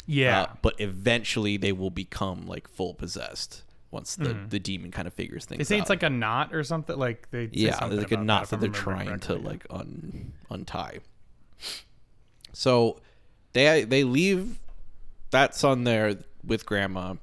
[0.06, 0.42] Yeah.
[0.42, 3.62] Uh, but eventually they will become like full possessed
[3.94, 5.58] once the, the demon kind of figures things out.
[5.60, 5.82] they say out.
[5.82, 6.98] it's like a knot or something.
[6.98, 10.98] Like they yeah, something like a knot if that they're trying to like un, untie.
[12.52, 13.00] So
[13.52, 14.58] they they leave
[15.30, 17.14] that son there with grandma.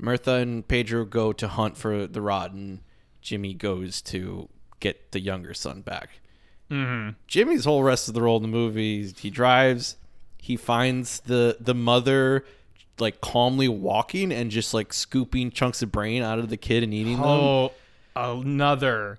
[0.00, 2.80] Mirtha and Pedro go to hunt for the rod, and
[3.20, 4.48] Jimmy goes to
[4.80, 6.20] get the younger son back.
[6.70, 7.10] Mm-hmm.
[7.26, 9.96] Jimmy's whole rest of the role in the movie, he drives,
[10.38, 12.44] he finds the the mother
[13.00, 16.92] like calmly walking and just like scooping chunks of brain out of the kid and
[16.94, 17.24] eating them.
[17.24, 17.72] Oh,
[18.16, 19.18] another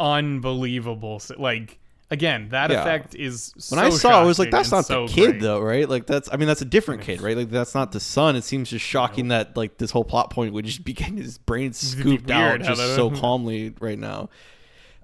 [0.00, 1.20] unbelievable.
[1.36, 1.78] Like
[2.10, 2.80] again, that Yeah.
[2.82, 3.52] effect is.
[3.70, 5.40] When I saw, it, I was like, "That's not so the kid, great.
[5.42, 5.88] though, right?
[5.88, 7.36] Like that's, I mean, that's a different kid, right?
[7.36, 8.36] Like that's not the son.
[8.36, 11.38] It seems just shocking that like this whole plot point would just be getting his
[11.38, 14.28] brain scooped out just so calmly right now.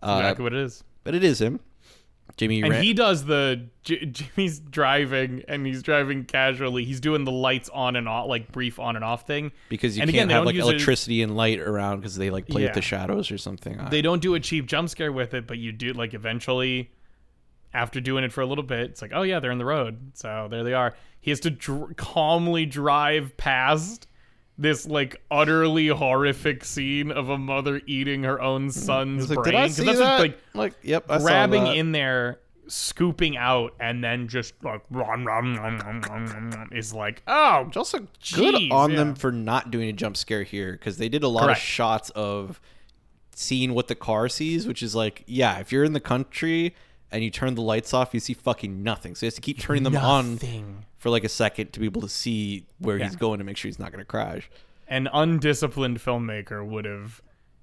[0.03, 0.83] Uh, Exactly what it is.
[1.05, 1.61] but it is him,
[2.49, 2.63] Jimmy.
[2.63, 6.85] And he does the J- Jimmy's driving, and he's driving casually.
[6.85, 9.53] He's doing the lights on and off, like brief on and off thing.
[9.69, 12.31] because you and can't again, they have like it- electricity and light around because they
[12.31, 13.81] like play with the shadows or something.
[13.91, 16.91] They don't do a cheap jump scare with it, but you do like eventually.
[17.73, 20.11] After doing it for a little bit, it's like, oh yeah, they're in the road.
[20.15, 20.97] So there they are.
[21.21, 24.09] He has to dr- calmly drive past
[24.61, 28.73] this like utterly horrific scene of a mother eating her own mm.
[28.73, 29.53] son's like, brain.
[29.53, 30.21] did I 'Cause see that's that?
[30.21, 35.27] like like, yep, I saw grabbing in there, scooping out, and then just like rum,
[35.27, 38.97] rum, rum, is like, oh, just also good on yeah.
[38.97, 41.59] them for not doing a jump scare here because they did a lot Correct.
[41.59, 42.61] of shots of
[43.35, 46.75] seeing what the car sees, which is like, yeah, if you're in the country
[47.11, 49.15] and you turn the lights off, you see fucking nothing.
[49.15, 50.85] So you have to keep turning them on nothing.
[51.01, 53.71] For like a second to be able to see where he's going to make sure
[53.71, 54.51] he's not going to crash.
[54.87, 57.23] An undisciplined filmmaker would have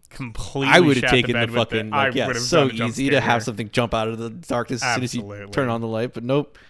[0.10, 0.74] completely.
[0.74, 3.22] I would have taken the, the fucking like, yeah, so done a jump easy to
[3.22, 6.14] have something jump out of the darkness as soon as you turn on the light,
[6.14, 6.58] but nope.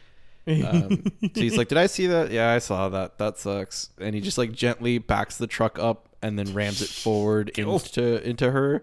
[0.47, 2.31] Um, so he's like, "Did I see that?
[2.31, 3.17] Yeah, I saw that.
[3.17, 6.87] That sucks." And he just like gently backs the truck up and then rams it
[6.87, 8.81] forward into into her.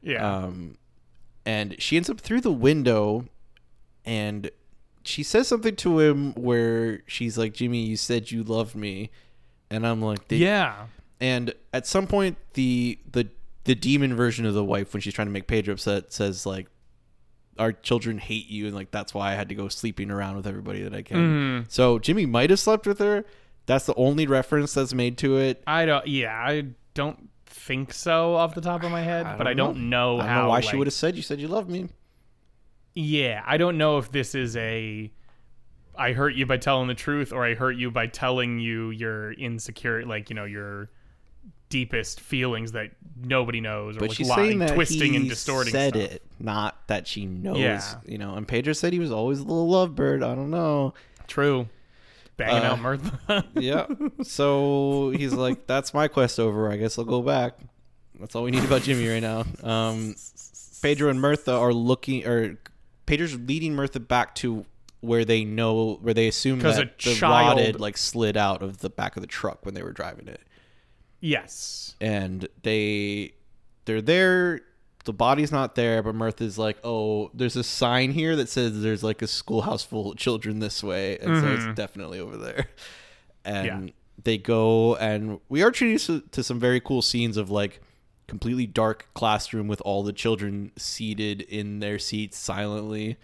[0.00, 0.26] Yeah.
[0.26, 0.78] Um,
[1.44, 3.26] and she ends up through the window,
[4.06, 4.50] and
[5.04, 9.10] she says something to him where she's like, "Jimmy, you said you loved me,"
[9.70, 10.86] and I'm like, "Did yeah.
[11.20, 13.28] and at some point the the
[13.64, 16.66] the demon version of the wife when she's trying to make Pedro upset says like
[17.58, 20.46] our children hate you and like that's why I had to go sleeping around with
[20.46, 21.16] everybody that I can.
[21.16, 21.64] Mm-hmm.
[21.68, 23.24] So Jimmy might have slept with her.
[23.66, 25.62] That's the only reference that's made to it.
[25.66, 26.06] I don't.
[26.06, 30.16] Yeah, I don't think so off the top of my head, but I don't know
[30.16, 30.42] I don't how.
[30.42, 31.88] know why she would have said you said you love me.
[32.94, 35.10] Yeah, I don't know if this is a
[35.96, 39.32] I hurt you by telling the truth or I hurt you by telling you your
[39.32, 40.88] insecure like, you know, your
[41.68, 42.90] deepest feelings that
[43.22, 46.10] nobody knows or But like she's lying, saying that twisting he and distorting said stuff.
[46.12, 47.58] it, not that she knows.
[47.58, 47.94] Yeah.
[48.06, 50.16] You know, and Pedro said he was always a little lovebird.
[50.24, 50.94] I don't know.
[51.28, 51.68] True.
[52.36, 53.44] Banging Uh, out Mirtha.
[53.54, 53.86] yeah.
[54.24, 56.70] So he's like, "That's my quest over.
[56.72, 57.58] I guess I'll go back."
[58.18, 59.44] That's all we need about Jimmy right now.
[59.62, 60.14] Um,
[60.80, 62.58] Pedro and Mirtha are looking, or
[63.12, 64.64] Pedro's leading Mirtha back to
[65.00, 68.88] where they know, where they assume that a the child- like slid out of the
[68.90, 70.40] back of the truck when they were driving it,
[71.20, 71.94] yes.
[72.00, 73.34] and they
[73.84, 74.60] they're there.
[75.04, 79.02] The body's not there, but Mirtha's like, "Oh, there's a sign here that says there's
[79.02, 82.66] like a schoolhouse full of children this way, and so it's definitely over there."
[83.44, 83.86] And Mm-hmm.
[83.88, 83.92] Yeah.
[84.22, 87.80] they go, and we are treated to, to some very cool scenes of like
[88.26, 93.16] completely dark classroom with all the children seated in their seats silently.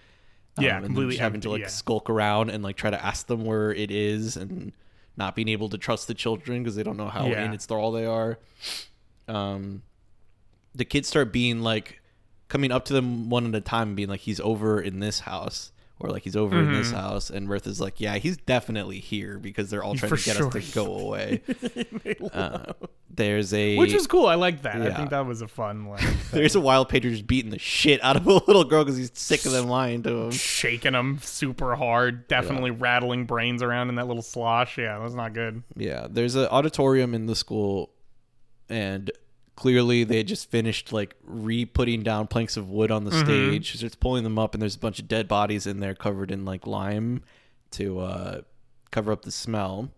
[0.57, 1.69] Um, yeah, and completely having to like yeah.
[1.69, 4.73] skulk around and like try to ask them where it is, and
[5.17, 7.45] not being able to trust the children because they don't know how Yeah.
[7.45, 8.39] in its thrall they are.
[9.27, 9.83] Um,
[10.75, 12.01] the kids start being like
[12.49, 15.21] coming up to them one at a time and being like he's over in this
[15.21, 16.97] house or like he's over in this mm-hmm.
[16.97, 20.37] house and Mirtha's like yeah he's definitely here because they're all trying For to get
[20.37, 20.47] sure.
[20.47, 21.43] us to go away
[23.19, 24.25] there's a Which is cool.
[24.27, 24.77] I like that.
[24.81, 24.97] I Yeah.
[24.97, 26.01] think that was a fun like
[26.31, 29.11] there's a wild pager just beating the shit out of a little girl because he's
[29.13, 33.97] sick of them lying to him shaking them super hard, definitely rattling brains around in
[33.97, 34.79] that little slosh.
[34.79, 35.63] Yeah, that's not good.
[35.77, 37.91] Yeah, there's an auditorium in the school,
[38.71, 39.11] and
[39.57, 43.77] clearly they just finished like re-putting down planks of wood on the stage.
[43.79, 46.31] So it's pulling them up, and there's a bunch of dead bodies in there covered
[46.31, 47.23] in like lime
[47.73, 48.41] to uh,
[48.91, 49.91] cover up the smell.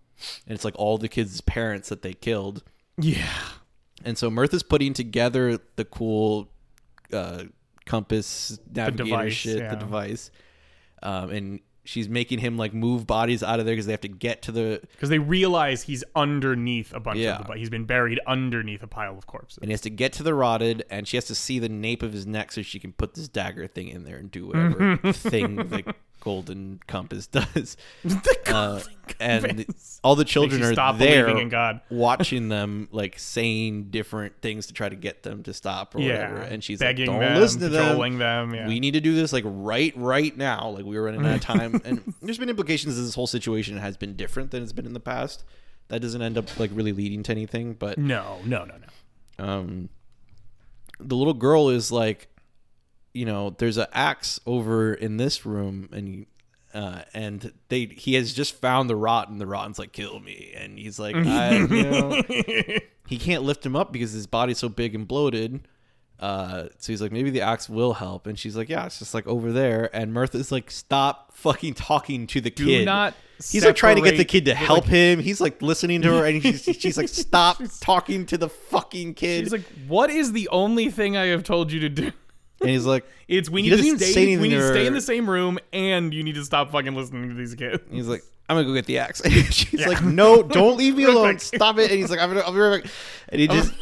[0.47, 2.63] And it's like all the kids' parents that they killed.
[3.01, 3.29] Yeah.
[4.05, 6.49] And so Mirtha's putting together the cool
[7.13, 7.45] uh,
[7.87, 9.71] compass navigator device, shit, yeah.
[9.71, 10.31] the device,
[11.03, 14.09] um, and she's making him like move bodies out of there because they have to
[14.09, 17.39] get to the Because they realize he's underneath a bunch Yeah.
[17.39, 19.59] of the, he's been buried underneath a pile of corpses.
[19.59, 22.03] and he has to get to the rotted, and she has to see the nape
[22.03, 24.97] of his neck so she can put this dagger thing in there and do whatever
[25.13, 27.77] thing the golden compass does.
[28.47, 28.81] Uh,
[29.21, 30.01] and compass.
[30.03, 31.81] all the children are stop there believing in God.
[31.91, 36.33] watching them like saying different things to try to get them to stop or yeah,
[36.33, 36.41] whatever.
[36.43, 38.19] And she's begging like, "Don't them, listen to them.
[38.19, 38.55] them.
[38.55, 38.67] Yeah.
[38.67, 40.71] We need to do this like right, right now.
[40.71, 43.77] Like we were running out of time, and there's been implications that this whole situation
[43.77, 45.45] has been different than it's been in the past.
[45.89, 48.75] That doesn't end up like really leading to anything, but no, no, no,
[49.39, 49.45] no.
[49.45, 49.89] um,
[50.99, 52.29] the little girl is like
[53.13, 56.27] you know, there's an axe over in this room, and he,
[56.73, 60.53] uh, and they he has just found the rot, and The rotten's like, kill me,
[60.57, 62.23] and he's like, I, you know,
[63.07, 65.67] he can't lift him up because his body's so big and bloated.
[66.21, 69.15] Uh, so he's like, maybe the axe will help, and she's like, yeah, it's just
[69.15, 69.89] like over there.
[69.95, 72.85] And Mirtha's like, stop fucking talking to the Do kid.
[72.85, 73.15] not.
[73.51, 75.19] He's like trying to get the kid to like, help him.
[75.19, 79.45] He's like listening to her, and she's, she's like, "Stop talking to the fucking kid."
[79.45, 82.13] He's like, "What is the only thing I have told you to do?"
[82.61, 84.37] And he's like, It's we need to stay.
[84.37, 87.29] We need to stay in the same room, and you need to stop fucking listening
[87.29, 87.83] to these kids.
[87.91, 91.05] he's like, "I'm gonna go get the axe." And she's like, "No, don't leave me
[91.05, 91.39] alone.
[91.39, 92.93] Stop it!" And he's like, "I'm gonna, I'll be right back."
[93.29, 93.73] And he just.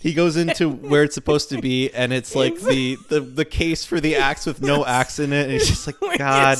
[0.00, 3.84] He goes into where it's supposed to be, and it's like the, the, the case
[3.84, 5.42] for the axe with no axe in it.
[5.42, 6.56] And he's just like, God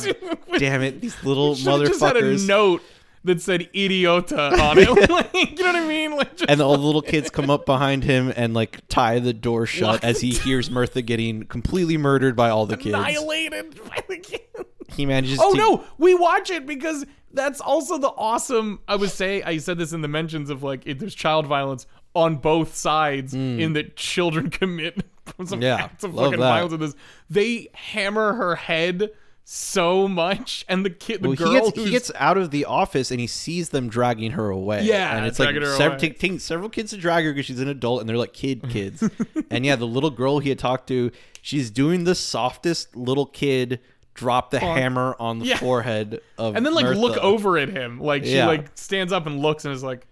[0.57, 2.83] damn it, these little have just had a note
[3.23, 5.09] that said "idiota" on it.
[5.09, 6.15] like, you know what I mean?
[6.15, 9.33] Like, just and all the little kids come up behind him and like tie the
[9.33, 12.95] door shut as he hears Mirtha getting completely murdered by all the kids.
[12.95, 14.43] annihilated by the kids.
[14.89, 15.37] He manages.
[15.37, 18.79] To- Oh to, no, we watch it because that's also the awesome.
[18.87, 21.85] I would say I said this in the mentions of like if there's child violence
[22.15, 23.59] on both sides hmm.
[23.59, 25.03] in that children commit
[25.45, 25.61] some.
[25.61, 26.37] Yeah, acts of fucking that.
[26.37, 26.95] violence in this.
[27.29, 29.11] They hammer her head
[29.51, 32.65] so much, and the kid, the Well, girl he gets, he gets out of the
[32.65, 34.83] office and he sees them dragging her away.
[34.83, 36.09] Yeah, and it's like dragging her sev- away.
[36.11, 39.03] ta- several kids to drag her because she's an adult, and they're like kid kids.
[39.49, 41.11] and yeah, the little girl he had talked to,
[41.41, 43.79] she's doing the softest little kid
[44.13, 45.57] drop the hammer on the Yeah.
[45.57, 48.45] forehead of, and then like look over at him, like she Yeah.
[48.47, 50.05] like stands up and looks and is like,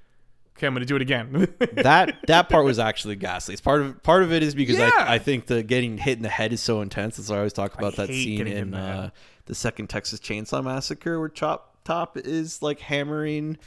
[0.57, 3.53] "Okay, I'm gonna do it again." that that part was actually ghastly.
[3.53, 4.91] It's part of part of it is because Yeah.
[4.95, 7.17] I, I think the getting hit in the head is so intense.
[7.17, 9.09] That's why I always talk about that scene in the uh,
[9.45, 13.57] the second Texas Chainsaw Massacre where Chop Top is like hammering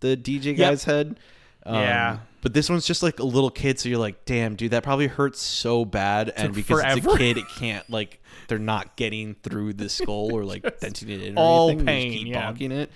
[0.00, 1.18] the DJ guy's head.
[1.64, 2.18] Um, Yeah.
[2.42, 5.08] But this one's just like a little kid, so you're like, damn, dude, that probably
[5.08, 6.32] hurts so bad.
[6.34, 10.44] And because it's a kid, it can't like they're not getting through the skull or
[10.44, 11.84] like denting it in or all anything.
[11.84, 12.52] They just pain, keep yeah.
[12.52, 12.90] bonking it.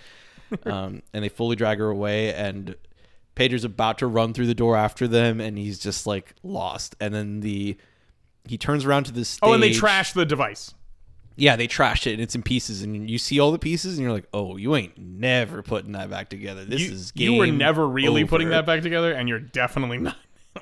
[0.67, 2.75] Um, and they fully drag her away and
[3.35, 6.95] Pedro's about to run through the door after them and he's just like lost.
[7.01, 7.77] And then the
[8.47, 9.41] he turns around to the stage.
[9.49, 10.75] oh, and they trash the device.
[11.37, 14.05] Yeah, they trashed it and it's in pieces and you see all the pieces and
[14.05, 16.65] you're like, "Oh, you ain't never putting that back together.
[16.65, 20.17] This You, is you were never really putting that back together, and you're definitely not.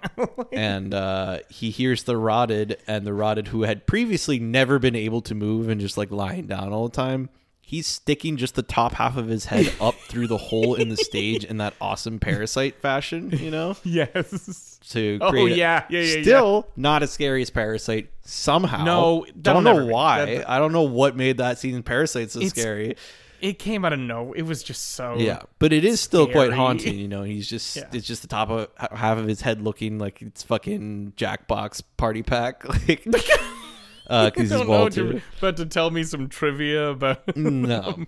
[0.52, 5.20] and uh, he hears the rotted and the rotted who had previously never been able
[5.20, 7.28] to move and just like lying down all the time
[7.64, 10.96] he's sticking just the top half of his head up through the hole in the
[10.96, 14.78] stage in that awesome parasite fashion you know yes.
[14.90, 16.22] to Oh, create a- yeah, yeah, yeah, yeah.
[16.22, 20.82] still not as scary as parasite somehow No, don't know why That- i don't know
[20.82, 22.96] what made that scene in parasite so scary
[23.40, 24.32] It came out of no.
[24.34, 25.16] It was just so.
[25.18, 26.96] yeah, but it is still quite haunting.
[26.96, 27.88] You know, he's just Yeah.
[27.92, 32.22] it's just the top of half of his head looking like it's fucking Jackbox party
[32.22, 33.04] pack, like
[34.04, 34.66] because I he's don't know.
[34.66, 37.36] bald To, but to tell me some trivia about.
[37.36, 38.04] No,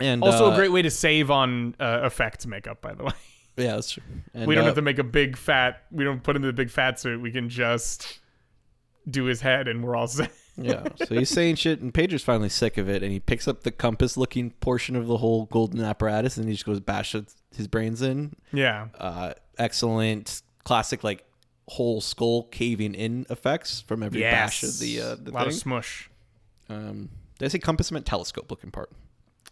[0.00, 3.12] and also, uh, a great way to save on uh, effects makeup, by the way.
[3.56, 4.02] Yeah, that's true.
[4.32, 5.82] And, we don't uh, have to make a big fat.
[5.90, 7.20] We don't put him in the big fat suit.
[7.20, 8.20] We can just
[9.10, 10.32] do his head, and we're all set.
[10.56, 13.62] yeah, so he's saying shit, and Pedro's finally sick of it, and he picks up
[13.62, 17.68] the compass-looking portion of the whole golden apparatus, and he just goes bash his- his
[17.68, 18.32] brains in.
[18.52, 18.88] Yeah.
[18.98, 21.24] Uh, excellent, classic like
[21.72, 24.32] whole skull caving in effects from every Yes.
[24.32, 26.08] bash of the uh, the a lot of smush.
[26.68, 27.08] Um,
[27.38, 27.90] did I say compass?
[27.92, 28.90] I meant telescope looking part.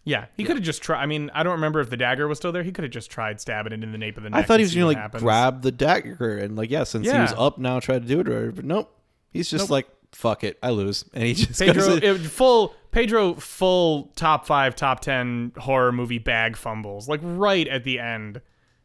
[0.04, 1.02] Yeah, he could have just tried.
[1.02, 2.62] I mean, I don't remember if the dagger was still there.
[2.62, 4.38] He could have just tried stabbing it in the nape of the neck.
[4.38, 5.22] I thought he was gonna like happens.
[5.22, 8.28] grab the dagger and like yeah, since he was up now, try to do it
[8.28, 8.50] or.
[8.52, 8.90] But nope,
[9.30, 9.70] he's just Nope.
[9.70, 14.74] like fuck it, I lose, and he just Pedro it, full Pedro full top five,
[14.74, 18.40] top ten horror movie bag fumbles like right at the end,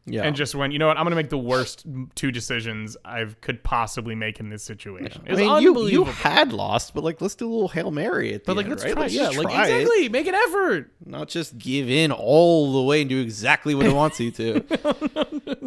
[0.06, 0.72] yeah, and just went.
[0.72, 0.96] You know what?
[0.96, 1.84] I'm gonna make the worst
[2.14, 5.22] two decisions I could possibly make in this situation.
[5.28, 8.44] I mean, you you had lost, but like let's do a little hail mary at
[8.44, 8.92] the but like, end, let's right?
[8.92, 9.02] try.
[9.02, 9.80] Let's yeah, like try it.
[9.80, 10.08] exactly.
[10.08, 10.92] Make an effort.
[11.04, 14.64] not just give in all the way and do exactly what it wants you to.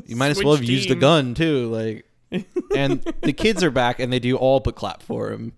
[0.05, 2.05] you might as well have used a gun too, like.
[2.75, 5.53] And the kids are back, and they do all but clap for him,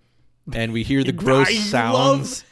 [0.54, 2.44] and we hear the gross I sounds.
[2.44, 2.51] love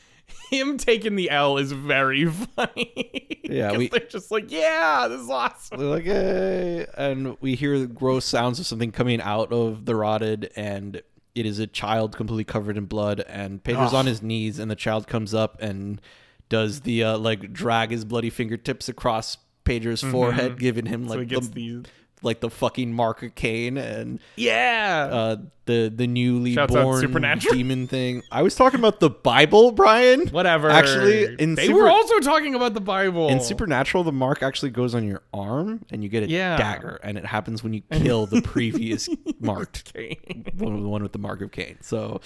[0.50, 3.40] him taking the L is very funny.
[3.44, 5.80] Yeah, we- they're just like, yeah, this is awesome.
[5.80, 9.96] They're like, hey, and we hear the gross sounds of something coming out of the
[9.96, 11.02] rotted, and
[11.36, 13.22] it is a child completely covered in blood.
[13.28, 13.96] And Pedro's Ugh.
[13.96, 16.02] on his knees, and the child comes up and
[16.50, 21.10] does the uh, like drag his bloody fingertips across Pedro's forehead, giving him Mm-hmm.
[21.12, 21.86] So like the.
[22.22, 25.08] Like the fucking mark of Cain and Yeah.
[25.12, 25.36] uh,
[25.66, 27.54] the the newly Shouts born Supernatural.
[27.56, 28.24] demon thing.
[28.32, 30.28] I was talking about the Bible, Brian.
[30.30, 30.70] Whatever.
[30.70, 33.30] Actually, in they Super- were also talking about the Bible.
[33.30, 36.58] In Supernatural, the mark actually goes on your arm, and you get a Yeah.
[36.58, 39.08] dagger, and it happens when you kill the previous
[39.40, 39.94] marked
[40.58, 41.78] one, the one with the mark of Cain.
[41.82, 42.20] So,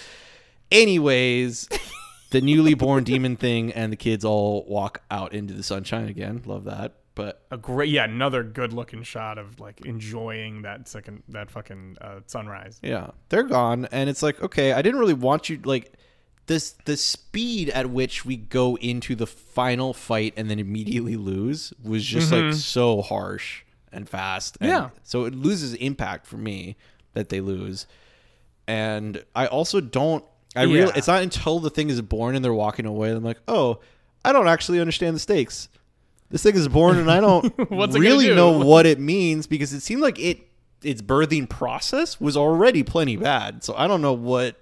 [0.72, 1.68] Anyways,
[2.30, 6.42] the newly born demon thing and the kids all walk out into the sunshine again.
[6.46, 6.94] Love that.
[7.14, 11.96] But A great, yeah, another good looking shot of like enjoying that second, that fucking
[12.00, 12.80] uh, sunrise.
[12.82, 15.92] yeah, they're gone, and it's like, okay, I didn't really want you like
[16.46, 16.74] this.
[16.86, 22.04] The speed at which we go into the final fight and then immediately lose was
[22.04, 23.62] just like so harsh
[23.92, 24.58] and fast.
[24.60, 24.90] And Yeah.
[25.04, 26.76] So it loses impact for me
[27.12, 27.86] that they lose,
[28.66, 30.24] and I also don't.
[30.56, 30.86] I real.
[30.88, 30.92] Yeah.
[30.96, 33.10] It's not until the thing is born and they're walking away.
[33.10, 33.78] that I'm like, oh,
[34.24, 35.68] I don't actually understand the stakes.
[36.30, 38.34] This thing is born, and I don't really do?
[38.34, 40.40] know what it means because it seemed like it
[40.82, 43.62] its birthing process was already plenty bad.
[43.64, 44.60] So I don't know what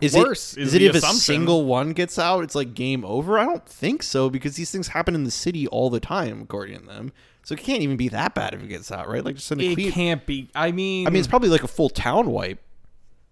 [0.00, 0.62] is Worse it.
[0.62, 3.38] is Is, it if a single one gets out, it's like game over?
[3.38, 6.80] I don't think so because these things happen in the city all the time, according
[6.80, 7.12] to them.
[7.44, 9.24] So it can't even be that bad if it gets out, right?
[9.24, 9.92] Like just an It clean.
[9.92, 10.50] can't be.
[10.54, 12.60] I mean, I mean, it's probably like a full town wipe,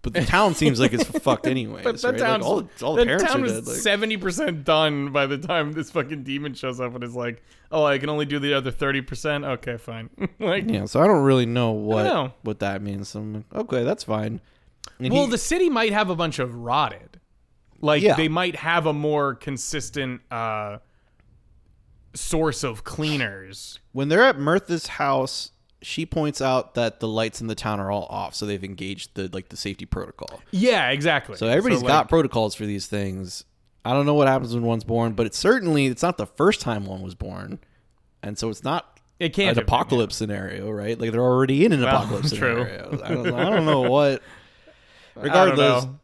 [0.01, 1.81] but the town seems like it's fucked anyway.
[1.83, 2.19] but that right?
[2.19, 3.67] town's, like all, all the parents town are was dead.
[3.67, 7.43] Like, seventy percent done by the time this fucking demon shows up and is like,
[7.71, 10.09] "Oh, I can only do the other thirty percent." Okay, fine.
[10.39, 12.33] like, yeah, so I don't really know what know.
[12.43, 13.09] what that means.
[13.09, 14.39] So I'm like, okay, that's fine.
[14.99, 17.19] And well, he- the city might have a bunch of rotted.
[17.81, 18.15] Like Yeah.
[18.15, 20.79] they might have a more consistent uh,
[22.13, 23.79] source of cleaners.
[23.91, 25.51] when they're at Mirtha's house,
[25.81, 29.15] she points out that the lights in the town are all off, so they've engaged
[29.15, 30.41] the like the safety protocol.
[30.51, 31.37] Yeah, exactly.
[31.37, 33.45] So everybody's like, got protocols for these things.
[33.85, 36.59] I don't know what happens when one's born, but it's certainly it's not the first
[36.61, 37.59] time one was born,
[38.21, 40.99] and so it's not It can't an have been, apocalypse scenario, right?
[40.99, 42.65] Like they're already in an Well, apocalypse true.
[42.65, 42.99] scenario.
[43.03, 44.21] I don't, I don't know what.
[45.15, 45.99] Regardless, know.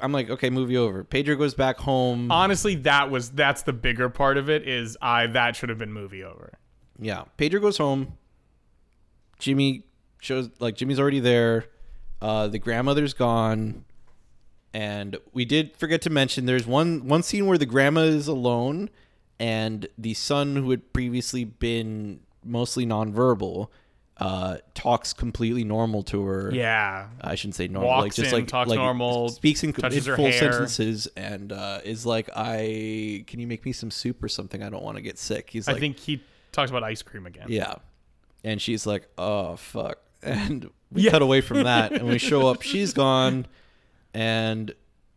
[0.00, 1.04] I'm like, okay, movie over.
[1.04, 2.30] Pedro goes back home.
[2.30, 4.68] Honestly, that was that's the bigger part of it.
[4.68, 6.52] Is I that should have been movie over.
[6.98, 8.12] Yeah, Pedro goes home.
[9.38, 9.84] Jimmy
[10.20, 11.66] shows like Jimmy's already there.
[12.20, 13.84] Uh, the grandmother's gone,
[14.72, 18.90] and we did forget to mention there's one one scene where the grandma is alone,
[19.38, 23.68] and the son who had previously been mostly nonverbal,
[24.18, 26.50] uh, talks completely normal to her.
[26.54, 27.90] Yeah, I shouldn't say normal.
[27.90, 30.32] Walks like just in, like talks like normal, speaks in, in full hair.
[30.32, 34.62] sentences, and uh, is like, "I can you make me some soup or something?
[34.62, 36.22] I don't want to get sick." He's like, I think he
[36.52, 37.46] talks about ice cream again.
[37.48, 37.74] yeah.
[38.46, 39.98] And she's like, oh, fuck.
[40.22, 41.10] And we Yeah.
[41.10, 42.62] cut away from that and we show up.
[42.62, 43.46] She's gone.
[44.14, 44.72] And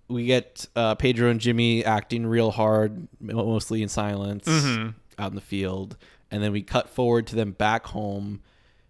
[0.08, 4.90] we get uh, Pedro and Jimmy acting real hard, mostly in silence Mm-hmm.
[5.22, 5.98] out in the field.
[6.32, 8.42] And then we cut forward to them back home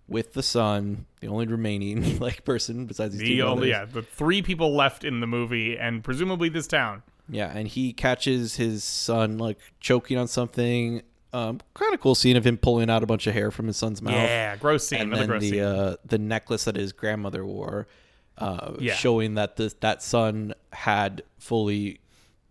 [0.08, 3.90] with the son, the only remaining like person besides these The two only brothers.
[3.90, 7.04] yeah, the three people left in the movie, and presumably this town.
[7.30, 11.04] Yeah, and he catches his son like choking on something.
[11.32, 13.78] Um, kind of cool scene of him pulling out a bunch of hair from his
[13.78, 14.14] son's mouth.
[14.16, 15.02] Yeah, gross scene.
[15.02, 17.88] and then the uh, the necklace that his grandmother wore,
[18.40, 18.96] uh, Yeah.
[18.96, 22.00] showing that this that son had fully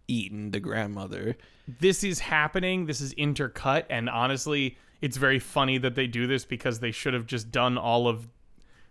[0.06, 1.36] eaten the grandmother.
[1.80, 2.86] this is happening.
[2.86, 7.14] This is intercut, and honestly, it's very funny that they do this because they should
[7.14, 8.28] have just done all of.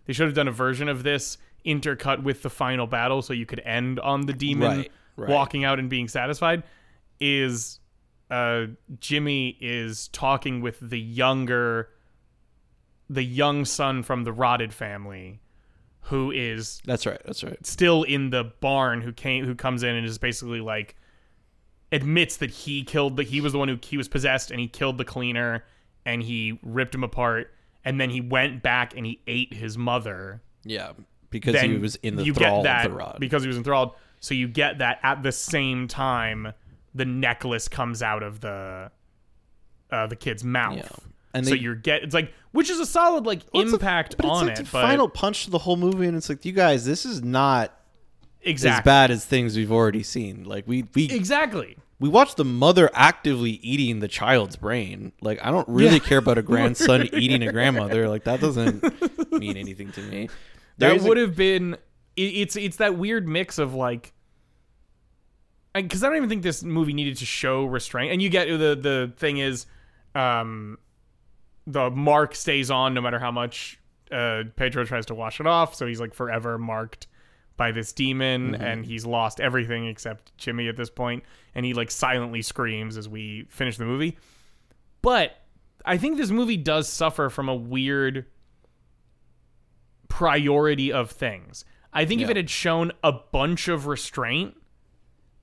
[0.04, 3.46] They should have done a version of this intercut with the final battle, so you
[3.46, 5.28] could end on the demon Right, right.
[5.30, 6.62] walking out and being satisfied.
[7.20, 7.80] Is
[8.30, 8.66] uh,
[9.00, 11.88] Jimmy is talking with the younger,
[13.08, 15.40] the young son from the rotted family,
[16.02, 17.20] who is That's right.
[17.24, 17.64] That's right.
[17.66, 20.96] still in the barn who came who comes in and is basically like
[21.92, 24.68] admits that he killed the he was the one who he was possessed and he
[24.68, 25.64] killed the cleaner
[26.04, 27.52] and he ripped him apart
[27.84, 30.92] and then he went back and he ate his mother Yeah,
[31.30, 34.34] because then he was in the you get that the because he was enthralled so
[34.34, 36.52] you get that at the same time
[36.94, 38.90] the necklace comes out of the
[39.90, 40.88] uh, the kid's mouth Yeah.
[41.34, 44.16] And so you're get it's like which is a solid like Well, it's a- impact
[44.16, 46.28] but it's on like it the but final punch to the whole movie, and it's
[46.28, 47.74] like, you guys, this is not
[48.42, 50.44] exactly as bad as things we've already seen.
[50.44, 55.12] Like we we exactly we watched the mother actively eating the child's brain.
[55.20, 55.98] Like I don't really Yeah.
[56.00, 58.08] care about a grandson eating a grandmother.
[58.08, 60.28] Like that doesn't mean anything to me.
[60.78, 61.74] There that is a- would have been
[62.16, 64.12] it, it's it's that weird mix of like
[65.74, 68.12] because I don't even think this movie needed to show restraint.
[68.12, 69.66] And you get the the thing is,
[70.14, 70.78] um,
[71.66, 73.78] the mark stays on no matter how much
[74.10, 75.74] uh, Pedro tries to wash it off.
[75.74, 77.06] So he's like forever marked
[77.56, 81.24] by this demon, and he's lost everything except Jimmy at this point.
[81.54, 84.16] And he like silently screams as we finish the movie.
[85.02, 85.36] But
[85.84, 88.26] I think this movie does suffer from a weird
[90.08, 91.64] priority of things.
[91.92, 94.56] I think if it had shown a bunch of restraint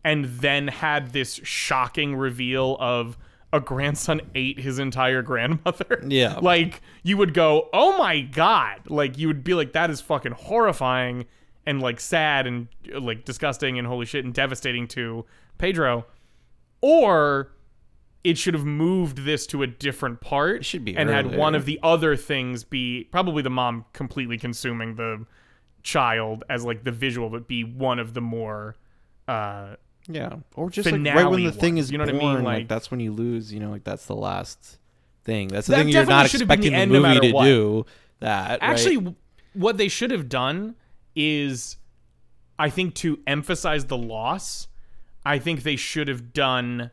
[0.05, 3.17] and then had this shocking reveal of
[3.51, 6.01] a grandson ate his entire grandmother.
[6.07, 6.39] Yeah.
[6.41, 10.33] Like you would go, "Oh my god." Like you would be like that is fucking
[10.33, 11.25] horrifying
[11.65, 15.25] and like sad and like disgusting and holy shit and devastating to
[15.57, 16.05] Pedro,
[16.81, 17.51] or
[18.23, 20.57] it should have moved this to a different part.
[20.57, 24.37] It should be and had one of the other things be probably the mom completely
[24.37, 25.25] consuming the
[25.81, 28.75] child as like the visual, but be one of the more
[29.27, 29.75] uh
[30.07, 32.43] Yeah, or just like right when the thing is you know what I born, mean?
[32.43, 33.51] like, Like- that's when you lose.
[33.51, 34.77] You know, like that's the last
[35.23, 35.47] thing.
[35.47, 36.99] That's the That thing you're not definitely should have been the expecting the end no
[37.01, 37.43] movie matter to what.
[37.45, 37.85] do.
[38.19, 38.59] That?
[38.61, 39.15] Actually, w
[39.53, 40.75] what they should have done
[41.15, 41.77] is,
[42.59, 44.67] I think, to emphasize the loss,
[45.25, 46.91] I think they should have done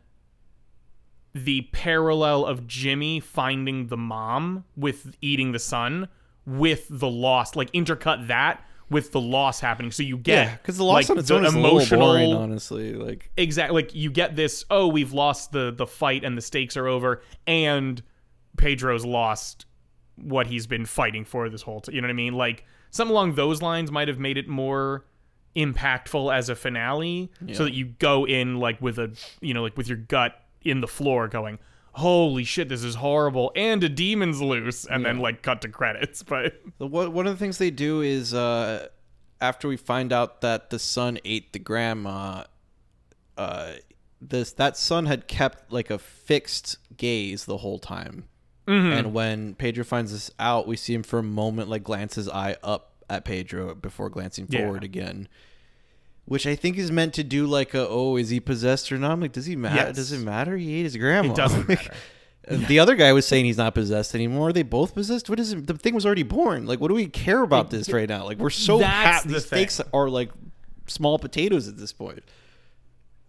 [1.34, 6.08] the parallel of Jimmy finding the mom with eating the son
[6.46, 9.90] with the loss, like intercut that with the loss happening.
[9.90, 12.94] So you get yeah, because the loss like, on its own is emotional boring, honestly.
[12.94, 16.76] Like exactly like you get this oh we've lost the the fight and the stakes
[16.76, 18.02] are over and
[18.56, 19.66] pedro's lost
[20.16, 23.12] what he's been fighting for this whole time you know what i mean like something
[23.12, 25.04] along those lines might have made it more
[25.56, 29.10] impactful as a finale so that you go in like with a
[29.40, 31.58] you know like with your gut in the floor going
[31.92, 36.22] holy shit this is horrible and a demon's loose and then like cut to credits
[36.22, 38.88] but one one of the things they do is uh,
[39.40, 42.44] after we find out that the son ate the grandma,
[43.36, 43.72] uh,
[44.20, 48.28] this that son had kept like a fixed gaze the whole time.
[48.68, 48.92] Mm-hmm.
[48.92, 52.28] And when Pedro finds this out, we see him for a moment like glance his
[52.28, 54.60] eye up at Pedro before glancing Yeah.
[54.60, 55.26] forward again.
[56.24, 59.10] Which I think is meant to do like a oh is he possessed or not?
[59.12, 59.76] I'm like does he matter?
[59.88, 59.96] Yes.
[59.96, 60.56] Does it matter?
[60.56, 61.32] He ate his grandma.
[61.32, 61.92] it doesn't matter
[62.48, 64.48] uh, The other guy was saying he's not possessed anymore.
[64.48, 65.28] Are they both possessed?
[65.28, 65.66] What is it?
[65.66, 66.64] The thing was already born.
[66.66, 68.24] Like, what do we care about this right now?
[68.24, 69.28] Like, we're so happy.
[69.28, 69.68] the These thing.
[69.68, 70.30] stakes are like
[70.86, 72.22] small potatoes at this point.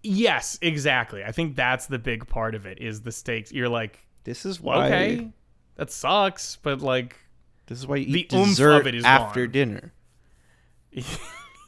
[0.03, 4.05] yes exactly i think that's the big part of it is the stakes you're like
[4.25, 4.85] This is why.
[4.87, 5.29] okay,
[5.75, 7.15] that sucks, but like
[7.67, 9.51] This is why you The eat oomph of it is after gone.
[9.53, 9.93] dinner,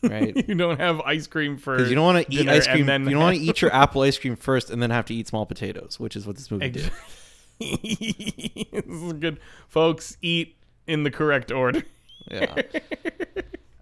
[0.10, 0.36] right?
[0.48, 2.88] you don't have ice cream for Because you don't want to eat ice cream.
[2.88, 5.28] You don't want to eat your apple ice cream first and then have to eat
[5.28, 6.92] small potatoes, which is what this movie did.
[7.60, 10.18] this is good, folks.
[10.22, 10.56] Eat
[10.88, 11.84] in the correct order.
[12.30, 12.56] Yeah.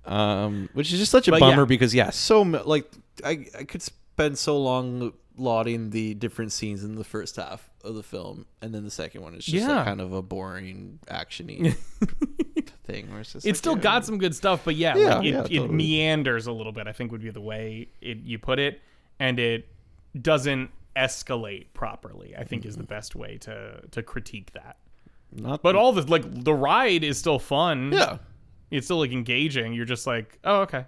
[0.06, 1.66] um, which is just such a But bummer yeah.
[1.66, 2.90] because yeah, so like
[3.24, 7.96] I I could spend so long lauding the different scenes in the first half of
[7.96, 9.78] the film, and then the second one is just Yeah.
[9.78, 11.76] like kind of a boring actiony
[12.84, 13.10] thing.
[13.12, 15.26] Where it's just It's like, still yeah, got some good stuff, but yeah, Yeah, like
[15.26, 16.88] it, yeah, it meanders a little bit.
[16.88, 18.82] I think would be the way it, you put it,
[19.20, 19.68] and it
[20.20, 22.36] doesn't escalate properly.
[22.38, 24.78] I think is the best way to to critique that.
[25.32, 27.92] not But all the like the ride is still fun.
[27.92, 28.18] yeah.
[28.72, 29.74] it's still like engaging.
[29.74, 30.86] You're just like, oh okay,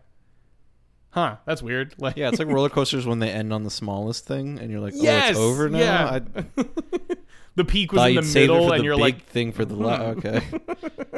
[1.12, 1.38] huh?
[1.46, 1.96] That's weird.
[2.00, 4.82] Like Yeah, it's like roller coasters when they end on the smallest thing, and you're
[4.82, 6.20] like, "Oh, yes, it's over now." Yeah.
[6.36, 6.44] I
[7.56, 10.20] the peak was in the middle, and the you're like, thing for the la- hmm.
[10.20, 10.42] okay.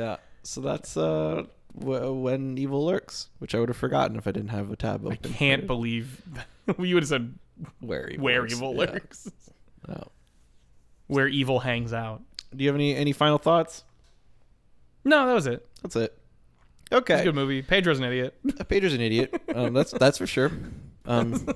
[0.00, 1.44] yeah, so that's uh
[1.78, 5.04] w- when evil lurks, which I would have forgotten if I didn't have a tab
[5.04, 5.18] open.
[5.24, 6.22] I can't believe
[6.78, 7.34] you would have said
[7.80, 8.52] where evil where lurks.
[8.54, 8.78] evil Yeah.
[8.80, 9.30] lurks,
[9.88, 10.08] No.
[11.08, 12.22] where evil hangs out.
[12.54, 13.84] Do you have any any final thoughts?
[15.04, 15.66] No, that was it.
[15.82, 16.16] That's it.
[16.92, 17.14] Okay.
[17.14, 17.62] It's a good movie.
[17.62, 18.34] Pedro's an idiot.
[18.68, 19.40] Pedro's an idiot.
[19.54, 20.50] Um, that's that's for sure.
[21.06, 21.32] Um,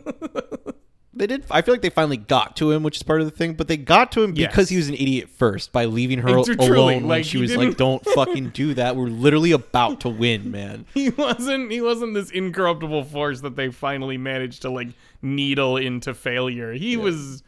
[1.17, 1.45] they did.
[1.51, 3.55] I feel like they finally got to him, which is part of the thing.
[3.55, 4.69] But they got to him because Yes.
[4.71, 7.51] he was an idiot first by leaving her It's truly, alone when like, she was
[7.51, 8.97] didn't- like, "Don't fucking do that.
[8.97, 11.71] We're literally about to win, man." he wasn't.
[11.71, 14.89] He wasn't this incorruptible force that they finally managed to like
[15.23, 16.73] needle into failure.
[16.73, 17.43] He was.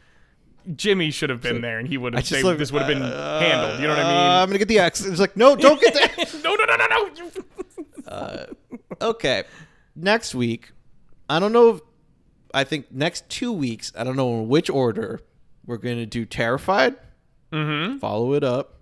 [0.75, 2.27] Jimmy should have been there, and he would have.
[2.27, 3.79] They, love- this would have been uh, handled.
[3.79, 5.05] You know what uh, I I'm gonna get the X.
[5.05, 6.27] It's like, no, don't get mean?
[6.43, 7.09] no, no, no, no, no.
[7.15, 8.57] You-
[9.01, 9.43] okay,
[9.95, 10.71] next week,
[11.29, 11.69] I don't know.
[11.75, 11.81] If,
[12.57, 15.21] I think next two weeks, I don't know in which order
[15.65, 16.95] we're gonna do Terrified.
[17.51, 17.99] Mm-hmm.
[17.99, 18.73] Follow it up,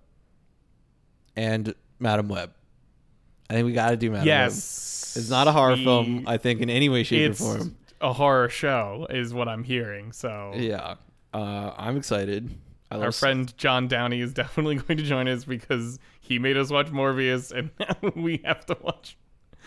[1.36, 2.52] and Madame Web.
[3.48, 4.26] I think we got to do Madame Web.
[4.26, 7.76] Yes, It's not a horror we- film, I think, in any way, shape, or form.
[8.00, 10.12] a horror show, is what I'm hearing.
[10.12, 10.96] So Yeah,
[11.32, 12.50] uh, I'm excited.
[12.90, 16.70] I our friend John Downey is definitely going to join us because he made us
[16.70, 19.16] watch Morbius, and now we have to watch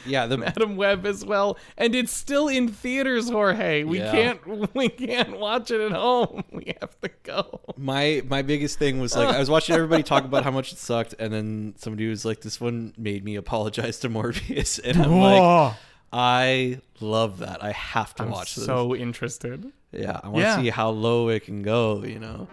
[0.06, 3.84] yeah, the Madame Web as well, and it's still in theaters, Jorge.
[3.84, 4.12] We Yeah.
[4.12, 6.44] can't we can't watch it at home.
[6.52, 7.62] We have to go.
[7.78, 10.78] my my biggest thing was like I was watching everybody talk about how much it
[10.80, 15.20] sucked, and then somebody was like, "This one made me apologize to Morbius," and I'm
[15.20, 15.74] like,
[16.12, 17.64] I love that.
[17.64, 18.66] I have to I'm watch this.
[18.66, 19.72] so interested.
[19.92, 20.62] yeah, I want to Yeah.
[20.62, 22.04] see how low it can go.
[22.04, 22.48] You know.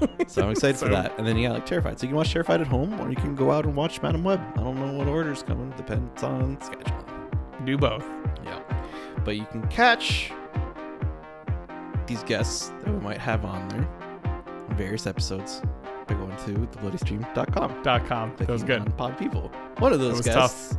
[0.26, 1.16] So I'm excited So- for that.
[1.18, 1.98] And then yeah, like Terrified.
[1.98, 4.24] So you can watch Terrified at home, or you can go out and watch Madame
[4.24, 4.40] Web.
[4.56, 5.70] I don't know what order's coming.
[5.76, 7.04] Depends on schedule.
[7.64, 8.04] Do both.
[8.44, 8.60] Yeah.
[9.24, 10.30] But you can catch
[12.06, 13.88] these guests that we might have on there
[14.68, 15.62] in various episodes
[16.06, 17.82] by going to thebloodystream.com.
[17.82, 18.34] Dot com.
[18.36, 18.80] That was good.
[18.80, 19.50] on Pod People.
[19.78, 20.76] One of those guests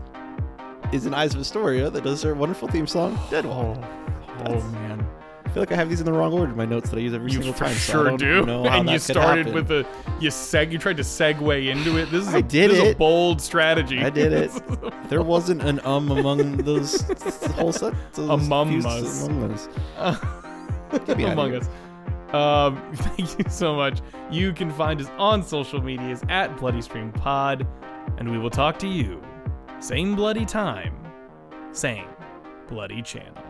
[0.91, 3.77] is in Eyes of Astoria that does their wonderful theme song, Dead Walk.
[3.79, 5.07] Oh, oh man.
[5.55, 6.99] I feel like I have these in the wrong order in my notes that I
[6.99, 7.69] use every You single time.
[7.69, 8.43] so I sure don't do.
[8.65, 9.85] and you started with a
[10.19, 12.11] you seg you tried to segue into it.
[12.11, 14.03] This is a I did this is a bold strategy.
[14.03, 14.51] I did it.
[14.69, 17.03] A- There wasn't an um among those
[17.53, 17.93] whole set.
[18.15, 19.25] those Among us.
[19.27, 19.69] Among us.
[21.07, 21.69] Among us.
[22.33, 24.01] Um, thank you so much.
[24.29, 27.65] You can find us on social medias at Bloody Stream Pod,
[28.17, 29.23] and we will talk to you
[29.79, 30.93] same bloody time,
[31.71, 32.07] same
[32.67, 33.44] bloody channel.